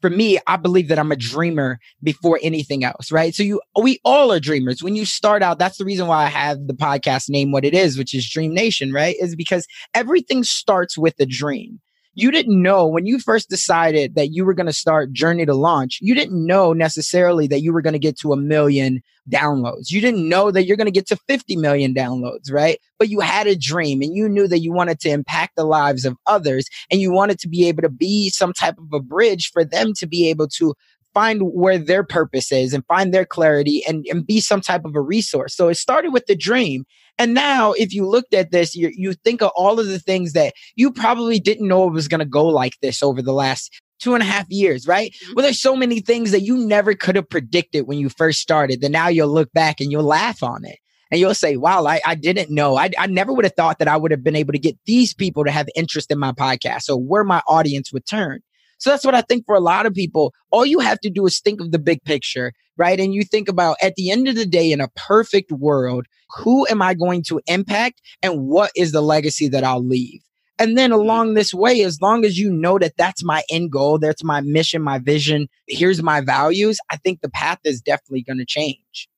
for 0.07 0.11
me, 0.11 0.39
I 0.47 0.57
believe 0.57 0.87
that 0.87 1.01
I'm 1.01 1.11
a 1.11 1.17
dreamer 1.17 1.81
before 2.01 2.39
anything 2.41 2.85
else, 2.85 3.11
right? 3.11 3.35
So 3.35 3.43
you 3.43 3.61
we 3.83 3.99
all 4.05 4.33
are 4.33 4.39
dreamers. 4.39 4.81
When 4.81 4.95
you 4.95 5.05
start 5.05 5.43
out, 5.43 5.59
that's 5.59 5.79
the 5.79 5.85
reason 5.85 6.07
why 6.07 6.23
I 6.23 6.29
have 6.29 6.69
the 6.69 6.75
podcast 6.75 7.29
name 7.29 7.51
what 7.51 7.65
it 7.65 7.75
is, 7.75 7.99
which 7.99 8.15
is 8.15 8.31
Dream 8.31 8.55
Nation, 8.55 8.93
right? 8.93 9.17
Is 9.19 9.35
because 9.35 9.67
everything 9.95 10.45
starts 10.45 10.97
with 10.97 11.15
a 11.19 11.27
dream 11.27 11.81
you 12.17 12.31
didn't 12.31 12.61
know 12.61 12.87
when 12.87 13.05
you 13.05 13.19
first 13.19 13.51
decided 13.51 14.15
that 14.15 14.29
you 14.29 14.45
were 14.45 14.55
going 14.55 14.67
to 14.67 14.73
start 14.73 15.13
Journey 15.13 15.45
to 15.45 15.55
Launch, 15.55 15.99
you 16.01 16.15
didn't 16.15 16.47
know 16.47 16.73
necessarily 16.73 17.47
that 17.49 17.61
you 17.61 17.75
were 17.75 17.83
going 17.83 17.93
to 17.93 17.99
get 17.99 18.19
to 18.21 18.33
a 18.33 18.37
million 18.37 19.03
downloads. 19.31 19.91
You 19.91 20.01
didn't 20.01 20.27
know 20.27 20.51
that 20.51 20.65
you're 20.65 20.79
going 20.79 20.87
to 20.87 20.91
get 20.93 21.07
to 21.09 21.17
50 21.29 21.57
million 21.57 21.93
downloads, 21.93 22.51
right? 22.51 22.79
But 22.99 23.11
you 23.11 23.21
had 23.21 23.47
a 23.47 23.55
dream 23.55 24.01
and 24.01 24.17
you 24.17 24.31
knew 24.31 24.49
that 24.49 24.61
you 24.61 24.73
wanted 24.73 24.99
to 25.01 25.11
impact 25.11 25.57
the 25.57 25.65
lives 25.65 26.07
of 26.07 26.17
others 26.27 26.67
and 26.91 27.03
you 27.03 27.13
wanted 27.13 27.39
to 27.41 27.49
be 27.49 27.69
able 27.69 27.83
to 27.83 27.91
be 27.91 28.31
some 28.31 28.55
type 28.55 28.79
of 28.79 28.93
a 28.95 29.01
bridge 29.01 29.51
for 29.53 29.63
them 29.63 29.93
to 29.99 30.07
be 30.07 30.31
able 30.31 30.49
to 30.49 30.75
find 31.17 31.41
where 31.41 31.79
their 31.79 32.05
purpose 32.05 32.53
is 32.53 32.75
and 32.75 32.85
find 32.89 33.15
their 33.15 33.25
clarity 33.25 33.83
and, 33.89 34.05
and 34.11 34.27
be 34.27 34.39
some 34.39 34.61
type 34.61 34.85
of 34.85 34.95
a 34.95 35.01
resource. 35.01 35.57
So 35.57 35.69
it 35.69 35.77
started 35.77 36.13
with 36.13 36.27
the 36.27 36.37
dream. 36.37 36.85
And 37.17 37.33
now, 37.33 37.73
if 37.73 37.95
you 37.95 38.07
looked 38.07 38.35
at 38.35 38.51
this, 38.51 38.75
you, 38.75 38.93
you 38.95 39.15
think 39.15 39.41
of 39.41 39.51
all 39.57 39.81
of 39.81 39.87
the 39.87 39.99
things 39.99 40.35
that 40.35 40.53
you 40.75 40.93
probably 40.93 41.41
didn't 41.41 41.69
know 41.69 41.89
it 41.89 41.95
was 41.95 42.07
going 42.07 42.19
to 42.19 42.27
go 42.27 42.45
like 42.45 42.75
this 42.83 43.03
over 43.03 43.23
the 43.23 43.33
last 43.33 43.73
two 43.99 44.13
and 44.13 44.23
a 44.23 44.27
half 44.27 44.45
years, 44.51 44.87
right? 44.87 45.11
Mm-hmm. 45.11 45.33
Well, 45.35 45.43
there's 45.45 45.63
so 45.63 45.75
many 45.75 46.01
things 46.01 46.33
that 46.33 46.43
you 46.43 46.59
never 46.59 46.93
could 46.93 47.17
have 47.17 47.31
predicted 47.31 47.87
when 47.87 47.99
you 47.99 48.11
first 48.11 48.41
started 48.41 48.83
that 48.83 48.91
now 48.91 49.09
you'll 49.09 49.33
look 49.33 49.51
back 49.55 49.81
and 49.81 49.91
you'll 49.91 50.05
laugh 50.05 50.43
on 50.43 50.67
it. 50.67 50.77
And 51.11 51.19
you'll 51.19 51.35
say, 51.35 51.57
wow, 51.57 51.87
I, 51.87 52.01
I 52.05 52.15
didn't 52.15 52.51
know. 52.51 52.77
I, 52.77 52.91
I 52.99 53.07
never 53.07 53.33
would 53.33 53.47
have 53.47 53.55
thought 53.55 53.79
that 53.79 53.89
I 53.89 53.97
would 53.97 54.11
have 54.11 54.23
been 54.25 54.37
able 54.37 54.53
to 54.53 54.59
get 54.59 54.77
these 54.85 55.15
people 55.15 55.45
to 55.45 55.51
have 55.51 55.69
interest 55.75 56.11
in 56.11 56.19
my 56.19 56.33
podcast 56.33 56.91
or 56.91 57.01
where 57.01 57.25
my 57.25 57.41
audience 57.49 57.91
would 57.91 58.05
turn. 58.05 58.41
So 58.79 58.91
that's 58.91 59.05
what 59.05 59.15
I 59.15 59.23
think 59.23 59.45
for 59.47 59.55
a 59.55 59.61
lot 59.61 59.87
of 59.87 59.95
people. 59.95 60.35
All 60.51 60.67
you 60.67 60.81
have 60.81 61.01
to 61.01 61.11
do 61.11 61.27
is 61.27 61.41
think 61.41 61.61
of 61.61 61.73
the 61.73 61.79
big 61.79 62.03
picture, 62.05 62.53
right? 62.77 62.99
And 62.99 63.15
you 63.15 63.25
think 63.25 63.49
about 63.49 63.77
at 63.83 63.95
the 63.97 64.11
end 64.11 64.29
of 64.29 64.35
the 64.35 64.47
day, 64.47 64.71
in 64.73 64.81
a 64.81 64.89
perfect 64.97 65.51
world, 65.53 66.07
who 66.37 66.67
am 66.69 66.83
I 66.83 66.95
going 66.95 67.23
to 67.25 67.41
impact 67.47 68.03
and 68.23 68.47
what 68.47 68.71
is 68.77 68.93
the 68.93 69.01
legacy 69.01 69.49
that 69.49 69.65
I'll 69.65 69.85
leave? 69.85 70.21
And 70.59 70.79
then 70.79 70.91
along 70.91 71.35
this 71.35 71.53
way, 71.53 71.83
as 71.83 72.01
long 72.01 72.25
as 72.25 72.39
you 72.39 72.51
know 72.51 72.79
that 72.79 72.97
that's 72.97 73.23
my 73.23 73.43
end 73.51 73.71
goal, 73.71 73.99
that's 73.99 74.25
my 74.25 74.41
mission, 74.41 74.83
my 74.83 74.99
vision, 74.99 75.49
here's 75.67 76.03
my 76.03 76.23
values, 76.23 76.79
I 76.91 76.97
think 76.97 77.21
the 77.21 77.29
path 77.29 77.59
is 77.65 77.83
definitely 77.83 78.23
going 78.23 78.39
to 78.39 78.47
change. 78.47 79.09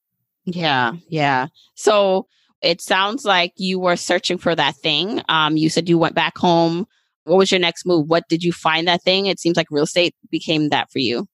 Yeah, 0.44 0.94
yeah. 1.08 1.48
So 1.74 2.26
it 2.60 2.80
sounds 2.80 3.24
like 3.24 3.52
you 3.56 3.78
were 3.78 3.96
searching 3.96 4.38
for 4.38 4.54
that 4.54 4.76
thing. 4.76 5.22
Um, 5.28 5.56
you 5.56 5.70
said 5.70 5.88
you 5.88 5.98
went 5.98 6.14
back 6.14 6.36
home 6.36 6.86
what 7.28 7.38
was 7.38 7.50
your 7.50 7.60
next 7.60 7.86
move? 7.86 8.08
What 8.08 8.24
did 8.28 8.42
you 8.42 8.52
find 8.52 8.88
that 8.88 9.02
thing? 9.02 9.26
It 9.26 9.38
seems 9.38 9.56
like 9.56 9.68
real 9.70 9.84
estate 9.84 10.14
became 10.30 10.70
that 10.70 10.90
for 10.90 10.98
you. 10.98 11.26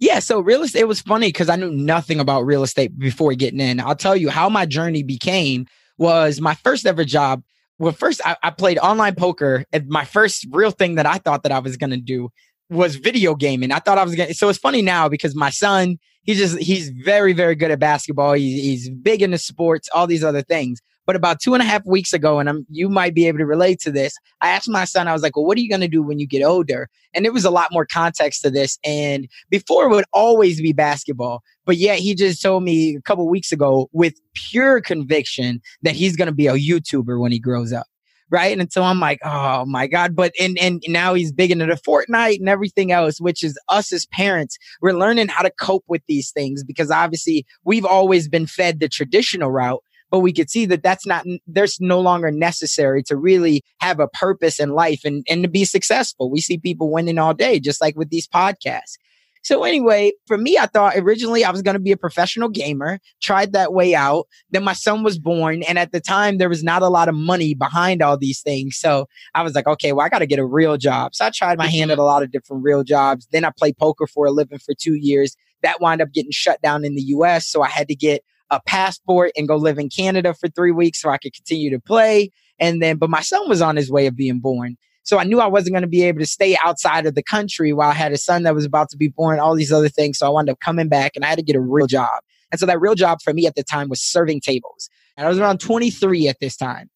Yeah, 0.00 0.20
so 0.20 0.38
real 0.38 0.62
estate 0.62 0.84
was 0.84 1.00
funny 1.00 1.28
because 1.28 1.48
I 1.48 1.56
knew 1.56 1.72
nothing 1.72 2.20
about 2.20 2.46
real 2.46 2.62
estate 2.62 2.96
before 2.96 3.34
getting 3.34 3.58
in. 3.58 3.80
I'll 3.80 3.96
tell 3.96 4.16
you 4.16 4.30
how 4.30 4.48
my 4.48 4.64
journey 4.64 5.02
became 5.02 5.66
was 5.96 6.40
my 6.40 6.54
first 6.54 6.86
ever 6.86 7.04
job. 7.04 7.42
Well, 7.80 7.92
first 7.92 8.20
I, 8.24 8.36
I 8.42 8.50
played 8.50 8.78
online 8.78 9.16
poker, 9.16 9.64
and 9.72 9.88
my 9.88 10.04
first 10.04 10.46
real 10.50 10.70
thing 10.70 10.94
that 10.96 11.06
I 11.06 11.18
thought 11.18 11.42
that 11.42 11.52
I 11.52 11.58
was 11.58 11.76
to 11.76 11.96
do 11.96 12.28
was 12.70 12.96
video 12.96 13.34
gaming. 13.34 13.72
I 13.72 13.78
thought 13.78 13.98
I 13.98 14.04
was 14.04 14.14
to, 14.14 14.34
so 14.34 14.48
it's 14.48 14.58
funny 14.58 14.82
now 14.82 15.08
because 15.08 15.34
my 15.34 15.50
son, 15.50 15.98
he's 16.22 16.38
just, 16.38 16.58
he's 16.58 16.90
very, 16.90 17.32
very 17.32 17.54
good 17.54 17.70
at 17.70 17.78
basketball. 17.78 18.34
He's, 18.34 18.62
he's 18.62 18.90
big 18.90 19.22
into 19.22 19.38
sports, 19.38 19.88
all 19.94 20.06
these 20.06 20.22
other 20.22 20.42
things. 20.42 20.80
But 21.08 21.16
about 21.16 21.40
two 21.40 21.54
and 21.54 21.62
a 21.62 21.64
half 21.64 21.86
weeks 21.86 22.12
ago, 22.12 22.38
and 22.38 22.50
I'm, 22.50 22.66
you 22.68 22.90
might 22.90 23.14
be 23.14 23.28
able 23.28 23.38
to 23.38 23.46
relate 23.46 23.80
to 23.80 23.90
this, 23.90 24.14
I 24.42 24.50
asked 24.50 24.68
my 24.68 24.84
son, 24.84 25.08
I 25.08 25.14
was 25.14 25.22
like, 25.22 25.36
well, 25.36 25.46
what 25.46 25.56
are 25.56 25.60
you 25.62 25.68
going 25.70 25.80
to 25.80 25.88
do 25.88 26.02
when 26.02 26.18
you 26.18 26.26
get 26.26 26.42
older? 26.42 26.90
And 27.14 27.24
it 27.24 27.32
was 27.32 27.46
a 27.46 27.50
lot 27.50 27.68
more 27.72 27.86
context 27.86 28.42
to 28.42 28.50
this. 28.50 28.78
And 28.84 29.26
before 29.48 29.86
it 29.86 29.88
would 29.88 30.04
always 30.12 30.60
be 30.60 30.74
basketball. 30.74 31.42
But 31.64 31.78
yet 31.78 31.98
he 31.98 32.14
just 32.14 32.42
told 32.42 32.62
me 32.62 32.94
a 32.94 33.00
couple 33.00 33.26
weeks 33.26 33.52
ago 33.52 33.88
with 33.92 34.20
pure 34.34 34.82
conviction 34.82 35.62
that 35.80 35.94
he's 35.94 36.14
going 36.14 36.26
to 36.26 36.34
be 36.34 36.46
a 36.46 36.56
YouTuber 36.56 37.18
when 37.18 37.32
he 37.32 37.38
grows 37.38 37.72
up 37.72 37.86
right? 38.30 38.58
And 38.58 38.70
so 38.72 38.82
I'm 38.82 39.00
like, 39.00 39.18
oh 39.24 39.64
my 39.64 39.86
God. 39.86 40.14
But 40.14 40.32
and 40.38 40.58
and 40.58 40.82
now 40.88 41.14
he's 41.14 41.32
big 41.32 41.50
into 41.50 41.66
the 41.66 41.74
Fortnite 41.74 42.38
and 42.38 42.48
everything 42.48 42.92
else, 42.92 43.20
which 43.20 43.42
is 43.42 43.58
us 43.68 43.92
as 43.92 44.06
parents, 44.06 44.58
we're 44.80 44.92
learning 44.92 45.28
how 45.28 45.42
to 45.42 45.50
cope 45.60 45.84
with 45.88 46.02
these 46.08 46.30
things 46.30 46.62
because 46.64 46.90
obviously 46.90 47.46
we've 47.64 47.84
always 47.84 48.28
been 48.28 48.46
fed 48.46 48.80
the 48.80 48.88
traditional 48.88 49.50
route. 49.50 49.82
But 50.10 50.20
we 50.20 50.32
could 50.32 50.50
see 50.50 50.66
that 50.66 50.82
that's 50.82 51.06
not, 51.06 51.26
there's 51.46 51.80
no 51.80 52.00
longer 52.00 52.30
necessary 52.30 53.02
to 53.04 53.16
really 53.16 53.62
have 53.80 54.00
a 54.00 54.08
purpose 54.08 54.58
in 54.58 54.70
life 54.70 55.00
and, 55.04 55.24
and 55.28 55.42
to 55.42 55.48
be 55.48 55.64
successful. 55.64 56.30
We 56.30 56.40
see 56.40 56.58
people 56.58 56.90
winning 56.90 57.18
all 57.18 57.34
day, 57.34 57.60
just 57.60 57.80
like 57.80 57.96
with 57.96 58.10
these 58.10 58.26
podcasts. 58.26 58.96
So 59.42 59.64
anyway, 59.64 60.12
for 60.26 60.36
me, 60.36 60.58
I 60.58 60.66
thought 60.66 60.96
originally 60.96 61.44
I 61.44 61.50
was 61.50 61.62
going 61.62 61.74
to 61.74 61.80
be 61.80 61.92
a 61.92 61.96
professional 61.96 62.48
gamer, 62.48 62.98
tried 63.22 63.52
that 63.52 63.72
way 63.72 63.94
out. 63.94 64.26
Then 64.50 64.64
my 64.64 64.72
son 64.72 65.02
was 65.02 65.18
born. 65.18 65.62
And 65.62 65.78
at 65.78 65.92
the 65.92 66.00
time, 66.00 66.38
there 66.38 66.48
was 66.48 66.62
not 66.62 66.82
a 66.82 66.88
lot 66.88 67.08
of 67.08 67.14
money 67.14 67.54
behind 67.54 68.02
all 68.02 68.18
these 68.18 68.42
things. 68.42 68.76
So 68.78 69.06
I 69.34 69.42
was 69.42 69.54
like, 69.54 69.66
okay, 69.66 69.92
well, 69.92 70.04
I 70.04 70.08
got 70.08 70.18
to 70.18 70.26
get 70.26 70.38
a 70.38 70.44
real 70.44 70.76
job. 70.76 71.14
So 71.14 71.24
I 71.24 71.30
tried 71.30 71.56
my 71.56 71.68
hand 71.68 71.90
at 71.90 71.98
a 71.98 72.02
lot 72.02 72.22
of 72.22 72.30
different 72.30 72.62
real 72.62 72.84
jobs. 72.84 73.26
Then 73.32 73.44
I 73.44 73.50
played 73.56 73.78
poker 73.78 74.06
for 74.06 74.26
a 74.26 74.32
living 74.32 74.58
for 74.58 74.74
two 74.78 74.96
years. 74.96 75.36
That 75.62 75.80
wound 75.80 76.02
up 76.02 76.12
getting 76.12 76.32
shut 76.32 76.60
down 76.60 76.84
in 76.84 76.94
the 76.94 77.02
US. 77.02 77.48
So 77.48 77.62
I 77.62 77.68
had 77.68 77.88
to 77.88 77.94
get 77.94 78.22
a 78.50 78.60
passport 78.66 79.32
and 79.36 79.48
go 79.48 79.56
live 79.56 79.78
in 79.78 79.88
Canada 79.88 80.34
for 80.34 80.48
three 80.48 80.72
weeks 80.72 81.00
so 81.02 81.10
I 81.10 81.18
could 81.18 81.34
continue 81.34 81.70
to 81.70 81.80
play. 81.80 82.30
And 82.58 82.82
then, 82.82 82.96
but 82.96 83.10
my 83.10 83.20
son 83.20 83.48
was 83.48 83.62
on 83.62 83.76
his 83.76 83.90
way 83.90 84.06
of 84.06 84.16
being 84.16 84.40
born. 84.40 84.76
So 85.04 85.18
I 85.18 85.24
knew 85.24 85.40
I 85.40 85.46
wasn't 85.46 85.72
going 85.72 85.82
to 85.82 85.88
be 85.88 86.02
able 86.02 86.20
to 86.20 86.26
stay 86.26 86.56
outside 86.62 87.06
of 87.06 87.14
the 87.14 87.22
country 87.22 87.72
while 87.72 87.90
I 87.90 87.94
had 87.94 88.12
a 88.12 88.18
son 88.18 88.42
that 88.42 88.54
was 88.54 88.66
about 88.66 88.90
to 88.90 88.96
be 88.96 89.08
born, 89.08 89.38
all 89.38 89.54
these 89.54 89.72
other 89.72 89.88
things. 89.88 90.18
So 90.18 90.26
I 90.26 90.30
wound 90.30 90.50
up 90.50 90.60
coming 90.60 90.88
back 90.88 91.12
and 91.14 91.24
I 91.24 91.28
had 91.28 91.38
to 91.38 91.42
get 91.44 91.56
a 91.56 91.60
real 91.60 91.86
job. 91.86 92.10
And 92.50 92.60
so 92.60 92.66
that 92.66 92.80
real 92.80 92.94
job 92.94 93.22
for 93.22 93.32
me 93.32 93.46
at 93.46 93.54
the 93.54 93.62
time 93.62 93.88
was 93.88 94.02
serving 94.02 94.40
tables. 94.40 94.90
And 95.16 95.26
I 95.26 95.30
was 95.30 95.38
around 95.38 95.60
23 95.60 96.28
at 96.28 96.40
this 96.40 96.56
time. 96.56 96.90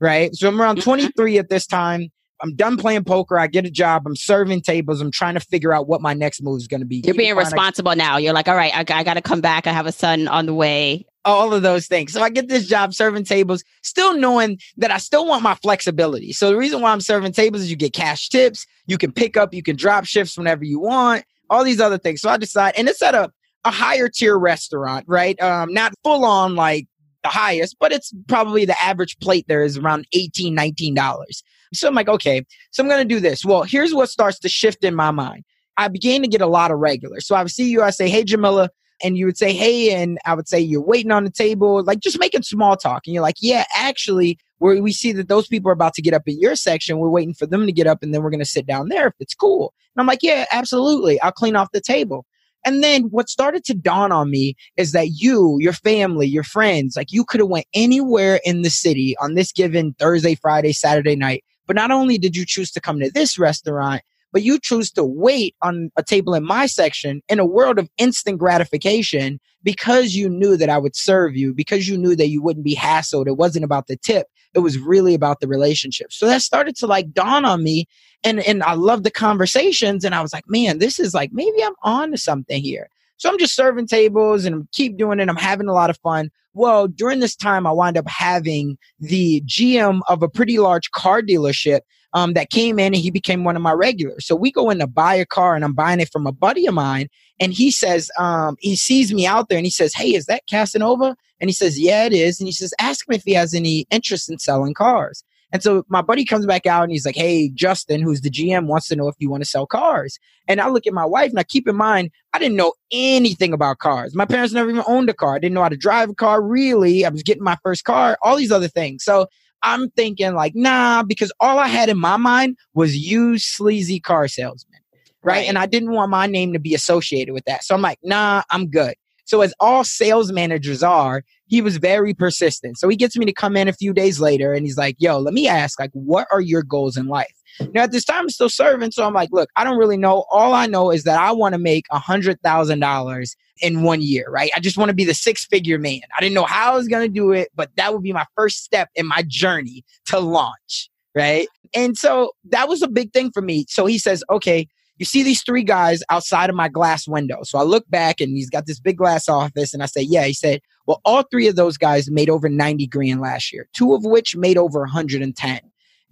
Right. 0.00 0.34
So 0.34 0.48
I'm 0.48 0.60
around 0.60 0.78
mm-hmm. 0.78 0.90
23 0.90 1.38
at 1.38 1.48
this 1.48 1.66
time. 1.66 2.10
I'm 2.42 2.54
done 2.54 2.76
playing 2.76 3.04
poker. 3.04 3.38
I 3.38 3.46
get 3.46 3.64
a 3.64 3.70
job. 3.70 4.06
I'm 4.06 4.16
serving 4.16 4.62
tables. 4.62 5.00
I'm 5.00 5.10
trying 5.10 5.34
to 5.34 5.40
figure 5.40 5.72
out 5.72 5.88
what 5.88 6.00
my 6.00 6.14
next 6.14 6.42
move 6.42 6.58
is 6.58 6.68
going 6.68 6.80
to 6.80 6.86
be. 6.86 7.02
You're 7.04 7.14
being 7.14 7.36
responsible 7.36 7.92
to- 7.92 7.98
now. 7.98 8.16
You're 8.18 8.34
like, 8.34 8.48
all 8.48 8.56
right, 8.56 8.74
I, 8.74 8.80
I 8.80 9.04
got 9.04 9.14
to 9.14 9.22
come 9.22 9.40
back. 9.40 9.66
I 9.66 9.72
have 9.72 9.86
a 9.86 9.92
son 9.92 10.28
on 10.28 10.46
the 10.46 10.54
way 10.54 11.06
all 11.26 11.52
of 11.52 11.62
those 11.62 11.88
things. 11.88 12.12
So 12.12 12.22
I 12.22 12.30
get 12.30 12.48
this 12.48 12.66
job 12.66 12.94
serving 12.94 13.24
tables, 13.24 13.64
still 13.82 14.16
knowing 14.16 14.58
that 14.76 14.92
I 14.92 14.98
still 14.98 15.26
want 15.26 15.42
my 15.42 15.56
flexibility. 15.56 16.32
So 16.32 16.48
the 16.48 16.56
reason 16.56 16.80
why 16.80 16.92
I'm 16.92 17.00
serving 17.00 17.32
tables 17.32 17.62
is 17.62 17.70
you 17.70 17.76
get 17.76 17.92
cash 17.92 18.28
tips, 18.28 18.64
you 18.86 18.96
can 18.96 19.10
pick 19.10 19.36
up, 19.36 19.52
you 19.52 19.62
can 19.62 19.76
drop 19.76 20.04
shifts 20.04 20.38
whenever 20.38 20.64
you 20.64 20.78
want, 20.78 21.24
all 21.50 21.64
these 21.64 21.80
other 21.80 21.98
things. 21.98 22.20
So 22.20 22.30
I 22.30 22.36
decide, 22.36 22.74
and 22.78 22.88
it's 22.88 23.02
at 23.02 23.16
a, 23.16 23.32
a 23.64 23.72
higher 23.72 24.08
tier 24.08 24.38
restaurant, 24.38 25.04
right? 25.08 25.40
Um, 25.42 25.74
not 25.74 25.92
full 26.04 26.24
on 26.24 26.54
like 26.54 26.86
the 27.24 27.28
highest, 27.28 27.76
but 27.80 27.92
it's 27.92 28.12
probably 28.28 28.64
the 28.64 28.80
average 28.80 29.18
plate 29.18 29.46
there 29.48 29.64
is 29.64 29.76
around 29.76 30.06
18 30.12 30.56
$19. 30.56 31.24
So 31.72 31.88
I'm 31.88 31.94
like, 31.94 32.08
okay, 32.08 32.44
so 32.70 32.82
I'm 32.82 32.88
going 32.88 33.06
to 33.06 33.14
do 33.14 33.20
this. 33.20 33.44
Well, 33.44 33.62
here's 33.62 33.94
what 33.94 34.08
starts 34.08 34.38
to 34.40 34.48
shift 34.48 34.84
in 34.84 34.94
my 34.94 35.10
mind. 35.10 35.44
I 35.76 35.88
began 35.88 36.22
to 36.22 36.28
get 36.28 36.40
a 36.40 36.46
lot 36.46 36.70
of 36.70 36.78
regulars. 36.78 37.26
So 37.26 37.34
I 37.34 37.42
would 37.42 37.52
see 37.52 37.68
you, 37.68 37.82
I 37.82 37.90
say, 37.90 38.08
hey, 38.08 38.24
Jamila, 38.24 38.70
and 39.02 39.16
you 39.16 39.26
would 39.26 39.36
say, 39.36 39.52
Hey, 39.52 39.92
and 39.92 40.18
I 40.24 40.34
would 40.34 40.48
say, 40.48 40.60
You're 40.60 40.82
waiting 40.82 41.12
on 41.12 41.24
the 41.24 41.30
table, 41.30 41.82
like 41.84 42.00
just 42.00 42.18
making 42.18 42.42
small 42.42 42.76
talk. 42.76 43.02
And 43.06 43.14
you're 43.14 43.22
like, 43.22 43.36
Yeah, 43.40 43.64
actually, 43.74 44.38
where 44.58 44.80
we 44.82 44.92
see 44.92 45.12
that 45.12 45.28
those 45.28 45.46
people 45.46 45.68
are 45.68 45.74
about 45.74 45.94
to 45.94 46.02
get 46.02 46.14
up 46.14 46.22
in 46.26 46.40
your 46.40 46.56
section, 46.56 46.98
we're 46.98 47.10
waiting 47.10 47.34
for 47.34 47.46
them 47.46 47.66
to 47.66 47.72
get 47.72 47.86
up 47.86 48.02
and 48.02 48.14
then 48.14 48.22
we're 48.22 48.30
going 48.30 48.40
to 48.40 48.46
sit 48.46 48.66
down 48.66 48.88
there 48.88 49.08
if 49.08 49.14
it's 49.20 49.34
cool. 49.34 49.74
And 49.94 50.00
I'm 50.00 50.06
like, 50.06 50.22
Yeah, 50.22 50.46
absolutely. 50.52 51.20
I'll 51.20 51.32
clean 51.32 51.56
off 51.56 51.68
the 51.72 51.80
table. 51.80 52.24
And 52.64 52.82
then 52.82 53.04
what 53.04 53.28
started 53.28 53.64
to 53.66 53.74
dawn 53.74 54.10
on 54.10 54.28
me 54.28 54.56
is 54.76 54.90
that 54.90 55.10
you, 55.20 55.56
your 55.60 55.72
family, 55.72 56.26
your 56.26 56.42
friends, 56.42 56.96
like 56.96 57.12
you 57.12 57.24
could 57.24 57.38
have 57.38 57.48
went 57.48 57.66
anywhere 57.74 58.40
in 58.44 58.62
the 58.62 58.70
city 58.70 59.14
on 59.20 59.34
this 59.34 59.52
given 59.52 59.94
Thursday, 60.00 60.34
Friday, 60.34 60.72
Saturday 60.72 61.14
night. 61.14 61.44
But 61.66 61.76
not 61.76 61.90
only 61.90 62.18
did 62.18 62.36
you 62.36 62.44
choose 62.46 62.70
to 62.72 62.80
come 62.80 63.00
to 63.00 63.10
this 63.10 63.38
restaurant, 63.38 64.02
but 64.32 64.42
you 64.42 64.58
choose 64.58 64.90
to 64.92 65.04
wait 65.04 65.54
on 65.62 65.90
a 65.96 66.02
table 66.02 66.34
in 66.34 66.44
my 66.44 66.66
section 66.66 67.22
in 67.28 67.38
a 67.38 67.46
world 67.46 67.78
of 67.78 67.88
instant 67.96 68.38
gratification 68.38 69.40
because 69.62 70.14
you 70.14 70.28
knew 70.28 70.56
that 70.56 70.68
I 70.68 70.78
would 70.78 70.94
serve 70.94 71.36
you, 71.36 71.54
because 71.54 71.88
you 71.88 71.96
knew 71.96 72.14
that 72.16 72.28
you 72.28 72.42
wouldn't 72.42 72.64
be 72.64 72.76
hassled. 72.76 73.26
It 73.26 73.36
wasn't 73.36 73.64
about 73.64 73.86
the 73.86 73.96
tip. 73.96 74.26
It 74.54 74.60
was 74.60 74.78
really 74.78 75.14
about 75.14 75.40
the 75.40 75.48
relationship. 75.48 76.12
So 76.12 76.26
that 76.26 76.42
started 76.42 76.76
to 76.76 76.86
like 76.86 77.12
dawn 77.12 77.44
on 77.44 77.62
me. 77.62 77.86
And, 78.24 78.40
and 78.40 78.62
I 78.62 78.74
love 78.74 79.02
the 79.02 79.10
conversations. 79.10 80.04
And 80.04 80.14
I 80.14 80.22
was 80.22 80.32
like, 80.32 80.44
man, 80.48 80.78
this 80.78 81.00
is 81.00 81.14
like, 81.14 81.30
maybe 81.32 81.62
I'm 81.62 81.74
on 81.82 82.10
to 82.12 82.18
something 82.18 82.62
here. 82.62 82.88
So 83.16 83.30
I'm 83.30 83.38
just 83.38 83.54
serving 83.54 83.86
tables 83.86 84.44
and 84.44 84.68
keep 84.72 84.96
doing 84.96 85.20
it. 85.20 85.28
I'm 85.28 85.36
having 85.36 85.68
a 85.68 85.72
lot 85.72 85.90
of 85.90 85.98
fun. 85.98 86.30
Well, 86.54 86.88
during 86.88 87.20
this 87.20 87.36
time, 87.36 87.66
I 87.66 87.72
wind 87.72 87.98
up 87.98 88.08
having 88.08 88.78
the 88.98 89.42
GM 89.42 90.00
of 90.08 90.22
a 90.22 90.28
pretty 90.28 90.58
large 90.58 90.90
car 90.90 91.20
dealership 91.20 91.80
um, 92.14 92.32
that 92.32 92.50
came 92.50 92.78
in 92.78 92.94
and 92.94 92.96
he 92.96 93.10
became 93.10 93.44
one 93.44 93.56
of 93.56 93.62
my 93.62 93.72
regulars. 93.72 94.26
So 94.26 94.34
we 94.34 94.50
go 94.50 94.70
in 94.70 94.78
to 94.78 94.86
buy 94.86 95.14
a 95.14 95.26
car 95.26 95.54
and 95.54 95.64
I'm 95.64 95.74
buying 95.74 96.00
it 96.00 96.10
from 96.10 96.26
a 96.26 96.32
buddy 96.32 96.66
of 96.66 96.72
mine. 96.72 97.08
And 97.38 97.52
he 97.52 97.70
says, 97.70 98.10
um, 98.18 98.56
he 98.60 98.74
sees 98.74 99.12
me 99.12 99.26
out 99.26 99.48
there 99.48 99.58
and 99.58 99.66
he 99.66 99.70
says, 99.70 99.92
Hey, 99.92 100.14
is 100.14 100.24
that 100.24 100.46
Casanova? 100.48 101.14
And 101.40 101.50
he 101.50 101.54
says, 101.54 101.78
Yeah, 101.78 102.04
it 102.04 102.14
is. 102.14 102.40
And 102.40 102.48
he 102.48 102.52
says, 102.52 102.72
Ask 102.78 103.06
him 103.06 103.14
if 103.14 103.22
he 103.24 103.34
has 103.34 103.52
any 103.52 103.86
interest 103.90 104.30
in 104.30 104.38
selling 104.38 104.72
cars. 104.72 105.22
And 105.52 105.62
so 105.62 105.84
my 105.88 106.02
buddy 106.02 106.24
comes 106.24 106.44
back 106.44 106.66
out 106.66 106.82
and 106.82 106.92
he's 106.92 107.06
like, 107.06 107.16
Hey, 107.16 107.50
Justin, 107.50 108.02
who's 108.02 108.20
the 108.20 108.30
GM, 108.30 108.66
wants 108.66 108.88
to 108.88 108.96
know 108.96 109.08
if 109.08 109.14
you 109.18 109.30
want 109.30 109.42
to 109.42 109.48
sell 109.48 109.66
cars. 109.66 110.18
And 110.48 110.60
I 110.60 110.68
look 110.68 110.86
at 110.86 110.92
my 110.92 111.04
wife 111.04 111.32
Now, 111.32 111.42
keep 111.46 111.68
in 111.68 111.76
mind, 111.76 112.10
I 112.32 112.38
didn't 112.38 112.56
know 112.56 112.72
anything 112.92 113.52
about 113.52 113.78
cars. 113.78 114.14
My 114.14 114.26
parents 114.26 114.52
never 114.52 114.70
even 114.70 114.84
owned 114.86 115.08
a 115.08 115.14
car. 115.14 115.36
I 115.36 115.38
didn't 115.38 115.54
know 115.54 115.62
how 115.62 115.68
to 115.68 115.76
drive 115.76 116.10
a 116.10 116.14
car 116.14 116.42
really. 116.42 117.04
I 117.04 117.08
was 117.08 117.22
getting 117.22 117.44
my 117.44 117.56
first 117.62 117.84
car, 117.84 118.18
all 118.22 118.36
these 118.36 118.52
other 118.52 118.68
things. 118.68 119.04
So 119.04 119.26
I'm 119.62 119.90
thinking 119.90 120.34
like, 120.34 120.54
nah, 120.54 121.02
because 121.02 121.32
all 121.40 121.58
I 121.58 121.68
had 121.68 121.88
in 121.88 121.98
my 121.98 122.16
mind 122.16 122.56
was 122.74 122.96
you 122.96 123.38
sleazy 123.38 124.00
car 124.00 124.28
salesman. 124.28 124.80
Right? 125.22 125.38
right. 125.38 125.48
And 125.48 125.58
I 125.58 125.66
didn't 125.66 125.92
want 125.92 126.10
my 126.10 126.26
name 126.26 126.52
to 126.52 126.60
be 126.60 126.74
associated 126.74 127.32
with 127.32 127.44
that. 127.46 127.64
So 127.64 127.74
I'm 127.74 127.82
like, 127.82 127.98
nah, 128.02 128.42
I'm 128.50 128.68
good. 128.68 128.94
So 129.26 129.42
as 129.42 129.52
all 129.60 129.84
sales 129.84 130.32
managers 130.32 130.82
are, 130.82 131.22
he 131.46 131.60
was 131.60 131.76
very 131.76 132.14
persistent. 132.14 132.78
So 132.78 132.88
he 132.88 132.96
gets 132.96 133.16
me 133.16 133.26
to 133.26 133.32
come 133.32 133.56
in 133.56 133.68
a 133.68 133.72
few 133.72 133.92
days 133.92 134.20
later 134.20 134.52
and 134.52 134.64
he's 134.64 134.78
like, 134.78 134.96
yo, 134.98 135.18
let 135.18 135.34
me 135.34 135.46
ask, 135.46 135.78
like, 135.78 135.90
what 135.92 136.26
are 136.32 136.40
your 136.40 136.62
goals 136.62 136.96
in 136.96 137.06
life? 137.06 137.34
Now 137.72 137.82
at 137.82 137.92
this 137.92 138.04
time 138.04 138.22
I'm 138.22 138.30
still 138.30 138.48
serving. 138.48 138.92
So 138.92 139.04
I'm 139.06 139.14
like, 139.14 139.30
look, 139.32 139.50
I 139.56 139.64
don't 139.64 139.78
really 139.78 139.96
know. 139.96 140.24
All 140.30 140.54
I 140.54 140.66
know 140.66 140.90
is 140.90 141.04
that 141.04 141.18
I 141.18 141.32
want 141.32 141.54
to 141.54 141.58
make 141.58 141.86
a 141.90 141.98
hundred 141.98 142.40
thousand 142.42 142.80
dollars 142.80 143.34
in 143.60 143.82
one 143.82 144.02
year, 144.02 144.26
right? 144.28 144.50
I 144.54 144.60
just 144.60 144.76
want 144.76 144.90
to 144.90 144.94
be 144.94 145.04
the 145.04 145.14
six 145.14 145.46
figure 145.46 145.78
man. 145.78 146.02
I 146.16 146.20
didn't 146.20 146.34
know 146.34 146.44
how 146.44 146.72
I 146.72 146.76
was 146.76 146.88
going 146.88 147.06
to 147.06 147.12
do 147.12 147.32
it, 147.32 147.48
but 147.54 147.70
that 147.76 147.92
would 147.92 148.02
be 148.02 148.12
my 148.12 148.26
first 148.36 148.62
step 148.62 148.90
in 148.94 149.06
my 149.06 149.24
journey 149.26 149.84
to 150.06 150.18
launch, 150.18 150.90
right? 151.14 151.48
And 151.74 151.96
so 151.96 152.32
that 152.50 152.68
was 152.68 152.82
a 152.82 152.88
big 152.88 153.12
thing 153.12 153.30
for 153.32 153.42
me. 153.42 153.64
So 153.68 153.86
he 153.86 153.98
says, 153.98 154.22
okay, 154.30 154.68
you 154.98 155.04
see 155.04 155.22
these 155.22 155.42
three 155.42 155.62
guys 155.62 156.02
outside 156.10 156.50
of 156.50 156.56
my 156.56 156.68
glass 156.68 157.06
window. 157.06 157.42
So 157.42 157.58
I 157.58 157.62
look 157.62 157.88
back 157.90 158.20
and 158.20 158.30
he's 158.30 158.50
got 158.50 158.66
this 158.66 158.80
big 158.80 158.96
glass 158.96 159.28
office 159.28 159.74
and 159.74 159.82
I 159.82 159.86
say, 159.86 160.02
yeah, 160.02 160.24
he 160.24 160.32
said, 160.32 160.60
well, 160.86 161.00
all 161.04 161.22
three 161.22 161.48
of 161.48 161.56
those 161.56 161.76
guys 161.76 162.10
made 162.10 162.30
over 162.30 162.48
90 162.48 162.86
grand 162.86 163.20
last 163.20 163.52
year, 163.52 163.68
two 163.72 163.94
of 163.94 164.04
which 164.04 164.36
made 164.36 164.56
over 164.56 164.80
110. 164.80 165.60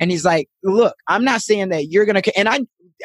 And 0.00 0.10
he's 0.10 0.24
like, 0.24 0.48
look, 0.62 0.96
I'm 1.08 1.24
not 1.24 1.40
saying 1.40 1.68
that 1.70 1.86
you're 1.86 2.04
going 2.04 2.20
to, 2.20 2.38
and 2.38 2.48
I, 2.48 2.60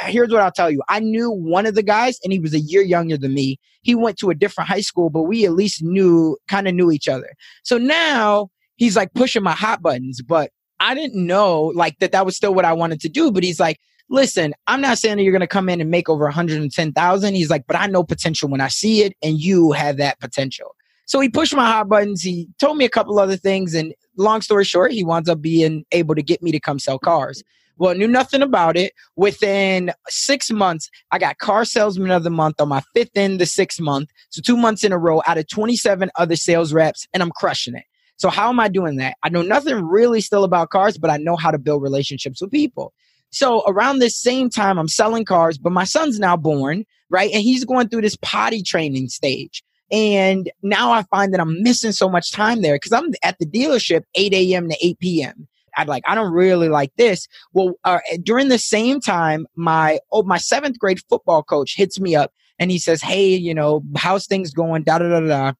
here's 0.07 0.31
what 0.31 0.41
I'll 0.41 0.51
tell 0.51 0.71
you. 0.71 0.81
I 0.89 0.99
knew 0.99 1.29
one 1.29 1.65
of 1.65 1.75
the 1.75 1.83
guys 1.83 2.19
and 2.23 2.33
he 2.33 2.39
was 2.39 2.53
a 2.53 2.59
year 2.59 2.81
younger 2.81 3.17
than 3.17 3.33
me. 3.33 3.59
He 3.81 3.95
went 3.95 4.17
to 4.19 4.29
a 4.29 4.35
different 4.35 4.69
high 4.69 4.81
school, 4.81 5.09
but 5.09 5.23
we 5.23 5.45
at 5.45 5.53
least 5.53 5.83
knew, 5.83 6.37
kind 6.47 6.67
of 6.67 6.73
knew 6.73 6.91
each 6.91 7.07
other. 7.07 7.29
So 7.63 7.77
now 7.77 8.49
he's 8.75 8.95
like 8.95 9.13
pushing 9.13 9.43
my 9.43 9.53
hot 9.53 9.81
buttons, 9.81 10.21
but 10.21 10.51
I 10.79 10.95
didn't 10.95 11.25
know 11.25 11.65
like 11.75 11.99
that 11.99 12.11
that 12.13 12.25
was 12.25 12.35
still 12.35 12.53
what 12.53 12.65
I 12.65 12.73
wanted 12.73 13.01
to 13.01 13.09
do. 13.09 13.31
But 13.31 13.43
he's 13.43 13.59
like, 13.59 13.79
listen, 14.09 14.53
I'm 14.67 14.81
not 14.81 14.97
saying 14.97 15.17
that 15.17 15.23
you're 15.23 15.31
going 15.31 15.41
to 15.41 15.47
come 15.47 15.69
in 15.69 15.81
and 15.81 15.89
make 15.89 16.09
over 16.09 16.25
110,000. 16.25 17.35
He's 17.35 17.49
like, 17.49 17.65
but 17.67 17.75
I 17.75 17.87
know 17.87 18.03
potential 18.03 18.49
when 18.49 18.61
I 18.61 18.67
see 18.67 19.03
it 19.03 19.13
and 19.21 19.39
you 19.39 19.71
have 19.71 19.97
that 19.97 20.19
potential. 20.19 20.75
So 21.05 21.19
he 21.19 21.29
pushed 21.29 21.55
my 21.55 21.65
hot 21.65 21.89
buttons. 21.89 22.21
He 22.21 22.47
told 22.59 22.77
me 22.77 22.85
a 22.85 22.89
couple 22.89 23.17
other 23.19 23.37
things. 23.37 23.73
And 23.73 23.93
long 24.17 24.41
story 24.41 24.63
short, 24.63 24.91
he 24.91 25.03
winds 25.03 25.29
up 25.29 25.41
being 25.41 25.85
able 25.91 26.15
to 26.15 26.21
get 26.21 26.43
me 26.43 26.51
to 26.51 26.59
come 26.59 26.79
sell 26.79 26.99
cars. 26.99 27.43
Well, 27.77 27.95
knew 27.95 28.07
nothing 28.07 28.41
about 28.41 28.75
it. 28.75 28.93
Within 29.15 29.91
six 30.09 30.51
months, 30.51 30.89
I 31.11 31.17
got 31.17 31.37
car 31.37 31.63
salesman 31.63 32.11
of 32.11 32.23
the 32.23 32.29
month 32.29 32.59
on 32.59 32.67
my 32.67 32.83
fifth 32.93 33.15
in 33.15 33.37
the 33.37 33.45
sixth 33.45 33.79
month. 33.79 34.09
So 34.29 34.41
two 34.41 34.57
months 34.57 34.83
in 34.83 34.91
a 34.91 34.97
row 34.97 35.21
out 35.25 35.37
of 35.37 35.47
27 35.47 36.11
other 36.17 36.35
sales 36.35 36.73
reps, 36.73 37.07
and 37.13 37.23
I'm 37.23 37.31
crushing 37.31 37.75
it. 37.75 37.85
So 38.17 38.29
how 38.29 38.49
am 38.49 38.59
I 38.59 38.67
doing 38.67 38.97
that? 38.97 39.15
I 39.23 39.29
know 39.29 39.41
nothing 39.41 39.81
really 39.81 40.19
still 40.19 40.43
about 40.43 40.71
cars, 40.71 40.97
but 40.97 41.09
I 41.09 41.17
know 41.17 41.37
how 41.37 41.51
to 41.51 41.57
build 41.57 41.81
relationships 41.81 42.41
with 42.41 42.51
people. 42.51 42.93
So 43.31 43.63
around 43.67 43.99
this 43.99 44.17
same 44.17 44.49
time, 44.49 44.77
I'm 44.77 44.87
selling 44.87 45.25
cars, 45.25 45.57
but 45.57 45.71
my 45.71 45.83
son's 45.83 46.19
now 46.19 46.35
born, 46.35 46.85
right? 47.09 47.31
And 47.31 47.41
he's 47.41 47.65
going 47.65 47.89
through 47.89 48.01
this 48.01 48.17
potty 48.21 48.63
training 48.63 49.09
stage. 49.09 49.63
And 49.91 50.51
now 50.61 50.91
I 50.91 51.03
find 51.03 51.33
that 51.33 51.39
I'm 51.39 51.61
missing 51.63 51.91
so 51.91 52.09
much 52.09 52.31
time 52.31 52.61
there 52.61 52.75
because 52.75 52.93
I'm 52.93 53.11
at 53.23 53.39
the 53.39 53.45
dealership 53.45 54.03
8 54.15 54.33
a.m. 54.33 54.69
to 54.69 54.77
8 54.81 54.99
p.m. 54.99 55.47
I'd 55.77 55.87
like, 55.87 56.03
I 56.07 56.15
don't 56.15 56.33
really 56.33 56.69
like 56.69 56.91
this. 56.97 57.27
Well, 57.53 57.73
uh, 57.83 57.99
during 58.21 58.49
the 58.49 58.59
same 58.59 58.99
time, 58.99 59.47
my, 59.55 59.99
oh, 60.11 60.23
my 60.23 60.37
seventh 60.37 60.77
grade 60.77 60.99
football 61.09 61.41
coach 61.41 61.75
hits 61.75 61.99
me 61.99 62.15
up 62.15 62.31
and 62.59 62.69
he 62.69 62.77
says, 62.77 63.01
Hey, 63.01 63.29
you 63.35 63.53
know, 63.53 63.81
how's 63.95 64.27
things 64.27 64.51
going? 64.51 64.83
Da, 64.83 64.99
da, 64.99 65.09
da, 65.09 65.19
da 65.21 65.53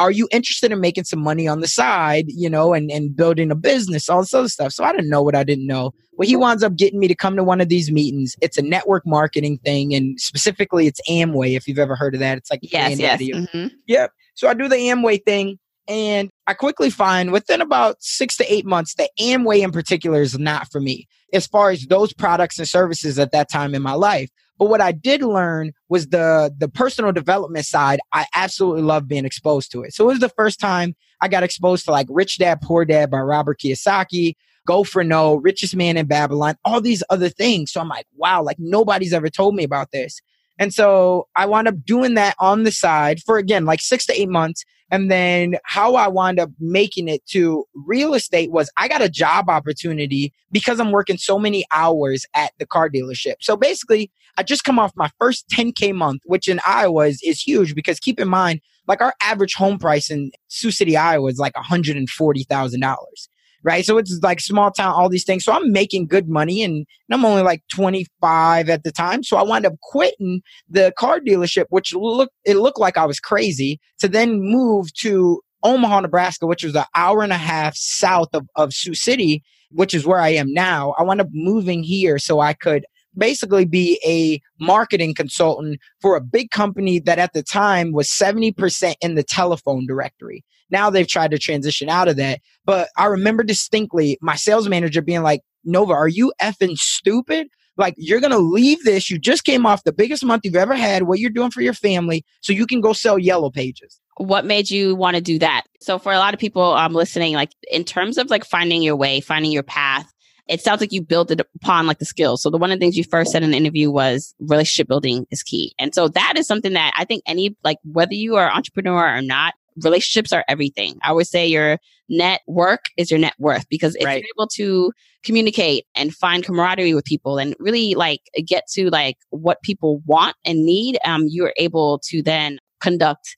are 0.00 0.10
you 0.10 0.26
interested 0.32 0.72
in 0.72 0.80
making 0.80 1.04
some 1.04 1.20
money 1.20 1.46
on 1.46 1.60
the 1.60 1.68
side, 1.68 2.24
you 2.28 2.48
know, 2.48 2.72
and, 2.72 2.90
and 2.90 3.14
building 3.14 3.50
a 3.50 3.54
business, 3.54 4.08
all 4.08 4.22
this 4.22 4.32
other 4.32 4.48
stuff? 4.48 4.72
So 4.72 4.82
I 4.82 4.92
didn't 4.92 5.10
know 5.10 5.22
what 5.22 5.36
I 5.36 5.44
didn't 5.44 5.66
know. 5.66 5.92
Well, 6.14 6.26
he 6.26 6.36
winds 6.36 6.62
up 6.62 6.74
getting 6.74 6.98
me 6.98 7.06
to 7.06 7.14
come 7.14 7.36
to 7.36 7.44
one 7.44 7.60
of 7.60 7.68
these 7.68 7.92
meetings. 7.92 8.34
It's 8.40 8.56
a 8.56 8.62
network 8.62 9.06
marketing 9.06 9.58
thing, 9.58 9.94
and 9.94 10.18
specifically, 10.18 10.86
it's 10.86 11.00
Amway. 11.08 11.54
If 11.54 11.68
you've 11.68 11.78
ever 11.78 11.96
heard 11.96 12.14
of 12.14 12.20
that, 12.20 12.38
it's 12.38 12.50
like 12.50 12.60
yes, 12.62 12.98
yes, 12.98 13.20
mm-hmm. 13.20 13.66
yep. 13.86 14.12
So 14.34 14.48
I 14.48 14.54
do 14.54 14.68
the 14.68 14.76
Amway 14.76 15.22
thing, 15.22 15.58
and 15.86 16.30
I 16.46 16.54
quickly 16.54 16.88
find 16.88 17.30
within 17.30 17.60
about 17.60 17.96
six 18.00 18.38
to 18.38 18.52
eight 18.52 18.64
months 18.64 18.94
that 18.94 19.10
Amway 19.20 19.60
in 19.60 19.70
particular 19.70 20.22
is 20.22 20.38
not 20.38 20.72
for 20.72 20.80
me 20.80 21.08
as 21.34 21.46
far 21.46 21.70
as 21.70 21.86
those 21.86 22.14
products 22.14 22.58
and 22.58 22.66
services 22.66 23.18
at 23.18 23.32
that 23.32 23.50
time 23.50 23.74
in 23.74 23.82
my 23.82 23.92
life. 23.92 24.30
But 24.60 24.68
what 24.68 24.82
I 24.82 24.92
did 24.92 25.22
learn 25.22 25.72
was 25.88 26.08
the 26.08 26.54
the 26.56 26.68
personal 26.68 27.12
development 27.12 27.64
side. 27.64 27.98
I 28.12 28.26
absolutely 28.34 28.82
love 28.82 29.08
being 29.08 29.24
exposed 29.24 29.72
to 29.72 29.82
it. 29.82 29.94
So 29.94 30.04
it 30.04 30.08
was 30.08 30.20
the 30.20 30.28
first 30.28 30.60
time 30.60 30.94
I 31.22 31.28
got 31.28 31.42
exposed 31.42 31.86
to 31.86 31.92
like 31.92 32.06
Rich 32.10 32.36
Dad 32.38 32.60
Poor 32.60 32.84
Dad 32.84 33.10
by 33.10 33.20
Robert 33.20 33.58
Kiyosaki, 33.58 34.34
Go 34.66 34.84
for 34.84 35.02
No, 35.02 35.36
Richest 35.36 35.74
Man 35.74 35.96
in 35.96 36.06
Babylon, 36.06 36.56
all 36.62 36.82
these 36.82 37.02
other 37.08 37.30
things. 37.30 37.72
So 37.72 37.80
I'm 37.80 37.88
like, 37.88 38.06
wow, 38.16 38.42
like 38.42 38.58
nobody's 38.58 39.14
ever 39.14 39.30
told 39.30 39.54
me 39.54 39.64
about 39.64 39.92
this. 39.92 40.20
And 40.58 40.74
so 40.74 41.26
I 41.34 41.46
wound 41.46 41.66
up 41.66 41.82
doing 41.86 42.12
that 42.14 42.34
on 42.38 42.64
the 42.64 42.70
side 42.70 43.20
for 43.20 43.38
again 43.38 43.64
like 43.64 43.80
six 43.80 44.04
to 44.06 44.20
eight 44.20 44.28
months. 44.28 44.66
And 44.90 45.10
then 45.10 45.56
how 45.64 45.94
I 45.94 46.08
wound 46.08 46.40
up 46.40 46.50
making 46.58 47.08
it 47.08 47.24
to 47.26 47.64
real 47.86 48.14
estate 48.14 48.50
was 48.50 48.70
I 48.76 48.88
got 48.88 49.02
a 49.02 49.08
job 49.08 49.48
opportunity 49.48 50.32
because 50.50 50.80
I'm 50.80 50.90
working 50.90 51.16
so 51.16 51.38
many 51.38 51.64
hours 51.72 52.26
at 52.34 52.52
the 52.58 52.66
car 52.66 52.90
dealership. 52.90 53.34
So 53.40 53.56
basically, 53.56 54.10
I 54.36 54.42
just 54.42 54.64
come 54.64 54.78
off 54.78 54.92
my 54.96 55.10
first 55.20 55.48
10K 55.48 55.94
month, 55.94 56.22
which 56.24 56.48
in 56.48 56.60
Iowa 56.66 57.06
is, 57.06 57.20
is 57.22 57.40
huge 57.40 57.74
because 57.74 58.00
keep 58.00 58.18
in 58.18 58.28
mind, 58.28 58.60
like 58.86 59.00
our 59.00 59.14
average 59.20 59.54
home 59.54 59.78
price 59.78 60.10
in 60.10 60.30
Sioux 60.48 60.70
City, 60.70 60.96
Iowa 60.96 61.28
is 61.28 61.38
like 61.38 61.54
$140,000 61.54 63.28
right? 63.62 63.84
So 63.84 63.98
it's 63.98 64.18
like 64.22 64.40
small 64.40 64.70
town, 64.70 64.94
all 64.94 65.08
these 65.08 65.24
things. 65.24 65.44
So 65.44 65.52
I'm 65.52 65.72
making 65.72 66.06
good 66.06 66.28
money 66.28 66.62
and, 66.62 66.74
and 66.74 66.86
I'm 67.10 67.24
only 67.24 67.42
like 67.42 67.62
25 67.70 68.68
at 68.68 68.84
the 68.84 68.92
time. 68.92 69.22
So 69.22 69.36
I 69.36 69.42
wound 69.42 69.66
up 69.66 69.74
quitting 69.82 70.42
the 70.68 70.92
car 70.98 71.20
dealership, 71.20 71.66
which 71.68 71.94
looked, 71.94 72.34
it 72.44 72.56
looked 72.56 72.80
like 72.80 72.96
I 72.96 73.06
was 73.06 73.20
crazy 73.20 73.80
to 73.98 74.08
then 74.08 74.40
move 74.40 74.92
to 74.94 75.40
Omaha, 75.62 76.00
Nebraska, 76.00 76.46
which 76.46 76.64
was 76.64 76.74
an 76.74 76.84
hour 76.94 77.22
and 77.22 77.32
a 77.32 77.38
half 77.38 77.76
south 77.76 78.28
of, 78.32 78.46
of 78.56 78.72
Sioux 78.72 78.94
City, 78.94 79.42
which 79.70 79.94
is 79.94 80.06
where 80.06 80.20
I 80.20 80.30
am 80.30 80.52
now. 80.52 80.94
I 80.98 81.02
wound 81.02 81.20
up 81.20 81.28
moving 81.32 81.82
here 81.82 82.18
so 82.18 82.40
I 82.40 82.54
could 82.54 82.86
basically 83.16 83.64
be 83.64 84.00
a 84.06 84.40
marketing 84.62 85.14
consultant 85.14 85.80
for 86.00 86.16
a 86.16 86.20
big 86.20 86.50
company 86.50 86.98
that 87.00 87.18
at 87.18 87.32
the 87.32 87.42
time 87.42 87.92
was 87.92 88.08
70% 88.08 88.94
in 89.00 89.14
the 89.14 89.22
telephone 89.22 89.86
directory. 89.86 90.44
Now 90.70 90.90
they've 90.90 91.08
tried 91.08 91.32
to 91.32 91.38
transition 91.38 91.88
out 91.88 92.08
of 92.08 92.16
that. 92.16 92.40
But 92.64 92.88
I 92.96 93.06
remember 93.06 93.42
distinctly 93.42 94.18
my 94.20 94.36
sales 94.36 94.68
manager 94.68 95.02
being 95.02 95.22
like, 95.22 95.42
Nova, 95.64 95.92
are 95.92 96.08
you 96.08 96.32
effing 96.40 96.76
stupid? 96.76 97.48
Like, 97.76 97.94
you're 97.96 98.20
going 98.20 98.32
to 98.32 98.38
leave 98.38 98.84
this. 98.84 99.10
You 99.10 99.18
just 99.18 99.44
came 99.44 99.64
off 99.64 99.84
the 99.84 99.92
biggest 99.92 100.24
month 100.24 100.42
you've 100.44 100.56
ever 100.56 100.74
had, 100.74 101.04
what 101.04 101.18
you're 101.18 101.30
doing 101.30 101.50
for 101.50 101.62
your 101.62 101.72
family, 101.72 102.24
so 102.42 102.52
you 102.52 102.66
can 102.66 102.80
go 102.80 102.92
sell 102.92 103.18
yellow 103.18 103.50
pages. 103.50 104.00
What 104.18 104.44
made 104.44 104.70
you 104.70 104.94
want 104.94 105.16
to 105.16 105.22
do 105.22 105.38
that? 105.38 105.62
So, 105.80 105.98
for 105.98 106.12
a 106.12 106.18
lot 106.18 106.34
of 106.34 106.40
people 106.40 106.74
um, 106.74 106.92
listening, 106.92 107.34
like 107.34 107.52
in 107.70 107.84
terms 107.84 108.18
of 108.18 108.28
like 108.28 108.44
finding 108.44 108.82
your 108.82 108.96
way, 108.96 109.20
finding 109.20 109.50
your 109.50 109.62
path, 109.62 110.12
it 110.50 110.60
sounds 110.60 110.80
like 110.80 110.92
you 110.92 111.00
built 111.00 111.30
it 111.30 111.40
upon 111.54 111.86
like 111.86 112.00
the 112.00 112.04
skills. 112.04 112.42
So 112.42 112.50
the 112.50 112.58
one 112.58 112.72
of 112.72 112.78
the 112.78 112.84
things 112.84 112.96
you 112.96 113.04
first 113.04 113.30
said 113.30 113.44
in 113.44 113.52
the 113.52 113.56
interview 113.56 113.88
was 113.88 114.34
relationship 114.40 114.88
building 114.88 115.24
is 115.30 115.44
key. 115.44 115.74
And 115.78 115.94
so 115.94 116.08
that 116.08 116.34
is 116.36 116.48
something 116.48 116.72
that 116.72 116.92
I 116.98 117.04
think 117.04 117.22
any 117.24 117.56
like 117.62 117.78
whether 117.84 118.14
you 118.14 118.34
are 118.34 118.48
an 118.48 118.56
entrepreneur 118.56 119.16
or 119.16 119.22
not, 119.22 119.54
relationships 119.82 120.32
are 120.32 120.44
everything. 120.48 120.98
I 121.04 121.12
would 121.12 121.28
say 121.28 121.46
your 121.46 121.78
network 122.08 122.86
is 122.96 123.12
your 123.12 123.20
net 123.20 123.34
worth 123.38 123.68
because 123.68 123.94
if 123.94 124.04
right. 124.04 124.20
you're 124.20 124.28
able 124.36 124.48
to 124.54 124.92
communicate 125.22 125.86
and 125.94 126.12
find 126.12 126.44
camaraderie 126.44 126.94
with 126.94 127.04
people 127.04 127.38
and 127.38 127.54
really 127.60 127.94
like 127.94 128.20
get 128.44 128.64
to 128.72 128.90
like 128.90 129.18
what 129.30 129.62
people 129.62 130.02
want 130.04 130.34
and 130.44 130.64
need, 130.64 130.98
um, 131.04 131.26
you're 131.28 131.54
able 131.58 132.00
to 132.06 132.22
then 132.22 132.58
conduct 132.80 133.36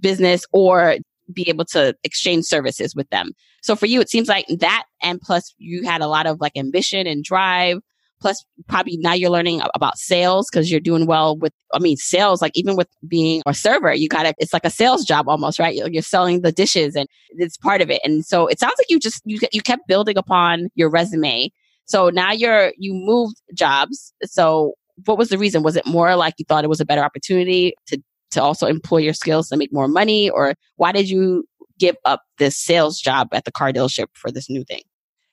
business 0.00 0.44
or 0.52 0.96
be 1.32 1.48
able 1.48 1.64
to 1.66 1.94
exchange 2.04 2.44
services 2.44 2.94
with 2.94 3.08
them. 3.10 3.32
So 3.62 3.76
for 3.76 3.86
you, 3.86 4.00
it 4.00 4.08
seems 4.08 4.28
like 4.28 4.46
that, 4.58 4.84
and 5.02 5.20
plus 5.20 5.54
you 5.58 5.84
had 5.84 6.00
a 6.00 6.06
lot 6.06 6.26
of 6.26 6.40
like 6.40 6.56
ambition 6.56 7.06
and 7.06 7.22
drive. 7.24 7.78
Plus, 8.20 8.44
probably 8.68 8.98
now 8.98 9.14
you're 9.14 9.30
learning 9.30 9.62
about 9.74 9.96
sales 9.96 10.50
because 10.50 10.70
you're 10.70 10.78
doing 10.78 11.06
well 11.06 11.38
with, 11.38 11.54
I 11.72 11.78
mean, 11.78 11.96
sales, 11.96 12.42
like 12.42 12.52
even 12.54 12.76
with 12.76 12.88
being 13.08 13.40
a 13.46 13.54
server, 13.54 13.94
you 13.94 14.10
gotta, 14.10 14.34
it's 14.36 14.52
like 14.52 14.66
a 14.66 14.70
sales 14.70 15.06
job 15.06 15.26
almost, 15.26 15.58
right? 15.58 15.74
You're, 15.74 16.02
selling 16.02 16.42
the 16.42 16.52
dishes 16.52 16.94
and 16.94 17.08
it's 17.30 17.56
part 17.56 17.80
of 17.80 17.88
it. 17.88 18.02
And 18.04 18.22
so 18.26 18.46
it 18.46 18.60
sounds 18.60 18.74
like 18.76 18.90
you 18.90 19.00
just, 19.00 19.22
you, 19.24 19.38
you 19.52 19.62
kept 19.62 19.88
building 19.88 20.18
upon 20.18 20.68
your 20.74 20.90
resume. 20.90 21.50
So 21.86 22.10
now 22.10 22.30
you're, 22.30 22.74
you 22.76 22.92
moved 22.92 23.36
jobs. 23.54 24.12
So 24.24 24.74
what 25.06 25.16
was 25.16 25.30
the 25.30 25.38
reason? 25.38 25.62
Was 25.62 25.76
it 25.76 25.86
more 25.86 26.14
like 26.14 26.34
you 26.36 26.44
thought 26.46 26.62
it 26.62 26.68
was 26.68 26.80
a 26.80 26.84
better 26.84 27.02
opportunity 27.02 27.72
to 27.86 28.02
to 28.30 28.42
also 28.42 28.66
employ 28.66 28.98
your 28.98 29.14
skills 29.14 29.48
to 29.48 29.56
make 29.56 29.72
more 29.72 29.88
money? 29.88 30.30
Or 30.30 30.54
why 30.76 30.92
did 30.92 31.08
you 31.08 31.44
give 31.78 31.96
up 32.04 32.22
this 32.38 32.56
sales 32.56 33.00
job 33.00 33.28
at 33.32 33.44
the 33.44 33.52
car 33.52 33.72
dealership 33.72 34.06
for 34.14 34.30
this 34.30 34.48
new 34.50 34.64
thing? 34.64 34.82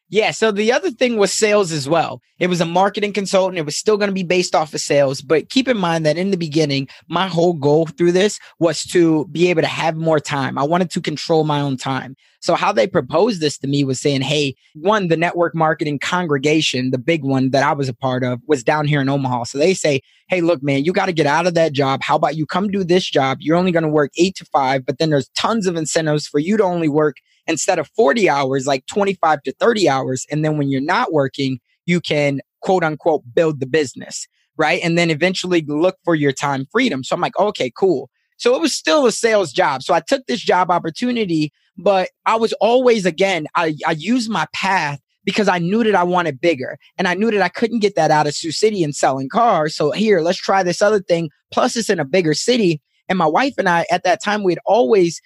Yeah. 0.09 0.31
So 0.31 0.51
the 0.51 0.71
other 0.71 0.89
thing 0.89 1.17
was 1.17 1.33
sales 1.33 1.73
as 1.73 1.89
well. 1.89 2.21
It 2.39 2.47
was 2.47 2.61
a 2.61 2.65
marketing 2.65 3.11
consultant. 3.11 3.57
It 3.57 3.65
was 3.65 3.75
still 3.75 3.97
going 3.97 4.07
to 4.07 4.13
be 4.13 4.23
based 4.23 4.55
off 4.55 4.73
of 4.73 4.79
sales. 4.79 5.21
But 5.21 5.49
keep 5.49 5.67
in 5.67 5.77
mind 5.77 6.05
that 6.05 6.17
in 6.17 6.31
the 6.31 6.37
beginning, 6.37 6.87
my 7.09 7.27
whole 7.27 7.53
goal 7.53 7.87
through 7.87 8.13
this 8.13 8.39
was 8.59 8.83
to 8.85 9.25
be 9.27 9.49
able 9.49 9.63
to 9.63 9.67
have 9.67 9.97
more 9.97 10.19
time. 10.19 10.57
I 10.57 10.63
wanted 10.63 10.91
to 10.91 11.01
control 11.01 11.43
my 11.43 11.59
own 11.59 11.75
time. 11.75 12.15
So 12.39 12.55
how 12.55 12.71
they 12.71 12.87
proposed 12.87 13.41
this 13.41 13.57
to 13.57 13.67
me 13.67 13.83
was 13.83 13.99
saying, 13.99 14.21
Hey, 14.21 14.55
one, 14.75 15.09
the 15.09 15.17
network 15.17 15.53
marketing 15.53 15.99
congregation, 15.99 16.91
the 16.91 16.97
big 16.97 17.23
one 17.23 17.49
that 17.49 17.63
I 17.63 17.73
was 17.73 17.89
a 17.89 17.93
part 17.93 18.23
of 18.23 18.39
was 18.47 18.63
down 18.63 18.87
here 18.87 19.01
in 19.01 19.09
Omaha. 19.09 19.45
So 19.45 19.57
they 19.57 19.73
say, 19.73 19.99
Hey, 20.29 20.39
look, 20.39 20.63
man, 20.63 20.85
you 20.85 20.93
got 20.93 21.07
to 21.07 21.13
get 21.13 21.25
out 21.25 21.47
of 21.47 21.53
that 21.55 21.73
job. 21.73 22.01
How 22.01 22.15
about 22.15 22.37
you 22.37 22.45
come 22.45 22.69
do 22.69 22.85
this 22.85 23.09
job? 23.09 23.39
You're 23.41 23.57
only 23.57 23.71
going 23.73 23.83
to 23.83 23.89
work 23.89 24.11
eight 24.17 24.35
to 24.35 24.45
five, 24.45 24.85
but 24.85 24.99
then 24.99 25.09
there's 25.09 25.29
tons 25.29 25.67
of 25.67 25.75
incentives 25.75 26.27
for 26.27 26.39
you 26.39 26.55
to 26.55 26.63
only 26.63 26.87
work 26.87 27.17
instead 27.47 27.79
of 27.79 27.89
40 27.95 28.29
hours, 28.29 28.67
like 28.67 28.85
25 28.87 29.43
to 29.43 29.53
30 29.53 29.89
hours. 29.89 30.25
And 30.31 30.43
then 30.43 30.57
when 30.57 30.69
you're 30.69 30.81
not 30.81 31.11
working, 31.11 31.59
you 31.85 32.01
can 32.01 32.41
quote 32.61 32.83
unquote 32.83 33.23
build 33.33 33.59
the 33.59 33.65
business, 33.65 34.27
right? 34.57 34.81
And 34.83 34.97
then 34.97 35.09
eventually 35.09 35.63
look 35.67 35.97
for 36.03 36.15
your 36.15 36.31
time 36.31 36.65
freedom. 36.71 37.03
So 37.03 37.15
I'm 37.15 37.21
like, 37.21 37.37
okay, 37.39 37.71
cool. 37.75 38.09
So 38.37 38.55
it 38.55 38.61
was 38.61 38.75
still 38.75 39.05
a 39.05 39.11
sales 39.11 39.51
job. 39.51 39.81
So 39.83 39.93
I 39.93 39.99
took 39.99 40.25
this 40.27 40.41
job 40.41 40.69
opportunity, 40.69 41.51
but 41.77 42.09
I 42.25 42.35
was 42.35 42.53
always, 42.53 43.05
again, 43.05 43.47
I, 43.55 43.75
I 43.85 43.91
used 43.91 44.29
my 44.29 44.45
path 44.53 44.99
because 45.25 45.47
I 45.47 45.57
knew 45.57 45.83
that 45.83 45.95
I 45.95 46.03
wanted 46.03 46.39
bigger 46.39 46.77
and 46.97 47.07
I 47.07 47.13
knew 47.13 47.31
that 47.31 47.41
I 47.41 47.49
couldn't 47.49 47.79
get 47.79 47.95
that 47.95 48.11
out 48.11 48.27
of 48.27 48.35
Sioux 48.35 48.51
City 48.51 48.83
and 48.83 48.95
selling 48.95 49.27
cars. 49.27 49.75
So 49.75 49.91
here, 49.91 50.21
let's 50.21 50.37
try 50.37 50.63
this 50.63 50.81
other 50.81 51.01
thing. 51.01 51.29
Plus 51.51 51.75
it's 51.75 51.89
in 51.89 51.99
a 51.99 52.05
bigger 52.05 52.33
city. 52.33 52.81
And 53.09 53.17
my 53.17 53.25
wife 53.25 53.53
and 53.57 53.67
I 53.67 53.85
at 53.91 54.03
that 54.03 54.23
time, 54.23 54.43
we 54.43 54.53
had 54.53 54.59
always 54.65 55.21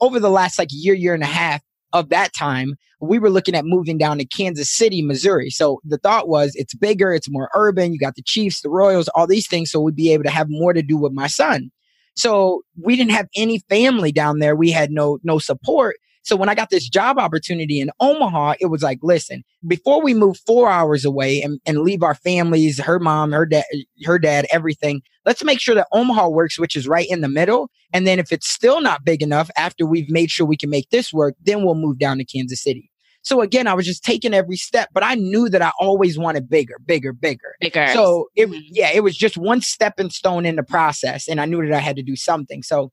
over 0.00 0.20
the 0.20 0.30
last 0.30 0.58
like 0.58 0.68
year, 0.70 0.94
year 0.94 1.14
and 1.14 1.22
a 1.22 1.26
half 1.26 1.62
of 1.92 2.08
that 2.10 2.34
time, 2.34 2.74
we 3.00 3.18
were 3.18 3.30
looking 3.30 3.54
at 3.54 3.64
moving 3.64 3.98
down 3.98 4.18
to 4.18 4.24
Kansas 4.24 4.74
City, 4.74 5.02
Missouri. 5.02 5.50
So 5.50 5.80
the 5.84 5.98
thought 5.98 6.28
was 6.28 6.52
it's 6.54 6.74
bigger, 6.74 7.12
it's 7.12 7.30
more 7.30 7.50
urban. 7.54 7.92
You 7.92 7.98
got 7.98 8.14
the 8.14 8.22
Chiefs, 8.22 8.62
the 8.62 8.70
Royals, 8.70 9.08
all 9.08 9.26
these 9.26 9.46
things. 9.46 9.70
So 9.70 9.80
we'd 9.80 9.94
be 9.94 10.12
able 10.12 10.24
to 10.24 10.30
have 10.30 10.48
more 10.48 10.72
to 10.72 10.82
do 10.82 10.96
with 10.96 11.12
my 11.12 11.26
son. 11.26 11.70
So 12.16 12.62
we 12.80 12.96
didn't 12.96 13.12
have 13.12 13.28
any 13.36 13.60
family 13.68 14.12
down 14.12 14.38
there. 14.38 14.54
We 14.54 14.70
had 14.70 14.90
no, 14.90 15.18
no 15.24 15.38
support. 15.38 15.96
So 16.24 16.36
when 16.36 16.48
I 16.48 16.54
got 16.54 16.70
this 16.70 16.88
job 16.88 17.18
opportunity 17.18 17.80
in 17.80 17.90
Omaha, 18.00 18.54
it 18.58 18.66
was 18.66 18.82
like, 18.82 18.98
listen, 19.02 19.44
before 19.66 20.02
we 20.02 20.14
move 20.14 20.38
four 20.46 20.70
hours 20.70 21.04
away 21.04 21.42
and, 21.42 21.60
and 21.66 21.80
leave 21.80 22.02
our 22.02 22.14
families, 22.14 22.80
her 22.80 22.98
mom, 22.98 23.32
her 23.32 23.44
dad, 23.44 23.64
her 24.04 24.18
dad, 24.18 24.46
everything, 24.50 25.02
let's 25.26 25.44
make 25.44 25.60
sure 25.60 25.74
that 25.74 25.86
Omaha 25.92 26.28
works, 26.28 26.58
which 26.58 26.76
is 26.76 26.88
right 26.88 27.06
in 27.08 27.20
the 27.20 27.28
middle. 27.28 27.70
And 27.92 28.06
then 28.06 28.18
if 28.18 28.32
it's 28.32 28.48
still 28.48 28.80
not 28.80 29.04
big 29.04 29.22
enough 29.22 29.50
after 29.56 29.84
we've 29.84 30.10
made 30.10 30.30
sure 30.30 30.46
we 30.46 30.56
can 30.56 30.70
make 30.70 30.88
this 30.88 31.12
work, 31.12 31.34
then 31.44 31.62
we'll 31.62 31.74
move 31.74 31.98
down 31.98 32.16
to 32.18 32.24
Kansas 32.24 32.62
City. 32.62 32.90
So 33.24 33.40
again, 33.40 33.66
I 33.66 33.74
was 33.74 33.86
just 33.86 34.04
taking 34.04 34.34
every 34.34 34.56
step, 34.56 34.90
but 34.92 35.02
I 35.02 35.14
knew 35.14 35.48
that 35.48 35.62
I 35.62 35.72
always 35.80 36.18
wanted 36.18 36.48
bigger, 36.48 36.76
bigger, 36.84 37.12
bigger. 37.12 37.54
Bigger. 37.60 37.88
So 37.94 38.28
it, 38.36 38.50
mm-hmm. 38.50 38.60
yeah, 38.70 38.90
it 38.92 39.02
was 39.02 39.16
just 39.16 39.38
one 39.38 39.62
stepping 39.62 40.10
stone 40.10 40.44
in 40.44 40.56
the 40.56 40.62
process, 40.62 41.26
and 41.26 41.40
I 41.40 41.46
knew 41.46 41.66
that 41.66 41.74
I 41.74 41.80
had 41.80 41.96
to 41.96 42.02
do 42.02 42.16
something. 42.16 42.62
So 42.62 42.92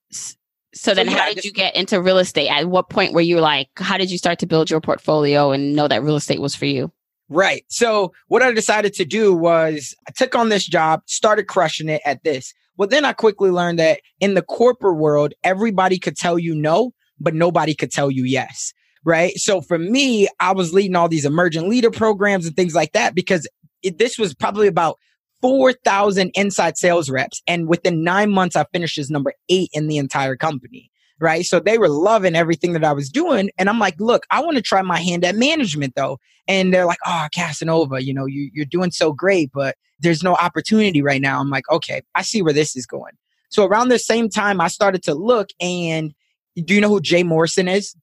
so 0.74 0.94
then, 0.94 1.08
so 1.08 1.16
how 1.16 1.34
did 1.34 1.44
you 1.44 1.52
get 1.52 1.76
into 1.76 2.02
real 2.02 2.18
estate? 2.18 2.50
At 2.50 2.68
what 2.70 2.90
point 2.90 3.14
were 3.14 3.22
you 3.22 3.40
like, 3.40 3.70
how 3.78 3.98
did 3.98 4.12
you 4.12 4.18
start 4.18 4.40
to 4.40 4.46
build 4.46 4.70
your 4.70 4.82
portfolio 4.82 5.52
and 5.52 5.76
know 5.76 5.88
that 5.88 6.04
real 6.04 6.16
estate 6.16 6.42
was 6.42 6.56
for 6.56 6.66
you? 6.66 6.92
Right. 7.30 7.64
So 7.70 8.12
what 8.28 8.42
I 8.42 8.52
decided 8.52 8.94
to 8.96 9.06
do 9.06 9.34
was 9.34 9.96
I 10.08 10.12
took 10.12 10.36
on 10.36 10.50
this 10.50 10.66
job, 10.66 11.02
started 11.06 11.46
crushing 11.46 11.90
it 11.90 12.02
at 12.06 12.24
this. 12.24 12.54
Well, 12.78 12.88
then 12.88 13.06
I 13.06 13.14
quickly 13.14 13.52
learned 13.52 13.80
that 13.80 14.02
in 14.20 14.34
the 14.34 14.42
corporate 14.42 14.98
world, 14.98 15.34
everybody 15.44 15.98
could 15.98 16.18
tell 16.18 16.38
you 16.38 16.56
no, 16.56 16.94
but 17.20 17.34
nobody 17.34 17.74
could 17.74 17.92
tell 17.92 18.12
you 18.12 18.24
yes. 18.24 18.74
Right. 19.04 19.38
So 19.38 19.62
for 19.62 19.80
me, 19.80 20.28
I 20.40 20.52
was 20.52 20.74
leading 20.74 20.96
all 20.96 21.10
these 21.10 21.26
emergent 21.26 21.68
leader 21.68 21.90
programs 21.90 22.46
and 22.46 22.56
things 22.56 22.76
like 22.76 22.92
that 22.94 23.16
because 23.16 23.48
it, 23.82 23.98
this 23.98 24.18
was 24.18 24.34
probably 24.34 24.68
about 24.68 25.00
4,000 25.42 26.32
inside 26.34 26.78
sales 26.78 27.10
reps. 27.10 27.42
And 27.48 27.68
within 27.68 28.04
nine 28.04 28.32
months, 28.32 28.56
I 28.56 28.66
finished 28.72 28.98
as 28.98 29.10
number 29.10 29.34
eight 29.50 29.70
in 29.74 29.88
the 29.88 29.98
entire 29.98 30.36
company. 30.36 30.92
Right. 31.20 31.46
So 31.46 31.60
they 31.60 31.78
were 31.78 31.90
loving 31.90 32.36
everything 32.36 32.74
that 32.74 32.84
I 32.84 32.94
was 32.94 33.10
doing. 33.10 33.52
And 33.60 33.70
I'm 33.70 33.78
like, 33.78 34.00
look, 34.00 34.24
I 34.32 34.42
want 34.42 34.58
to 34.58 34.64
try 34.64 34.82
my 34.82 35.00
hand 35.00 35.24
at 35.24 35.36
management 35.36 35.94
though. 35.96 36.18
And 36.48 36.74
they're 36.74 36.88
like, 36.88 36.98
oh, 37.06 37.28
Casanova, 37.34 38.04
you 38.04 38.12
know, 38.12 38.26
you, 38.26 38.50
you're 38.54 38.66
doing 38.66 38.90
so 38.90 39.14
great, 39.14 39.52
but 39.54 39.76
there's 40.00 40.24
no 40.24 40.34
opportunity 40.34 41.04
right 41.04 41.22
now. 41.22 41.40
I'm 41.40 41.52
like, 41.52 41.70
okay, 41.70 42.02
I 42.16 42.24
see 42.24 42.42
where 42.42 42.54
this 42.54 42.76
is 42.76 42.88
going. 42.88 43.14
So 43.50 43.66
around 43.66 43.90
the 43.90 44.00
same 44.00 44.30
time, 44.30 44.60
I 44.60 44.68
started 44.68 45.04
to 45.04 45.14
look 45.14 45.50
and 45.62 46.12
do 46.56 46.74
you 46.74 46.82
know 46.82 46.90
who 46.90 47.02
Jay 47.02 47.22
Morrison 47.22 47.68
is? 47.68 47.96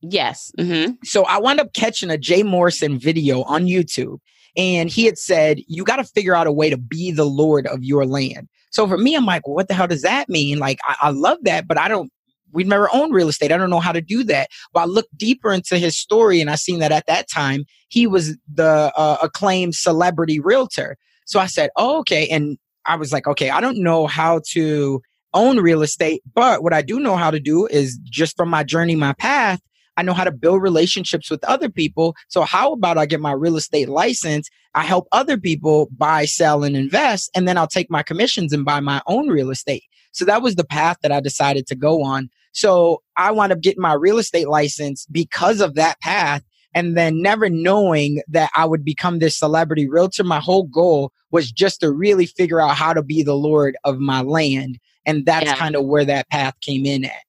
Yes. 0.00 0.50
Mm-hmm. 0.58 0.94
So 1.04 1.24
I 1.24 1.38
wound 1.38 1.60
up 1.60 1.74
catching 1.74 2.10
a 2.10 2.18
Jay 2.18 2.42
Morrison 2.42 2.98
video 2.98 3.42
on 3.42 3.66
YouTube 3.66 4.18
and 4.56 4.90
he 4.90 5.04
had 5.04 5.18
said, 5.18 5.60
you 5.66 5.84
got 5.84 5.96
to 5.96 6.04
figure 6.04 6.34
out 6.34 6.46
a 6.46 6.52
way 6.52 6.70
to 6.70 6.76
be 6.76 7.10
the 7.10 7.24
Lord 7.24 7.66
of 7.66 7.82
your 7.82 8.04
land. 8.04 8.48
So 8.70 8.86
for 8.86 8.98
me, 8.98 9.14
I'm 9.14 9.26
like, 9.26 9.46
well, 9.46 9.54
what 9.54 9.68
the 9.68 9.74
hell 9.74 9.86
does 9.86 10.02
that 10.02 10.28
mean? 10.28 10.58
Like, 10.58 10.78
I, 10.84 10.96
I 11.02 11.10
love 11.10 11.38
that, 11.42 11.68
but 11.68 11.78
I 11.78 11.88
don't, 11.88 12.10
we've 12.52 12.66
never 12.66 12.88
owned 12.94 13.14
real 13.14 13.28
estate. 13.28 13.52
I 13.52 13.56
don't 13.56 13.70
know 13.70 13.80
how 13.80 13.92
to 13.92 14.00
do 14.00 14.24
that. 14.24 14.48
But 14.72 14.80
I 14.80 14.84
looked 14.84 15.16
deeper 15.16 15.52
into 15.52 15.78
his 15.78 15.96
story 15.96 16.40
and 16.40 16.50
I 16.50 16.54
seen 16.54 16.78
that 16.80 16.92
at 16.92 17.06
that 17.06 17.28
time, 17.30 17.64
he 17.88 18.06
was 18.06 18.36
the 18.52 18.92
uh, 18.96 19.18
acclaimed 19.22 19.74
celebrity 19.74 20.40
realtor. 20.40 20.96
So 21.26 21.40
I 21.40 21.46
said, 21.46 21.70
oh, 21.76 21.98
okay. 22.00 22.28
And 22.28 22.58
I 22.86 22.96
was 22.96 23.12
like, 23.12 23.26
okay, 23.26 23.50
I 23.50 23.60
don't 23.60 23.82
know 23.82 24.06
how 24.06 24.40
to 24.50 25.00
own 25.34 25.58
real 25.58 25.82
estate, 25.82 26.22
but 26.34 26.62
what 26.62 26.74
I 26.74 26.82
do 26.82 27.00
know 27.00 27.16
how 27.16 27.30
to 27.30 27.40
do 27.40 27.66
is 27.66 27.98
just 28.04 28.36
from 28.36 28.50
my 28.50 28.64
journey, 28.64 28.96
my 28.96 29.14
path, 29.14 29.60
I 29.96 30.02
know 30.02 30.14
how 30.14 30.24
to 30.24 30.32
build 30.32 30.62
relationships 30.62 31.30
with 31.30 31.44
other 31.44 31.68
people. 31.68 32.16
So 32.28 32.42
how 32.42 32.72
about 32.72 32.98
I 32.98 33.06
get 33.06 33.20
my 33.20 33.32
real 33.32 33.56
estate 33.56 33.88
license? 33.88 34.48
I 34.74 34.84
help 34.84 35.06
other 35.12 35.36
people 35.36 35.88
buy, 35.96 36.24
sell, 36.24 36.64
and 36.64 36.76
invest, 36.76 37.30
and 37.34 37.46
then 37.46 37.58
I'll 37.58 37.66
take 37.66 37.90
my 37.90 38.02
commissions 38.02 38.52
and 38.52 38.64
buy 38.64 38.80
my 38.80 39.02
own 39.06 39.28
real 39.28 39.50
estate. 39.50 39.84
So 40.12 40.24
that 40.24 40.42
was 40.42 40.54
the 40.54 40.64
path 40.64 40.98
that 41.02 41.12
I 41.12 41.20
decided 41.20 41.66
to 41.68 41.74
go 41.74 42.02
on. 42.02 42.30
So 42.52 43.02
I 43.16 43.30
wound 43.30 43.52
up 43.52 43.60
getting 43.60 43.82
my 43.82 43.94
real 43.94 44.18
estate 44.18 44.48
license 44.48 45.06
because 45.06 45.60
of 45.60 45.74
that 45.74 46.00
path. 46.00 46.42
And 46.74 46.96
then 46.96 47.20
never 47.20 47.50
knowing 47.50 48.22
that 48.28 48.50
I 48.56 48.64
would 48.64 48.82
become 48.82 49.18
this 49.18 49.38
celebrity 49.38 49.88
realtor, 49.88 50.24
my 50.24 50.40
whole 50.40 50.64
goal 50.64 51.12
was 51.30 51.52
just 51.52 51.80
to 51.80 51.90
really 51.90 52.24
figure 52.24 52.60
out 52.60 52.76
how 52.76 52.94
to 52.94 53.02
be 53.02 53.22
the 53.22 53.34
Lord 53.34 53.76
of 53.84 53.98
my 53.98 54.22
land. 54.22 54.78
And 55.04 55.26
that's 55.26 55.46
yeah. 55.46 55.56
kind 55.56 55.76
of 55.76 55.84
where 55.84 56.04
that 56.04 56.30
path 56.30 56.54
came 56.62 56.86
in 56.86 57.04
at. 57.04 57.22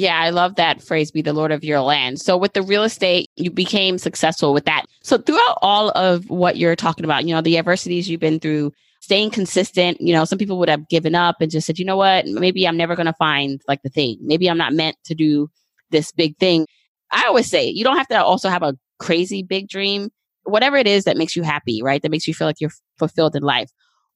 Yeah, 0.00 0.18
I 0.18 0.30
love 0.30 0.54
that 0.54 0.82
phrase, 0.82 1.10
be 1.10 1.20
the 1.20 1.34
Lord 1.34 1.52
of 1.52 1.62
your 1.62 1.80
land. 1.80 2.22
So, 2.22 2.34
with 2.34 2.54
the 2.54 2.62
real 2.62 2.84
estate, 2.84 3.28
you 3.36 3.50
became 3.50 3.98
successful 3.98 4.54
with 4.54 4.64
that. 4.64 4.86
So, 5.02 5.18
throughout 5.18 5.58
all 5.60 5.90
of 5.90 6.30
what 6.30 6.56
you're 6.56 6.74
talking 6.74 7.04
about, 7.04 7.26
you 7.26 7.34
know, 7.34 7.42
the 7.42 7.58
adversities 7.58 8.08
you've 8.08 8.18
been 8.18 8.40
through, 8.40 8.72
staying 9.02 9.30
consistent, 9.30 10.00
you 10.00 10.14
know, 10.14 10.24
some 10.24 10.38
people 10.38 10.58
would 10.58 10.70
have 10.70 10.88
given 10.88 11.14
up 11.14 11.42
and 11.42 11.50
just 11.50 11.66
said, 11.66 11.78
you 11.78 11.84
know 11.84 11.98
what, 11.98 12.24
maybe 12.24 12.66
I'm 12.66 12.78
never 12.78 12.96
going 12.96 13.06
to 13.06 13.12
find 13.12 13.60
like 13.68 13.82
the 13.82 13.90
thing. 13.90 14.16
Maybe 14.22 14.48
I'm 14.48 14.56
not 14.56 14.72
meant 14.72 14.96
to 15.04 15.14
do 15.14 15.50
this 15.90 16.12
big 16.12 16.38
thing. 16.38 16.66
I 17.12 17.26
always 17.26 17.50
say, 17.50 17.68
you 17.68 17.84
don't 17.84 17.98
have 17.98 18.08
to 18.08 18.24
also 18.24 18.48
have 18.48 18.62
a 18.62 18.78
crazy 18.98 19.42
big 19.42 19.68
dream. 19.68 20.08
Whatever 20.44 20.78
it 20.78 20.86
is 20.86 21.04
that 21.04 21.18
makes 21.18 21.36
you 21.36 21.42
happy, 21.42 21.82
right? 21.82 22.00
That 22.00 22.10
makes 22.10 22.26
you 22.26 22.32
feel 22.32 22.46
like 22.46 22.58
you're 22.58 22.72
fulfilled 22.98 23.36
in 23.36 23.42
life 23.42 23.70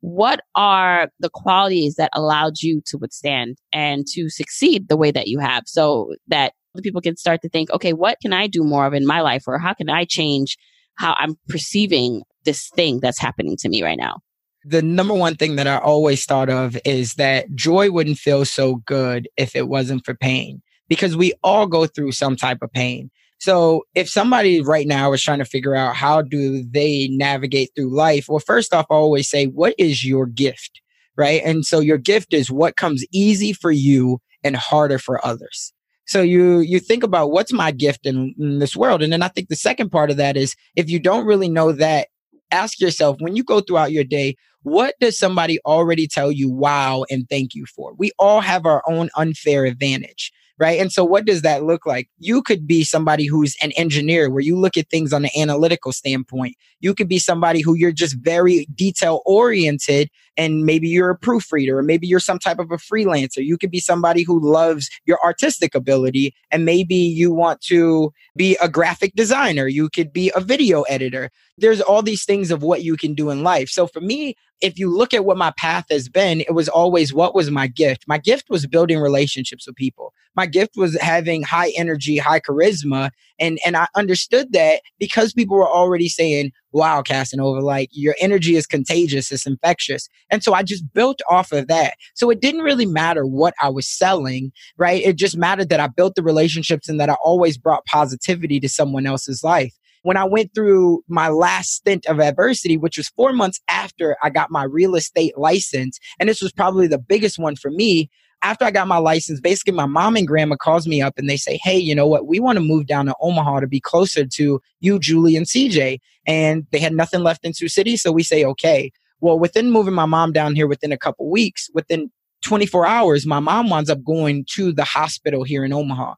what 0.05 0.41
are 0.55 1.09
the 1.19 1.31
qualities 1.31 1.95
that 1.95 2.11
allowed 2.13 2.61
you 2.61 2.83
to 2.85 2.99
withstand 2.99 3.57
and 3.73 4.07
to 4.07 4.29
succeed 4.29 4.87
the 4.89 4.99
way 4.99 5.11
that 5.11 5.29
you 5.29 5.39
have 5.39 5.63
so 5.65 6.13
that 6.29 6.53
the 6.75 6.83
people 6.83 7.01
can 7.01 7.17
start 7.17 7.41
to 7.41 7.49
think, 7.49 7.71
okay, 7.71 7.95
what 7.95 8.19
can 8.21 8.35
I 8.35 8.47
do 8.47 8.65
more 8.65 8.85
of 8.85 8.93
in 8.93 9.07
my 9.07 9.23
life? 9.23 9.45
Or 9.47 9.59
how 9.59 9.73
can 9.73 9.89
I 9.89 10.05
change 10.05 10.59
how 10.97 11.15
I'm 11.19 11.37
perceiving 11.49 12.21
this 12.45 12.69
thing 12.77 13.01
that's 13.01 13.19
happening 13.19 13.57
to 13.61 13.69
me 13.71 13.83
right 13.83 13.97
now? 13.97 14.19
The 14.67 14.83
number 14.83 15.15
one 15.15 15.37
thing 15.37 15.57
that 15.57 15.67
I 15.67 15.79
always 15.79 16.27
thought 16.27 16.51
of 16.51 16.77
is 16.85 17.15
that 17.15 17.55
joy 17.55 17.91
wouldn't 17.91 18.19
feel 18.19 18.45
so 18.45 18.77
good 18.85 19.27
if 19.39 19.57
it 19.57 19.69
wasn't 19.69 20.05
for 20.05 20.13
pain 20.13 20.61
because 20.87 21.17
we 21.17 21.33
all 21.43 21.67
go 21.67 21.87
through 21.87 22.13
some 22.13 22.37
type 22.37 22.59
of 22.61 22.71
pain. 22.73 23.11
So 23.45 23.85
if 23.95 24.09
somebody 24.09 24.63
right 24.63 24.87
now 24.87 25.13
is 25.13 25.23
trying 25.23 25.41
to 25.41 25.45
figure 25.45 25.75
out 25.75 25.95
how 25.95 26.23
do 26.23 26.65
they 26.65 27.09
navigate 27.09 27.73
through 27.77 27.95
life, 27.95 28.25
well, 28.27 28.39
first 28.39 28.73
off, 28.73 28.87
I 28.89 28.95
always 28.95 29.29
say, 29.29 29.49
what 29.49 29.75
is 29.77 30.03
your 30.03 30.25
gift? 30.25 30.81
Right. 31.19 31.43
And 31.45 31.63
so 31.63 31.81
your 31.81 31.99
gift 31.99 32.33
is 32.33 32.51
what 32.51 32.79
comes 32.79 33.05
easy 33.13 33.53
for 33.53 33.71
you 33.71 34.19
and 34.43 34.57
harder 34.57 34.99
for 34.99 35.25
others. 35.27 35.75
So 36.07 36.23
you 36.23 36.61
you 36.61 36.81
think 36.81 37.03
about 37.03 37.33
what's 37.33 37.53
my 37.53 37.71
gift 37.71 38.07
in, 38.07 38.35
in, 38.39 38.61
this 38.61 38.75
world, 38.75 39.03
and 39.03 39.13
then 39.13 39.23
I 39.23 39.29
think 39.29 39.49
the 39.49 39.57
second 39.57 39.91
part 39.91 40.11
of 40.11 40.17
that 40.17 40.39
is 40.39 40.57
if 40.75 40.89
you 40.89 40.99
don't 40.99 41.27
really 41.27 41.51
know 41.51 41.71
that, 41.73 42.09
ask 42.51 42.81
yourself 42.81 43.19
when 43.21 43.37
you 43.37 43.45
go 43.45 43.61
throughout 43.61 43.93
your 43.93 44.05
day, 44.05 44.37
what 44.63 44.95
does 45.01 45.19
somebody 45.19 45.59
already 45.67 46.07
tell 46.07 46.33
you 46.33 46.51
wow 46.51 47.05
and 47.11 47.29
thank 47.29 47.55
you 47.55 47.67
for? 47.67 47.93
We 47.99 48.11
all 48.19 48.41
have 48.41 48.65
our 48.65 48.83
own 48.89 49.11
unfair 49.17 49.67
advantage 49.67 50.33
right? 50.59 50.81
And 50.81 50.93
so 50.93 51.05
what 51.05 51.25
does 51.25 51.43
that 51.43 51.65
look 51.65 51.85
like? 51.87 52.09
You 52.19 52.43
could 52.43 52.67
be 52.67 52.85
somebody 52.85 53.27
who's 53.27 53.57
an 53.63 53.73
engineer 53.73 54.31
where 54.31 54.41
you 54.41 54.57
look 54.59 54.77
at 54.77 54.89
things 54.89 55.13
on 55.13 55.25
an 55.25 55.31
analytical 55.37 55.93
standpoint. 55.93 56.55
You 56.81 56.95
could 56.95 57.09
be 57.09 57.19
somebody 57.19 57.61
who 57.61 57.75
you're 57.75 57.93
just 57.93 58.17
very 58.21 58.67
detail 58.75 59.23
oriented 59.27 60.11
and 60.37 60.65
maybe 60.65 60.89
you're 60.89 61.11
a 61.11 61.19
proofreader 61.19 61.79
or 61.79 61.83
maybe 61.83 62.07
you're 62.07 62.21
some 62.21 62.39
type 62.39 62.59
of 62.59 62.71
a 62.71 62.77
freelancer. 62.77 63.45
You 63.45 63.57
could 63.59 63.71
be 63.71 63.81
somebody 63.81 64.23
who 64.23 64.41
loves 64.41 64.91
your 65.07 65.19
artistic 65.25 65.75
ability 65.75 66.35
and 66.51 66.65
maybe 66.65 66.95
you 66.95 67.33
want 67.33 67.61
to 67.63 68.13
be 68.37 68.57
a 68.61 68.69
graphic 68.69 69.13
designer. 69.15 69.67
You 69.67 69.89
could 69.89 70.13
be 70.13 70.31
a 70.35 70.41
video 70.41 70.83
editor. 70.83 71.31
There's 71.57 71.81
all 71.81 72.03
these 72.03 72.25
things 72.25 72.51
of 72.51 72.63
what 72.63 72.83
you 72.83 72.97
can 72.97 73.15
do 73.15 73.31
in 73.31 73.43
life. 73.43 73.69
So 73.69 73.87
for 73.87 74.01
me, 74.01 74.37
if 74.61 74.79
you 74.79 74.91
look 74.91 75.13
at 75.13 75.25
what 75.25 75.37
my 75.37 75.53
path 75.59 75.87
has 75.91 76.09
been, 76.09 76.41
it 76.41 76.55
was 76.55 76.69
always 76.69 77.13
what 77.13 77.35
was 77.35 77.51
my 77.51 77.67
gift? 77.67 78.05
My 78.07 78.19
gift 78.19 78.47
was 78.49 78.67
building 78.67 78.99
relationships 78.99 79.67
with 79.67 79.77
people. 79.77 80.15
My 80.37 80.47
gift 80.47 80.77
was 80.77 80.99
having 81.01 81.43
high 81.43 81.73
energy, 81.77 82.17
high 82.17 82.41
charisma. 82.41 83.11
And, 83.39 83.59
and 83.65 83.77
I 83.77 83.87
understood 83.95 84.53
that 84.53 84.81
because 84.99 85.33
people 85.33 85.57
were 85.57 85.69
already 85.69 86.09
saying, 86.09 86.53
wow, 86.73 87.03
Casanova, 87.03 87.61
like 87.61 87.91
your 87.93 88.15
energy 88.21 88.57
is 88.57 88.67
contagious, 88.67 89.31
it's 89.31 89.47
infectious. 89.47 90.09
And 90.31 90.43
so 90.43 90.55
I 90.55 90.63
just 90.63 90.93
built 90.93 91.21
off 91.31 91.53
of 91.53 91.69
that. 91.69 91.95
So 92.15 92.31
it 92.31 92.41
didn't 92.41 92.63
really 92.63 92.87
matter 92.87 93.27
what 93.27 93.55
I 93.61 93.69
was 93.69 93.87
selling, 93.87 94.51
right? 94.77 95.03
It 95.05 95.17
just 95.17 95.37
mattered 95.37 95.69
that 95.69 95.81
I 95.81 95.89
built 95.89 96.15
the 96.15 96.23
relationships 96.23 96.89
and 96.89 96.99
that 96.99 97.11
I 97.11 97.17
always 97.23 97.59
brought 97.59 97.87
positivity 97.87 98.59
to 98.61 98.69
someone 98.69 99.07
else's 99.07 99.45
life 99.45 99.75
when 100.05 100.19
I 100.19 100.25
went 100.25 100.55
through 100.55 101.03
my 101.09 101.29
last 101.31 101.73
stint 101.73 102.05
of 102.07 102.21
adversity, 102.21 102.77
which 102.77 102.99
was 102.99 103.09
four 103.09 103.33
months 103.33 103.59
after 103.69 104.17
I 104.23 104.29
got 104.29 104.51
my 104.51 104.65
real 104.65 104.95
estate 104.95 105.37
license, 105.39 105.99
and 106.21 106.29
this 106.29 106.43
was 106.43 106.53
probably 106.53 106.87
the 106.87 106.99
biggest 106.99 107.39
one 107.39 107.57
for 107.57 107.71
me. 107.71 108.11
After 108.43 108.67
I 108.67 108.71
got 108.71 108.87
my 108.87 108.99
license, 108.99 109.41
basically 109.41 109.73
my 109.73 109.87
mom 109.87 110.17
and 110.17 110.29
grandma 110.29 110.57
calls 110.57 110.87
me 110.87 111.01
up 111.01 111.15
and 111.17 111.29
they 111.29 111.39
say, 111.39 111.59
Hey, 111.63 111.79
you 111.79 111.95
know 111.95 112.07
what? 112.07 112.27
We 112.27 112.39
want 112.39 112.59
to 112.59 112.65
move 112.65 112.87
down 112.87 113.07
to 113.07 113.15
Omaha 113.19 113.61
to 113.61 113.67
be 113.67 113.81
closer 113.81 114.27
to 114.27 114.61
you, 114.81 114.99
Julie, 114.99 115.37
and 115.37 115.47
CJ. 115.47 116.01
And 116.27 116.67
they 116.71 116.79
had 116.79 116.93
nothing 116.93 117.23
left 117.23 117.47
in 117.47 117.55
Sioux 117.55 117.69
City. 117.69 117.97
So 117.97 118.13
we 118.13 118.23
say, 118.23 118.45
okay. 118.45 118.93
Well, 119.21 119.39
within 119.39 119.71
moving 119.71 119.95
my 119.95 120.05
mom 120.05 120.33
down 120.33 120.55
here 120.55 120.67
within 120.67 120.93
a 120.93 120.99
couple 120.99 121.31
weeks, 121.31 121.71
within 121.73 122.11
24 122.43 122.87
hours, 122.87 123.25
my 123.25 123.41
mom 123.41 123.71
winds 123.71 123.89
up 123.89 124.05
going 124.05 124.45
to 124.51 124.71
the 124.71 124.85
hospital 124.85 125.45
here 125.45 125.65
in 125.65 125.73
Omaha 125.73 126.15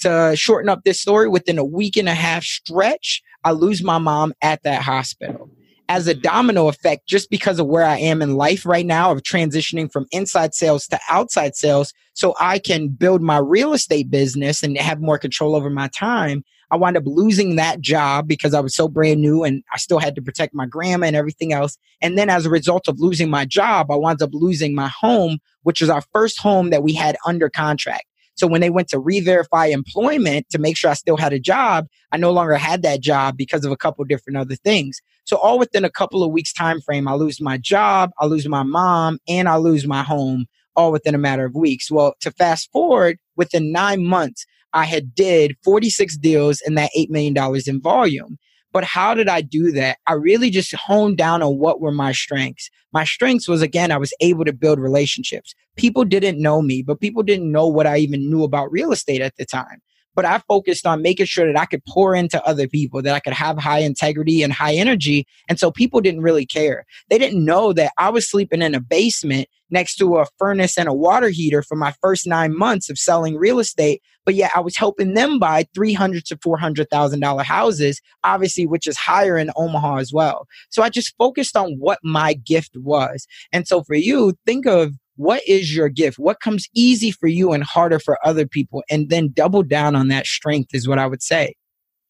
to 0.00 0.34
shorten 0.36 0.68
up 0.68 0.82
this 0.84 1.00
story, 1.00 1.28
within 1.28 1.58
a 1.58 1.64
week 1.64 1.96
and 1.96 2.08
a 2.08 2.14
half 2.14 2.44
stretch, 2.44 3.22
I 3.44 3.52
lose 3.52 3.82
my 3.82 3.98
mom 3.98 4.34
at 4.42 4.62
that 4.62 4.82
hospital. 4.82 5.50
As 5.88 6.06
a 6.08 6.14
mm-hmm. 6.14 6.22
domino 6.22 6.68
effect, 6.68 7.06
just 7.06 7.28
because 7.28 7.58
of 7.58 7.66
where 7.66 7.84
I 7.84 7.98
am 7.98 8.22
in 8.22 8.36
life 8.36 8.64
right 8.64 8.86
now, 8.86 9.12
of 9.12 9.22
transitioning 9.22 9.92
from 9.92 10.06
inside 10.12 10.54
sales 10.54 10.86
to 10.88 10.98
outside 11.10 11.54
sales, 11.56 11.92
so 12.14 12.34
I 12.40 12.58
can 12.58 12.88
build 12.88 13.20
my 13.20 13.38
real 13.38 13.74
estate 13.74 14.10
business 14.10 14.62
and 14.62 14.78
have 14.78 15.00
more 15.00 15.18
control 15.18 15.54
over 15.54 15.68
my 15.68 15.88
time. 15.88 16.44
I 16.70 16.76
wound 16.76 16.96
up 16.96 17.04
losing 17.06 17.56
that 17.56 17.80
job 17.80 18.26
because 18.26 18.54
I 18.54 18.60
was 18.60 18.74
so 18.74 18.88
brand 18.88 19.20
new 19.20 19.44
and 19.44 19.62
I 19.72 19.78
still 19.78 19.98
had 19.98 20.14
to 20.16 20.22
protect 20.22 20.54
my 20.54 20.66
grandma 20.66 21.06
and 21.06 21.16
everything 21.16 21.52
else. 21.52 21.76
And 22.00 22.16
then 22.16 22.30
as 22.30 22.46
a 22.46 22.50
result 22.50 22.88
of 22.88 22.98
losing 22.98 23.30
my 23.30 23.44
job, 23.44 23.90
I 23.90 23.96
wound 23.96 24.22
up 24.22 24.30
losing 24.32 24.74
my 24.74 24.88
home, 24.88 25.38
which 25.62 25.80
was 25.80 25.90
our 25.90 26.02
first 26.12 26.40
home 26.40 26.70
that 26.70 26.82
we 26.82 26.94
had 26.94 27.16
under 27.26 27.50
contract. 27.50 28.06
So 28.34 28.46
when 28.46 28.60
they 28.60 28.70
went 28.70 28.88
to 28.88 28.98
re-verify 28.98 29.66
employment 29.66 30.48
to 30.50 30.58
make 30.58 30.76
sure 30.76 30.90
I 30.90 30.94
still 30.94 31.16
had 31.16 31.32
a 31.32 31.38
job, 31.38 31.86
I 32.12 32.16
no 32.16 32.32
longer 32.32 32.56
had 32.56 32.82
that 32.82 33.00
job 33.00 33.36
because 33.36 33.64
of 33.64 33.72
a 33.72 33.76
couple 33.76 34.04
different 34.04 34.36
other 34.36 34.56
things. 34.56 35.00
So 35.24 35.36
all 35.36 35.58
within 35.58 35.84
a 35.84 35.90
couple 35.90 36.22
of 36.22 36.32
weeks 36.32 36.52
time 36.52 36.80
frame, 36.80 37.08
I 37.08 37.14
lose 37.14 37.40
my 37.40 37.58
job, 37.58 38.10
I 38.18 38.26
lose 38.26 38.48
my 38.48 38.62
mom, 38.62 39.18
and 39.28 39.48
I 39.48 39.56
lose 39.56 39.86
my 39.86 40.02
home 40.02 40.46
all 40.76 40.92
within 40.92 41.14
a 41.14 41.18
matter 41.18 41.44
of 41.44 41.54
weeks. 41.54 41.90
Well, 41.90 42.14
to 42.20 42.30
fast 42.32 42.70
forward, 42.72 43.18
within 43.36 43.72
nine 43.72 44.04
months, 44.04 44.44
I 44.72 44.84
had 44.84 45.14
did 45.14 45.56
46 45.62 46.18
deals 46.18 46.60
and 46.66 46.76
that 46.76 46.90
$8 46.96 47.08
million 47.08 47.36
in 47.66 47.80
volume. 47.80 48.38
But 48.74 48.84
how 48.84 49.14
did 49.14 49.28
I 49.28 49.40
do 49.40 49.70
that? 49.72 49.98
I 50.08 50.14
really 50.14 50.50
just 50.50 50.74
honed 50.74 51.16
down 51.16 51.42
on 51.42 51.58
what 51.58 51.80
were 51.80 51.92
my 51.92 52.10
strengths. 52.12 52.68
My 52.92 53.04
strengths 53.04 53.48
was 53.48 53.62
again, 53.62 53.92
I 53.92 53.96
was 53.96 54.12
able 54.20 54.44
to 54.44 54.52
build 54.52 54.80
relationships. 54.80 55.54
People 55.76 56.04
didn't 56.04 56.42
know 56.42 56.60
me, 56.60 56.82
but 56.82 57.00
people 57.00 57.22
didn't 57.22 57.52
know 57.52 57.68
what 57.68 57.86
I 57.86 57.98
even 57.98 58.28
knew 58.28 58.42
about 58.42 58.72
real 58.72 58.92
estate 58.92 59.22
at 59.22 59.36
the 59.36 59.46
time 59.46 59.80
but 60.14 60.24
I 60.24 60.38
focused 60.48 60.86
on 60.86 61.02
making 61.02 61.26
sure 61.26 61.46
that 61.46 61.60
I 61.60 61.66
could 61.66 61.84
pour 61.86 62.14
into 62.14 62.44
other 62.44 62.68
people, 62.68 63.02
that 63.02 63.14
I 63.14 63.20
could 63.20 63.32
have 63.32 63.58
high 63.58 63.80
integrity 63.80 64.42
and 64.42 64.52
high 64.52 64.74
energy. 64.74 65.26
And 65.48 65.58
so 65.58 65.70
people 65.70 66.00
didn't 66.00 66.22
really 66.22 66.46
care. 66.46 66.84
They 67.10 67.18
didn't 67.18 67.44
know 67.44 67.72
that 67.72 67.92
I 67.98 68.10
was 68.10 68.28
sleeping 68.28 68.62
in 68.62 68.74
a 68.74 68.80
basement 68.80 69.48
next 69.70 69.96
to 69.96 70.18
a 70.18 70.26
furnace 70.38 70.78
and 70.78 70.88
a 70.88 70.94
water 70.94 71.28
heater 71.28 71.62
for 71.62 71.76
my 71.76 71.92
first 72.00 72.26
nine 72.26 72.56
months 72.56 72.88
of 72.88 72.98
selling 72.98 73.36
real 73.36 73.58
estate. 73.58 74.02
But 74.24 74.34
yet 74.34 74.52
I 74.54 74.60
was 74.60 74.76
helping 74.76 75.14
them 75.14 75.38
buy 75.38 75.66
300 75.74 76.24
to 76.26 76.36
$400,000 76.36 77.42
houses, 77.42 78.00
obviously, 78.22 78.66
which 78.66 78.86
is 78.86 78.96
higher 78.96 79.36
in 79.36 79.50
Omaha 79.56 79.96
as 79.96 80.12
well. 80.12 80.46
So 80.70 80.82
I 80.82 80.88
just 80.88 81.14
focused 81.18 81.56
on 81.56 81.76
what 81.78 81.98
my 82.02 82.34
gift 82.34 82.76
was. 82.76 83.26
And 83.52 83.66
so 83.68 83.82
for 83.82 83.94
you, 83.94 84.34
think 84.46 84.66
of 84.66 84.94
what 85.16 85.42
is 85.46 85.74
your 85.74 85.88
gift? 85.88 86.18
What 86.18 86.40
comes 86.40 86.68
easy 86.74 87.10
for 87.10 87.26
you 87.26 87.52
and 87.52 87.62
harder 87.62 87.98
for 87.98 88.18
other 88.26 88.46
people? 88.46 88.82
And 88.90 89.10
then 89.10 89.30
double 89.32 89.62
down 89.62 89.94
on 89.94 90.08
that 90.08 90.26
strength 90.26 90.74
is 90.74 90.88
what 90.88 90.98
I 90.98 91.06
would 91.06 91.22
say. 91.22 91.54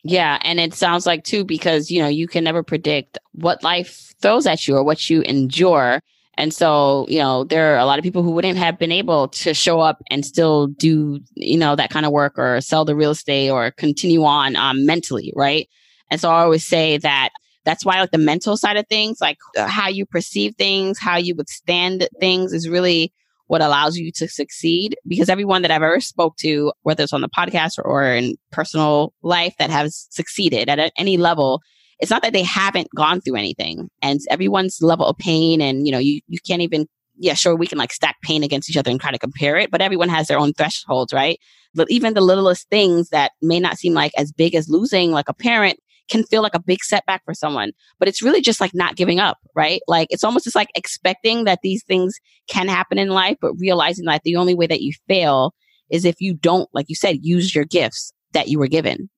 Yeah. 0.04 0.38
And 0.42 0.60
it 0.60 0.74
sounds 0.74 1.06
like 1.06 1.24
too, 1.24 1.44
because, 1.44 1.90
you 1.90 2.00
know, 2.00 2.08
you 2.08 2.28
can 2.28 2.44
never 2.44 2.62
predict 2.62 3.18
what 3.32 3.62
life 3.62 4.12
throws 4.20 4.46
at 4.46 4.68
you 4.68 4.76
or 4.76 4.84
what 4.84 5.08
you 5.08 5.22
endure. 5.22 6.00
And 6.36 6.52
so, 6.52 7.06
you 7.08 7.20
know, 7.20 7.44
there 7.44 7.74
are 7.74 7.78
a 7.78 7.86
lot 7.86 7.98
of 7.98 8.02
people 8.02 8.22
who 8.22 8.32
wouldn't 8.32 8.58
have 8.58 8.78
been 8.78 8.92
able 8.92 9.28
to 9.28 9.54
show 9.54 9.80
up 9.80 10.02
and 10.10 10.24
still 10.24 10.66
do, 10.66 11.20
you 11.34 11.56
know, 11.56 11.76
that 11.76 11.90
kind 11.90 12.04
of 12.04 12.12
work 12.12 12.38
or 12.38 12.60
sell 12.60 12.84
the 12.84 12.96
real 12.96 13.12
estate 13.12 13.50
or 13.50 13.70
continue 13.70 14.24
on 14.24 14.56
um, 14.56 14.84
mentally. 14.84 15.32
Right. 15.36 15.68
And 16.10 16.20
so 16.20 16.28
I 16.28 16.42
always 16.42 16.66
say 16.66 16.98
that 16.98 17.30
that's 17.64 17.84
why 17.84 18.00
like 18.00 18.10
the 18.10 18.18
mental 18.18 18.56
side 18.56 18.76
of 18.76 18.86
things, 18.88 19.18
like 19.20 19.38
how 19.56 19.88
you 19.88 20.06
perceive 20.06 20.54
things, 20.56 20.98
how 20.98 21.16
you 21.16 21.34
withstand 21.34 22.08
things 22.20 22.52
is 22.52 22.68
really 22.68 23.12
what 23.46 23.60
allows 23.60 23.96
you 23.96 24.10
to 24.12 24.28
succeed. 24.28 24.96
Because 25.06 25.28
everyone 25.28 25.62
that 25.62 25.70
I've 25.70 25.82
ever 25.82 26.00
spoke 26.00 26.36
to, 26.38 26.72
whether 26.82 27.04
it's 27.04 27.12
on 27.12 27.20
the 27.20 27.28
podcast 27.28 27.78
or, 27.78 27.84
or 27.84 28.04
in 28.04 28.36
personal 28.52 29.12
life 29.22 29.54
that 29.58 29.70
has 29.70 30.06
succeeded 30.10 30.68
at 30.68 30.92
any 30.98 31.16
level, 31.16 31.60
it's 32.00 32.10
not 32.10 32.22
that 32.22 32.32
they 32.32 32.42
haven't 32.42 32.88
gone 32.94 33.20
through 33.20 33.36
anything. 33.36 33.88
And 34.02 34.20
everyone's 34.30 34.78
level 34.82 35.06
of 35.06 35.16
pain 35.18 35.60
and, 35.60 35.86
you 35.86 35.92
know, 35.92 35.98
you, 35.98 36.20
you 36.26 36.38
can't 36.46 36.62
even, 36.62 36.86
yeah, 37.16 37.34
sure, 37.34 37.54
we 37.54 37.66
can 37.66 37.78
like 37.78 37.92
stack 37.92 38.16
pain 38.22 38.42
against 38.42 38.68
each 38.68 38.76
other 38.76 38.90
and 38.90 39.00
try 39.00 39.12
to 39.12 39.18
compare 39.18 39.56
it, 39.56 39.70
but 39.70 39.80
everyone 39.80 40.08
has 40.08 40.26
their 40.26 40.38
own 40.38 40.52
thresholds, 40.52 41.12
right? 41.12 41.38
But 41.74 41.90
even 41.90 42.14
the 42.14 42.20
littlest 42.20 42.68
things 42.70 43.10
that 43.10 43.32
may 43.40 43.60
not 43.60 43.78
seem 43.78 43.94
like 43.94 44.12
as 44.16 44.32
big 44.32 44.54
as 44.54 44.68
losing 44.68 45.12
like 45.12 45.28
a 45.28 45.34
parent 45.34 45.78
can 46.08 46.24
feel 46.24 46.42
like 46.42 46.54
a 46.54 46.62
big 46.62 46.82
setback 46.82 47.24
for 47.24 47.34
someone, 47.34 47.72
but 47.98 48.08
it's 48.08 48.22
really 48.22 48.40
just 48.40 48.60
like 48.60 48.74
not 48.74 48.96
giving 48.96 49.20
up, 49.20 49.38
right? 49.54 49.80
Like 49.88 50.08
it's 50.10 50.24
almost 50.24 50.44
just 50.44 50.56
like 50.56 50.70
expecting 50.74 51.44
that 51.44 51.60
these 51.62 51.82
things 51.84 52.14
can 52.48 52.68
happen 52.68 52.98
in 52.98 53.08
life, 53.08 53.36
but 53.40 53.54
realizing 53.58 54.04
that 54.06 54.22
the 54.24 54.36
only 54.36 54.54
way 54.54 54.66
that 54.66 54.82
you 54.82 54.92
fail 55.08 55.54
is 55.90 56.04
if 56.04 56.16
you 56.20 56.34
don't, 56.34 56.68
like 56.72 56.86
you 56.88 56.94
said, 56.94 57.18
use 57.22 57.54
your 57.54 57.64
gifts 57.64 58.12
that 58.32 58.48
you 58.48 58.58
were 58.58 58.68
given. 58.68 59.08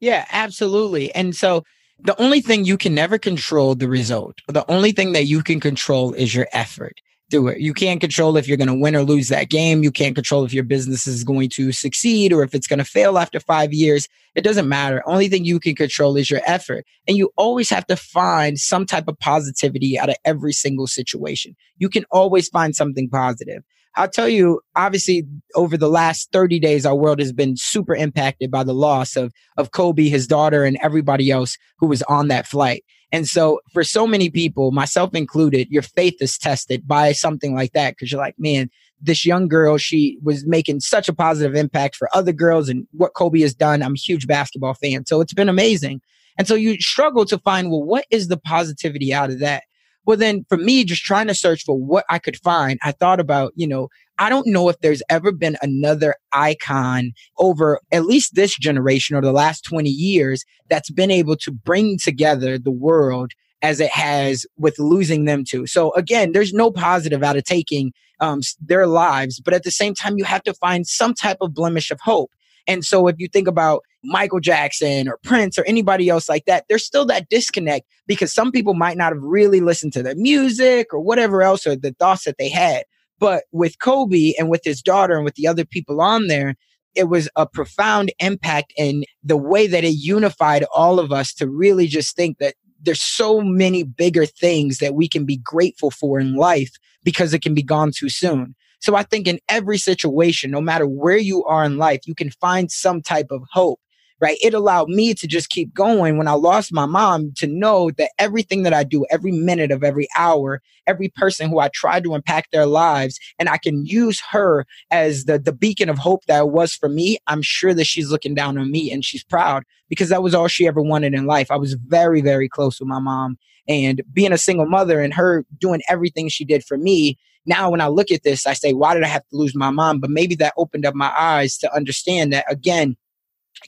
Yeah, 0.00 0.26
absolutely. 0.30 1.14
And 1.14 1.34
so 1.36 1.64
the 1.98 2.20
only 2.20 2.40
thing 2.40 2.64
you 2.64 2.78
can 2.78 2.94
never 2.94 3.18
control 3.18 3.74
the 3.74 3.88
result. 3.88 4.38
The 4.48 4.68
only 4.70 4.92
thing 4.92 5.12
that 5.12 5.26
you 5.26 5.42
can 5.42 5.60
control 5.60 6.12
is 6.14 6.34
your 6.34 6.48
effort 6.52 6.94
do 7.30 7.48
it. 7.48 7.60
You 7.60 7.72
can't 7.72 8.00
control 8.00 8.36
if 8.36 8.46
you're 8.46 8.56
going 8.56 8.68
to 8.68 8.74
win 8.74 8.94
or 8.94 9.02
lose 9.02 9.28
that 9.28 9.48
game. 9.48 9.82
You 9.82 9.90
can't 9.90 10.14
control 10.14 10.44
if 10.44 10.52
your 10.52 10.64
business 10.64 11.06
is 11.06 11.24
going 11.24 11.48
to 11.50 11.72
succeed 11.72 12.32
or 12.32 12.42
if 12.42 12.54
it's 12.54 12.66
going 12.66 12.78
to 12.78 12.84
fail 12.84 13.16
after 13.16 13.40
five 13.40 13.72
years. 13.72 14.08
It 14.34 14.42
doesn't 14.42 14.68
matter. 14.68 15.02
Only 15.06 15.28
thing 15.28 15.44
you 15.44 15.58
can 15.58 15.74
control 15.74 16.16
is 16.16 16.30
your 16.30 16.42
effort. 16.44 16.84
And 17.08 17.16
you 17.16 17.32
always 17.36 17.70
have 17.70 17.86
to 17.86 17.96
find 17.96 18.58
some 18.58 18.84
type 18.84 19.08
of 19.08 19.18
positivity 19.18 19.98
out 19.98 20.10
of 20.10 20.16
every 20.24 20.52
single 20.52 20.86
situation. 20.86 21.56
You 21.78 21.88
can 21.88 22.04
always 22.10 22.48
find 22.48 22.76
something 22.76 23.08
positive. 23.08 23.62
I'll 23.96 24.08
tell 24.08 24.28
you, 24.28 24.60
obviously, 24.76 25.26
over 25.56 25.76
the 25.76 25.88
last 25.88 26.30
30 26.32 26.60
days, 26.60 26.86
our 26.86 26.94
world 26.94 27.18
has 27.18 27.32
been 27.32 27.56
super 27.56 27.94
impacted 27.94 28.50
by 28.50 28.62
the 28.62 28.74
loss 28.74 29.16
of, 29.16 29.32
of 29.56 29.72
Kobe, 29.72 30.08
his 30.08 30.28
daughter, 30.28 30.64
and 30.64 30.78
everybody 30.80 31.30
else 31.30 31.58
who 31.78 31.88
was 31.88 32.02
on 32.02 32.28
that 32.28 32.46
flight. 32.46 32.84
And 33.12 33.26
so 33.26 33.60
for 33.72 33.82
so 33.82 34.06
many 34.06 34.30
people, 34.30 34.70
myself 34.70 35.14
included, 35.14 35.68
your 35.70 35.82
faith 35.82 36.16
is 36.20 36.38
tested 36.38 36.86
by 36.86 37.12
something 37.12 37.54
like 37.54 37.72
that 37.72 37.96
because 37.96 38.12
you're 38.12 38.20
like, 38.20 38.36
man, 38.38 38.70
this 39.00 39.26
young 39.26 39.48
girl, 39.48 39.78
she 39.78 40.18
was 40.22 40.46
making 40.46 40.80
such 40.80 41.08
a 41.08 41.14
positive 41.14 41.54
impact 41.54 41.96
for 41.96 42.08
other 42.14 42.32
girls 42.32 42.68
and 42.68 42.86
what 42.92 43.14
Kobe 43.14 43.40
has 43.40 43.54
done. 43.54 43.82
I'm 43.82 43.94
a 43.94 43.98
huge 43.98 44.26
basketball 44.26 44.74
fan. 44.74 45.06
So 45.06 45.20
it's 45.20 45.32
been 45.32 45.48
amazing. 45.48 46.00
And 46.38 46.46
so 46.46 46.54
you 46.54 46.80
struggle 46.80 47.24
to 47.26 47.38
find, 47.38 47.70
well, 47.70 47.82
what 47.82 48.06
is 48.10 48.28
the 48.28 48.36
positivity 48.36 49.12
out 49.12 49.30
of 49.30 49.40
that? 49.40 49.64
Well, 50.06 50.16
then 50.16 50.44
for 50.48 50.56
me, 50.56 50.84
just 50.84 51.02
trying 51.02 51.26
to 51.26 51.34
search 51.34 51.64
for 51.64 51.76
what 51.76 52.04
I 52.08 52.18
could 52.18 52.36
find, 52.38 52.78
I 52.82 52.92
thought 52.92 53.20
about, 53.20 53.52
you 53.56 53.66
know, 53.66 53.88
I 54.20 54.28
don't 54.28 54.46
know 54.46 54.68
if 54.68 54.78
there's 54.80 55.02
ever 55.08 55.32
been 55.32 55.56
another 55.62 56.14
icon 56.32 57.12
over 57.38 57.80
at 57.90 58.04
least 58.04 58.34
this 58.34 58.54
generation 58.54 59.16
or 59.16 59.22
the 59.22 59.32
last 59.32 59.64
20 59.64 59.88
years 59.88 60.44
that's 60.68 60.90
been 60.90 61.10
able 61.10 61.36
to 61.36 61.50
bring 61.50 61.96
together 61.96 62.58
the 62.58 62.70
world 62.70 63.32
as 63.62 63.80
it 63.80 63.90
has 63.90 64.44
with 64.58 64.78
losing 64.78 65.24
them 65.24 65.42
to. 65.44 65.66
So 65.66 65.94
again, 65.94 66.32
there's 66.32 66.52
no 66.52 66.70
positive 66.70 67.22
out 67.22 67.38
of 67.38 67.44
taking 67.44 67.92
um, 68.20 68.40
their 68.60 68.86
lives, 68.86 69.40
but 69.40 69.54
at 69.54 69.62
the 69.62 69.70
same 69.70 69.94
time, 69.94 70.18
you 70.18 70.24
have 70.24 70.42
to 70.42 70.52
find 70.52 70.86
some 70.86 71.14
type 71.14 71.38
of 71.40 71.54
blemish 71.54 71.90
of 71.90 71.98
hope. 72.02 72.30
And 72.66 72.84
so 72.84 73.08
if 73.08 73.16
you 73.18 73.26
think 73.26 73.48
about 73.48 73.82
Michael 74.04 74.40
Jackson 74.40 75.08
or 75.08 75.18
Prince 75.24 75.58
or 75.58 75.64
anybody 75.64 76.10
else 76.10 76.28
like 76.28 76.44
that, 76.44 76.66
there's 76.68 76.84
still 76.84 77.06
that 77.06 77.30
disconnect 77.30 77.86
because 78.06 78.34
some 78.34 78.52
people 78.52 78.74
might 78.74 78.98
not 78.98 79.14
have 79.14 79.22
really 79.22 79.60
listened 79.60 79.94
to 79.94 80.02
their 80.02 80.14
music 80.14 80.92
or 80.92 81.00
whatever 81.00 81.42
else 81.42 81.66
or 81.66 81.74
the 81.74 81.96
thoughts 81.98 82.24
that 82.24 82.36
they 82.36 82.50
had. 82.50 82.84
But 83.20 83.44
with 83.52 83.78
Kobe 83.78 84.32
and 84.38 84.50
with 84.50 84.62
his 84.64 84.82
daughter 84.82 85.14
and 85.14 85.24
with 85.24 85.36
the 85.36 85.46
other 85.46 85.64
people 85.64 86.00
on 86.00 86.26
there, 86.26 86.56
it 86.96 87.04
was 87.04 87.28
a 87.36 87.46
profound 87.46 88.12
impact 88.18 88.72
in 88.76 89.04
the 89.22 89.36
way 89.36 89.68
that 89.68 89.84
it 89.84 89.90
unified 89.90 90.64
all 90.74 90.98
of 90.98 91.12
us 91.12 91.32
to 91.34 91.48
really 91.48 91.86
just 91.86 92.16
think 92.16 92.38
that 92.38 92.54
there's 92.82 93.02
so 93.02 93.40
many 93.42 93.84
bigger 93.84 94.26
things 94.26 94.78
that 94.78 94.94
we 94.94 95.08
can 95.08 95.24
be 95.24 95.36
grateful 95.36 95.90
for 95.90 96.18
in 96.18 96.34
life 96.34 96.72
because 97.04 97.32
it 97.32 97.42
can 97.42 97.54
be 97.54 97.62
gone 97.62 97.92
too 97.94 98.08
soon. 98.08 98.54
So 98.80 98.96
I 98.96 99.02
think 99.02 99.28
in 99.28 99.38
every 99.48 99.76
situation, 99.76 100.50
no 100.50 100.60
matter 100.60 100.86
where 100.86 101.18
you 101.18 101.44
are 101.44 101.64
in 101.64 101.76
life, 101.76 102.00
you 102.06 102.14
can 102.14 102.30
find 102.30 102.70
some 102.70 103.02
type 103.02 103.26
of 103.30 103.42
hope 103.52 103.78
right? 104.20 104.38
It 104.42 104.54
allowed 104.54 104.88
me 104.88 105.14
to 105.14 105.26
just 105.26 105.48
keep 105.48 105.72
going 105.72 106.18
when 106.18 106.28
I 106.28 106.32
lost 106.32 106.72
my 106.72 106.86
mom 106.86 107.32
to 107.36 107.46
know 107.46 107.90
that 107.92 108.10
everything 108.18 108.62
that 108.64 108.74
I 108.74 108.84
do, 108.84 109.06
every 109.10 109.32
minute 109.32 109.70
of 109.70 109.82
every 109.82 110.08
hour, 110.16 110.60
every 110.86 111.08
person 111.08 111.48
who 111.48 111.58
I 111.58 111.68
try 111.68 112.00
to 112.00 112.14
impact 112.14 112.52
their 112.52 112.66
lives, 112.66 113.18
and 113.38 113.48
I 113.48 113.56
can 113.56 113.86
use 113.86 114.20
her 114.30 114.66
as 114.90 115.24
the, 115.24 115.38
the 115.38 115.52
beacon 115.52 115.88
of 115.88 115.98
hope 115.98 116.26
that 116.26 116.50
was 116.50 116.74
for 116.74 116.88
me. 116.88 117.18
I'm 117.26 117.42
sure 117.42 117.72
that 117.74 117.86
she's 117.86 118.10
looking 118.10 118.34
down 118.34 118.58
on 118.58 118.70
me 118.70 118.92
and 118.92 119.04
she's 119.04 119.24
proud 119.24 119.64
because 119.88 120.10
that 120.10 120.22
was 120.22 120.34
all 120.34 120.48
she 120.48 120.66
ever 120.66 120.82
wanted 120.82 121.14
in 121.14 121.26
life. 121.26 121.50
I 121.50 121.56
was 121.56 121.74
very, 121.74 122.20
very 122.20 122.48
close 122.48 122.78
with 122.78 122.88
my 122.88 123.00
mom 123.00 123.38
and 123.68 124.02
being 124.12 124.32
a 124.32 124.38
single 124.38 124.66
mother 124.66 125.00
and 125.00 125.14
her 125.14 125.44
doing 125.58 125.80
everything 125.88 126.28
she 126.28 126.44
did 126.44 126.64
for 126.64 126.76
me. 126.76 127.18
Now, 127.46 127.70
when 127.70 127.80
I 127.80 127.88
look 127.88 128.10
at 128.10 128.22
this, 128.22 128.46
I 128.46 128.52
say, 128.52 128.72
why 128.74 128.94
did 128.94 129.02
I 129.02 129.08
have 129.08 129.26
to 129.28 129.36
lose 129.36 129.54
my 129.54 129.70
mom? 129.70 129.98
But 129.98 130.10
maybe 130.10 130.34
that 130.36 130.52
opened 130.56 130.84
up 130.84 130.94
my 130.94 131.12
eyes 131.16 131.56
to 131.58 131.74
understand 131.74 132.32
that 132.32 132.44
again, 132.50 132.96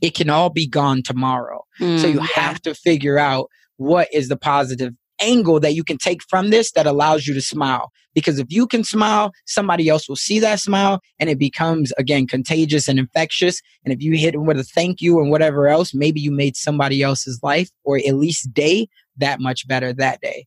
it 0.01 0.15
can 0.15 0.31
all 0.31 0.51
be 0.51 0.67
gone 0.67 1.03
tomorrow. 1.03 1.65
Mm, 1.81 2.01
so 2.01 2.07
you 2.07 2.21
yeah. 2.21 2.27
have 2.35 2.63
to 2.63 2.75
figure 2.75 3.19
out 3.19 3.49
what 3.77 4.09
is 4.13 4.29
the 4.29 4.37
positive 4.37 4.95
angle 5.21 5.61
that 5.61 5.75
you 5.75 5.85
can 5.85 5.99
take 5.99 6.23
from 6.29 6.51
this 6.51 6.73
that 6.73 6.87
allows 6.87 7.27
you 7.27 7.35
to 7.35 7.41
smile. 7.41 7.93
Because 8.15 8.39
if 8.39 8.47
you 8.51 8.67
can 8.67 8.85
smile, 8.85 9.33
somebody 9.47 9.89
else 9.89 10.09
will 10.09 10.17
see 10.17 10.39
that 10.41 10.61
smile 10.61 11.01
and 11.19 11.31
it 11.31 11.39
becomes 11.39 11.93
again 11.97 12.27
contagious 12.27 12.89
and 12.89 12.99
infectious. 12.99 13.61
And 13.85 13.93
if 13.93 14.03
you 14.03 14.17
hit 14.17 14.33
them 14.33 14.45
with 14.45 14.59
a 14.59 14.65
thank 14.65 15.01
you 15.01 15.19
and 15.21 15.31
whatever 15.31 15.69
else, 15.69 15.95
maybe 15.95 16.21
you 16.21 16.31
made 16.31 16.57
somebody 16.57 17.03
else's 17.03 17.41
life 17.43 17.71
or 17.85 17.97
at 17.97 18.15
least 18.15 18.53
day 18.53 18.89
that 19.17 19.41
much 19.41 19.67
better 19.67 19.93
that 19.95 20.21
day. 20.21 20.47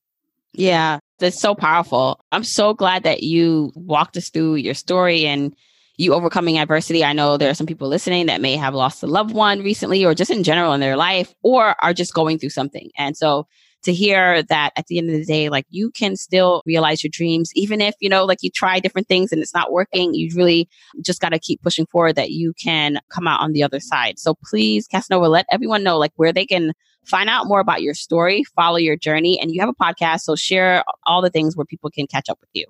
Yeah, 0.53 0.99
that's 1.19 1.39
so 1.39 1.55
powerful. 1.55 2.23
I'm 2.31 2.43
so 2.43 2.73
glad 2.73 3.03
that 3.03 3.23
you 3.23 3.71
walked 3.75 4.15
us 4.15 4.29
through 4.29 4.55
your 4.55 4.73
story 4.73 5.25
and 5.25 5.55
you 5.97 6.13
overcoming 6.13 6.57
adversity. 6.57 7.03
I 7.03 7.13
know 7.13 7.37
there 7.37 7.49
are 7.49 7.55
some 7.55 7.67
people 7.67 7.87
listening 7.87 8.25
that 8.27 8.41
may 8.41 8.55
have 8.55 8.73
lost 8.73 9.03
a 9.03 9.07
loved 9.07 9.33
one 9.33 9.59
recently 9.59 10.05
or 10.05 10.13
just 10.13 10.31
in 10.31 10.43
general 10.43 10.73
in 10.73 10.79
their 10.79 10.97
life 10.97 11.33
or 11.43 11.75
are 11.83 11.93
just 11.93 12.13
going 12.13 12.39
through 12.39 12.49
something. 12.49 12.89
And 12.97 13.15
so 13.15 13.47
to 13.83 13.93
hear 13.93 14.41
that 14.43 14.71
at 14.75 14.87
the 14.87 14.97
end 14.97 15.09
of 15.09 15.15
the 15.15 15.25
day, 15.25 15.47
like 15.49 15.65
you 15.69 15.91
can 15.91 16.15
still 16.15 16.63
realize 16.65 17.03
your 17.03 17.11
dreams, 17.13 17.51
even 17.55 17.81
if, 17.81 17.93
you 17.99 18.09
know, 18.09 18.25
like 18.25 18.39
you 18.41 18.49
try 18.49 18.79
different 18.79 19.07
things 19.07 19.31
and 19.31 19.41
it's 19.41 19.53
not 19.53 19.71
working, 19.71 20.13
you 20.13 20.31
really 20.35 20.67
just 21.03 21.21
got 21.21 21.29
to 21.29 21.39
keep 21.39 21.61
pushing 21.61 21.85
forward 21.85 22.15
that 22.15 22.31
you 22.31 22.53
can 22.61 22.99
come 23.09 23.27
out 23.27 23.41
on 23.41 23.53
the 23.53 23.63
other 23.63 23.79
side. 23.79 24.17
So 24.19 24.35
please, 24.43 24.87
Casanova, 24.87 25.27
let 25.27 25.45
everyone 25.51 25.83
know 25.83 25.97
like 25.97 26.13
where 26.15 26.33
they 26.33 26.45
can 26.45 26.73
find 27.05 27.29
out 27.29 27.47
more 27.47 27.59
about 27.59 27.83
your 27.83 27.93
story, 27.93 28.43
follow 28.55 28.77
your 28.77 28.97
journey, 28.97 29.39
and 29.39 29.51
you 29.51 29.61
have 29.61 29.69
a 29.69 29.73
podcast. 29.73 30.21
So 30.21 30.35
share 30.35 30.83
all 31.05 31.21
the 31.21 31.29
things 31.29 31.55
where 31.55 31.65
people 31.65 31.91
can 31.91 32.07
catch 32.07 32.27
up 32.27 32.39
with 32.41 32.49
you. 32.53 32.65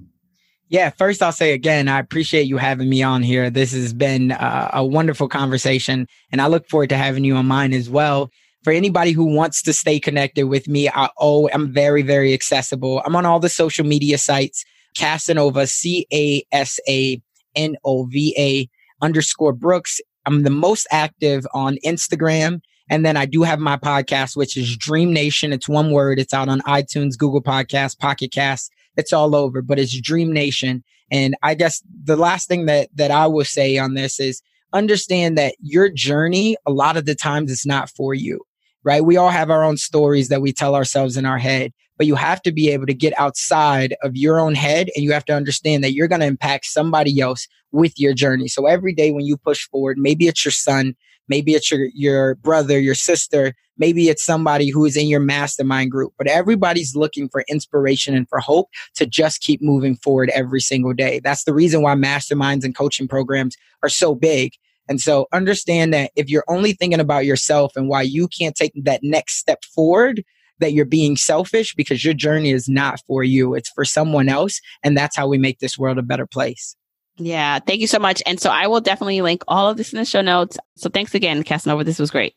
Yeah, 0.70 0.90
first 0.90 1.22
I'll 1.22 1.32
say 1.32 1.54
again, 1.54 1.88
I 1.88 2.00
appreciate 2.00 2.48
you 2.48 2.58
having 2.58 2.90
me 2.90 3.04
on 3.04 3.22
here. 3.22 3.52
This 3.52 3.72
has 3.74 3.94
been 3.94 4.32
uh, 4.32 4.72
a 4.74 4.84
wonderful 4.84 5.28
conversation, 5.28 6.08
and 6.32 6.42
I 6.42 6.48
look 6.48 6.68
forward 6.68 6.90
to 6.90 6.98
having 6.98 7.24
you 7.24 7.36
on 7.36 7.46
mine 7.46 7.72
as 7.74 7.90
well. 7.90 8.32
for 8.66 8.74
anybody 8.74 9.12
who 9.12 9.26
wants 9.26 9.62
to 9.62 9.72
stay 9.74 10.00
connected 10.00 10.48
with 10.48 10.68
me, 10.68 10.90
I 10.90 11.08
oh, 11.20 11.48
I'm 11.54 11.72
very, 11.72 12.02
very 12.02 12.34
accessible. 12.34 13.00
I'm 13.06 13.16
on 13.16 13.24
all 13.24 13.40
the 13.40 13.48
social 13.48 13.86
media 13.86 14.18
sites. 14.18 14.66
Casanova, 14.98 15.68
C 15.68 16.08
A 16.12 16.44
S 16.52 16.80
A 16.90 17.22
N 17.56 17.76
O 17.86 18.06
V 18.06 18.34
A 18.38 18.68
underscore 19.06 19.54
Brooks. 19.54 20.02
I'm 20.26 20.42
the 20.42 20.50
most 20.50 20.88
active 20.92 21.46
on 21.54 21.78
Instagram. 21.86 22.60
And 22.90 23.06
then 23.06 23.18
I 23.18 23.26
do 23.26 23.44
have 23.44 23.60
my 23.60 23.78
podcast, 23.78 24.36
which 24.36 24.58
is 24.58 24.76
Dream 24.78 25.14
Nation. 25.14 25.54
It's 25.54 25.70
one 25.70 25.92
word. 25.92 26.18
It's 26.20 26.34
out 26.34 26.50
on 26.50 26.62
iTunes, 26.62 27.18
Google 27.18 27.44
Podcasts, 27.44 27.98
Pocket 27.98 28.32
Casts. 28.32 28.70
It's 28.98 29.14
all 29.14 29.36
over, 29.36 29.62
but 29.62 29.80
it's 29.80 30.00
Dream 30.00 30.32
Nation. 30.32 30.84
And 31.12 31.36
I 31.44 31.56
guess 31.56 31.82
the 32.04 32.16
last 32.16 32.48
thing 32.48 32.66
that, 32.66 32.90
that 32.96 33.12
I 33.12 33.28
will 33.28 33.46
say 33.46 33.78
on 33.78 33.94
this 33.94 34.20
is 34.20 34.42
understand 34.74 35.38
that 35.38 35.56
your 35.62 35.90
journey, 35.90 36.58
a 36.66 36.72
lot 36.72 36.98
of 36.98 37.06
the 37.06 37.16
times 37.16 37.52
it's 37.52 37.66
not 37.66 37.90
for 37.90 38.14
you, 38.14 38.42
right? 38.84 39.06
We 39.06 39.18
all 39.18 39.30
have 39.30 39.50
our 39.50 39.64
own 39.64 39.78
stories 39.78 40.30
that 40.30 40.42
we 40.42 40.52
tell 40.52 40.76
ourselves 40.76 41.16
in 41.18 41.26
our 41.26 41.38
head, 41.38 41.72
but 41.98 42.08
you 42.08 42.16
have 42.16 42.42
to 42.44 42.52
be 42.52 42.70
able 42.70 42.86
to 42.88 42.94
get 42.94 43.18
outside 43.18 43.96
of 44.04 44.16
your 44.16 44.40
own 44.40 44.56
head 44.56 44.90
and 44.96 45.04
you 45.04 45.12
have 45.14 45.26
to 45.26 45.36
understand 45.36 45.84
that 45.84 45.94
you're 45.94 46.08
going 46.08 46.22
to 46.22 46.28
impact 46.28 46.66
somebody 46.66 47.20
else 47.22 47.48
with 47.72 47.94
your 47.98 48.14
journey. 48.14 48.48
So 48.48 48.66
every 48.66 48.94
day 48.94 49.12
when 49.12 49.26
you 49.26 49.38
push 49.38 49.68
forward, 49.70 49.98
maybe 49.98 50.28
it's 50.28 50.44
your 50.44 50.52
son, 50.52 50.96
maybe 51.28 51.54
it's 51.54 51.72
your, 51.72 51.88
your 51.94 52.36
brother, 52.36 52.80
your 52.80 52.96
sister, 52.96 53.54
maybe 53.78 54.10
it's 54.10 54.24
somebody 54.24 54.70
who 54.70 54.86
is 54.86 54.96
in 54.96 55.08
your 55.08 55.20
mastermind 55.20 55.92
group, 55.92 56.14
but 56.18 56.28
everybody's 56.28 56.96
looking 56.96 57.30
for 57.30 57.44
inspiration 57.48 58.16
and 58.16 58.28
for 58.30 58.40
hope 58.40 58.70
to 58.96 59.06
just 59.06 59.42
keep 59.42 59.62
moving 59.62 59.96
forward 59.96 60.30
every 60.34 60.62
single 60.62 60.94
day. 60.94 61.20
That's 61.20 61.44
the 61.44 61.54
reason 61.54 61.82
why 61.82 61.96
masterminds 61.96 62.64
and 62.64 62.76
coaching 62.76 63.08
programs 63.08 63.56
are 63.84 63.90
so 63.90 64.16
big. 64.16 64.54
And 64.88 65.02
so 65.02 65.28
understand 65.34 65.94
that 65.94 66.12
if 66.16 66.30
you're 66.30 66.46
only 66.48 66.74
thinking 66.74 67.00
about 67.00 67.26
yourself 67.26 67.74
and 67.76 67.90
why 67.90 68.04
you 68.04 68.28
can't 68.28 68.56
take 68.56 68.72
that 68.84 69.02
next 69.04 69.38
step 69.38 69.64
forward, 69.64 70.24
that 70.60 70.74
you're 70.74 70.86
being 70.86 71.18
selfish 71.18 71.74
because 71.76 72.06
your 72.06 72.14
journey 72.14 72.52
is 72.52 72.70
not 72.70 73.02
for 73.08 73.24
you. 73.24 73.56
It's 73.56 73.70
for 73.70 73.84
someone 73.84 74.30
else. 74.30 74.62
And 74.84 74.96
that's 74.96 75.16
how 75.16 75.28
we 75.28 75.38
make 75.38 75.60
this 75.60 75.78
world 75.78 75.98
a 75.98 76.04
better 76.04 76.26
place. 76.26 76.76
Yeah, 77.18 77.60
thank 77.60 77.80
you 77.80 77.88
so 77.88 78.00
much. 78.00 78.22
And 78.26 78.40
so 78.40 78.50
I 78.50 78.68
will 78.68 78.82
definitely 78.82 79.22
link 79.22 79.44
all 79.48 79.70
of 79.70 79.78
this 79.78 79.94
in 79.94 79.98
the 80.00 80.06
show 80.06 80.22
notes. 80.22 80.58
So 80.76 80.90
thanks 80.90 81.16
again, 81.16 81.44
Casanova. 81.44 81.84
This 81.84 82.00
was 82.00 82.12
great. 82.12 82.36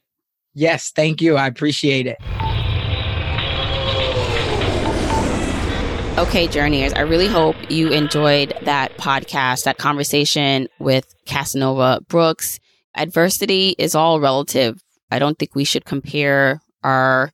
Yes, 0.55 0.91
thank 0.95 1.21
you. 1.21 1.37
I 1.37 1.47
appreciate 1.47 2.07
it. 2.07 2.17
Okay, 6.19 6.49
journeyers, 6.49 6.93
I 6.95 7.03
really 7.03 7.29
hope 7.29 7.55
you 7.71 7.91
enjoyed 7.91 8.53
that 8.63 8.97
podcast, 8.99 9.63
that 9.65 9.79
conversation 9.79 10.69
with 10.81 11.15
Casanova 11.27 12.01
Brooks. 12.09 12.59
Adversity 12.97 13.77
is 13.79 13.95
all 13.95 14.19
relative. 14.19 14.83
I 15.13 15.21
don't 15.21 15.39
think 15.39 15.55
we 15.55 15.63
should 15.63 15.85
compare 15.85 16.61
our 16.83 17.33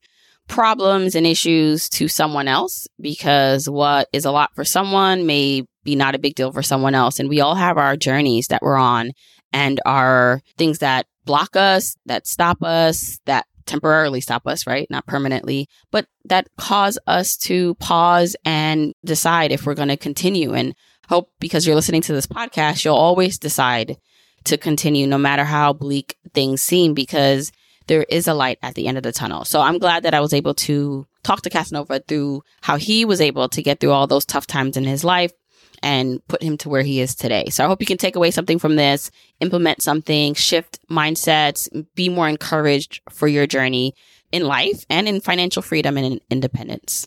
problems 0.49 1.14
and 1.14 1.26
issues 1.26 1.88
to 1.88 2.09
someone 2.09 2.49
else 2.49 2.86
because 3.01 3.68
what 3.68 4.09
is 4.12 4.24
a 4.24 4.30
lot 4.30 4.51
for 4.55 4.64
someone 4.64 5.26
may 5.26 5.64
be 5.84 5.97
not 5.97 6.14
a 6.14 6.18
big 6.18 6.34
deal 6.34 6.53
for 6.53 6.62
someone 6.62 6.95
else. 6.95 7.18
And 7.18 7.28
we 7.28 7.40
all 7.40 7.55
have 7.55 7.78
our 7.78 7.97
journeys 7.97 8.49
that 8.49 8.62
we're 8.62 8.76
on 8.76 9.12
and 9.53 9.80
our 9.86 10.40
things 10.57 10.78
that 10.78 11.07
block 11.24 11.57
us, 11.57 11.97
that 12.07 12.26
stop 12.26 12.62
us, 12.62 13.18
that 13.26 13.47
temporarily 13.66 14.20
stop 14.20 14.47
us, 14.47 14.66
right? 14.66 14.86
Not 14.90 15.07
permanently, 15.07 15.68
but 15.90 16.07
that 16.26 16.49
cause 16.59 16.99
us 17.07 17.36
to 17.38 17.74
pause 17.76 18.36
and 18.45 18.92
decide 19.05 19.53
if 19.53 19.64
we're 19.64 19.74
going 19.74 19.88
to 19.88 19.97
continue 19.97 20.55
and 20.55 20.74
hope 21.09 21.30
because 21.38 21.66
you're 21.66 21.76
listening 21.76 22.03
to 22.03 22.12
this 22.12 22.26
podcast, 22.26 22.84
you'll 22.84 22.95
always 22.95 23.38
decide 23.38 23.97
to 24.45 24.59
continue 24.59 25.07
no 25.07 25.18
matter 25.18 25.45
how 25.45 25.72
bleak 25.72 26.16
things 26.34 26.61
seem 26.61 26.92
because 26.92 27.51
there 27.87 28.05
is 28.09 28.26
a 28.28 28.35
light 28.35 28.59
at 28.62 28.74
the 28.74 28.87
end 28.87 28.97
of 28.97 29.03
the 29.03 29.12
tunnel. 29.12 29.45
So 29.45 29.61
I'm 29.61 29.78
glad 29.78 30.03
that 30.05 30.14
I 30.14 30.20
was 30.20 30.32
able 30.32 30.55
to 30.55 31.07
talk 31.22 31.43
to 31.43 31.51
Casanova 31.51 32.01
through 32.01 32.43
how 32.62 32.76
he 32.76 33.05
was 33.05 33.20
able 33.20 33.49
to 33.49 33.62
get 33.62 33.80
through 33.80 33.93
all 33.93 34.07
those 34.07 34.24
tough 34.24 34.47
times 34.47 34.76
in 34.76 34.85
his 34.85 35.05
life 35.05 35.32
and 35.82 36.26
put 36.28 36.43
him 36.43 36.57
to 36.59 36.68
where 36.68 36.82
he 36.82 37.01
is 37.01 37.14
today. 37.14 37.47
So 37.51 37.64
I 37.64 37.68
hope 37.68 37.80
you 37.80 37.87
can 37.87 37.99
take 37.99 38.16
away 38.16 38.30
something 38.30 38.59
from 38.59 38.76
this, 38.76 39.11
implement 39.41 39.82
something, 39.82 40.35
shift 40.35 40.78
mindsets, 40.89 41.68
be 41.95 42.09
more 42.09 42.28
encouraged 42.28 43.03
for 43.11 43.28
your 43.28 43.47
journey 43.47 43.95
in 44.32 44.45
life 44.45 44.85
and 44.89 45.07
in 45.09 45.20
financial 45.20 45.62
freedom 45.62 45.97
and 45.97 46.07
in 46.07 46.20
independence. 46.30 47.07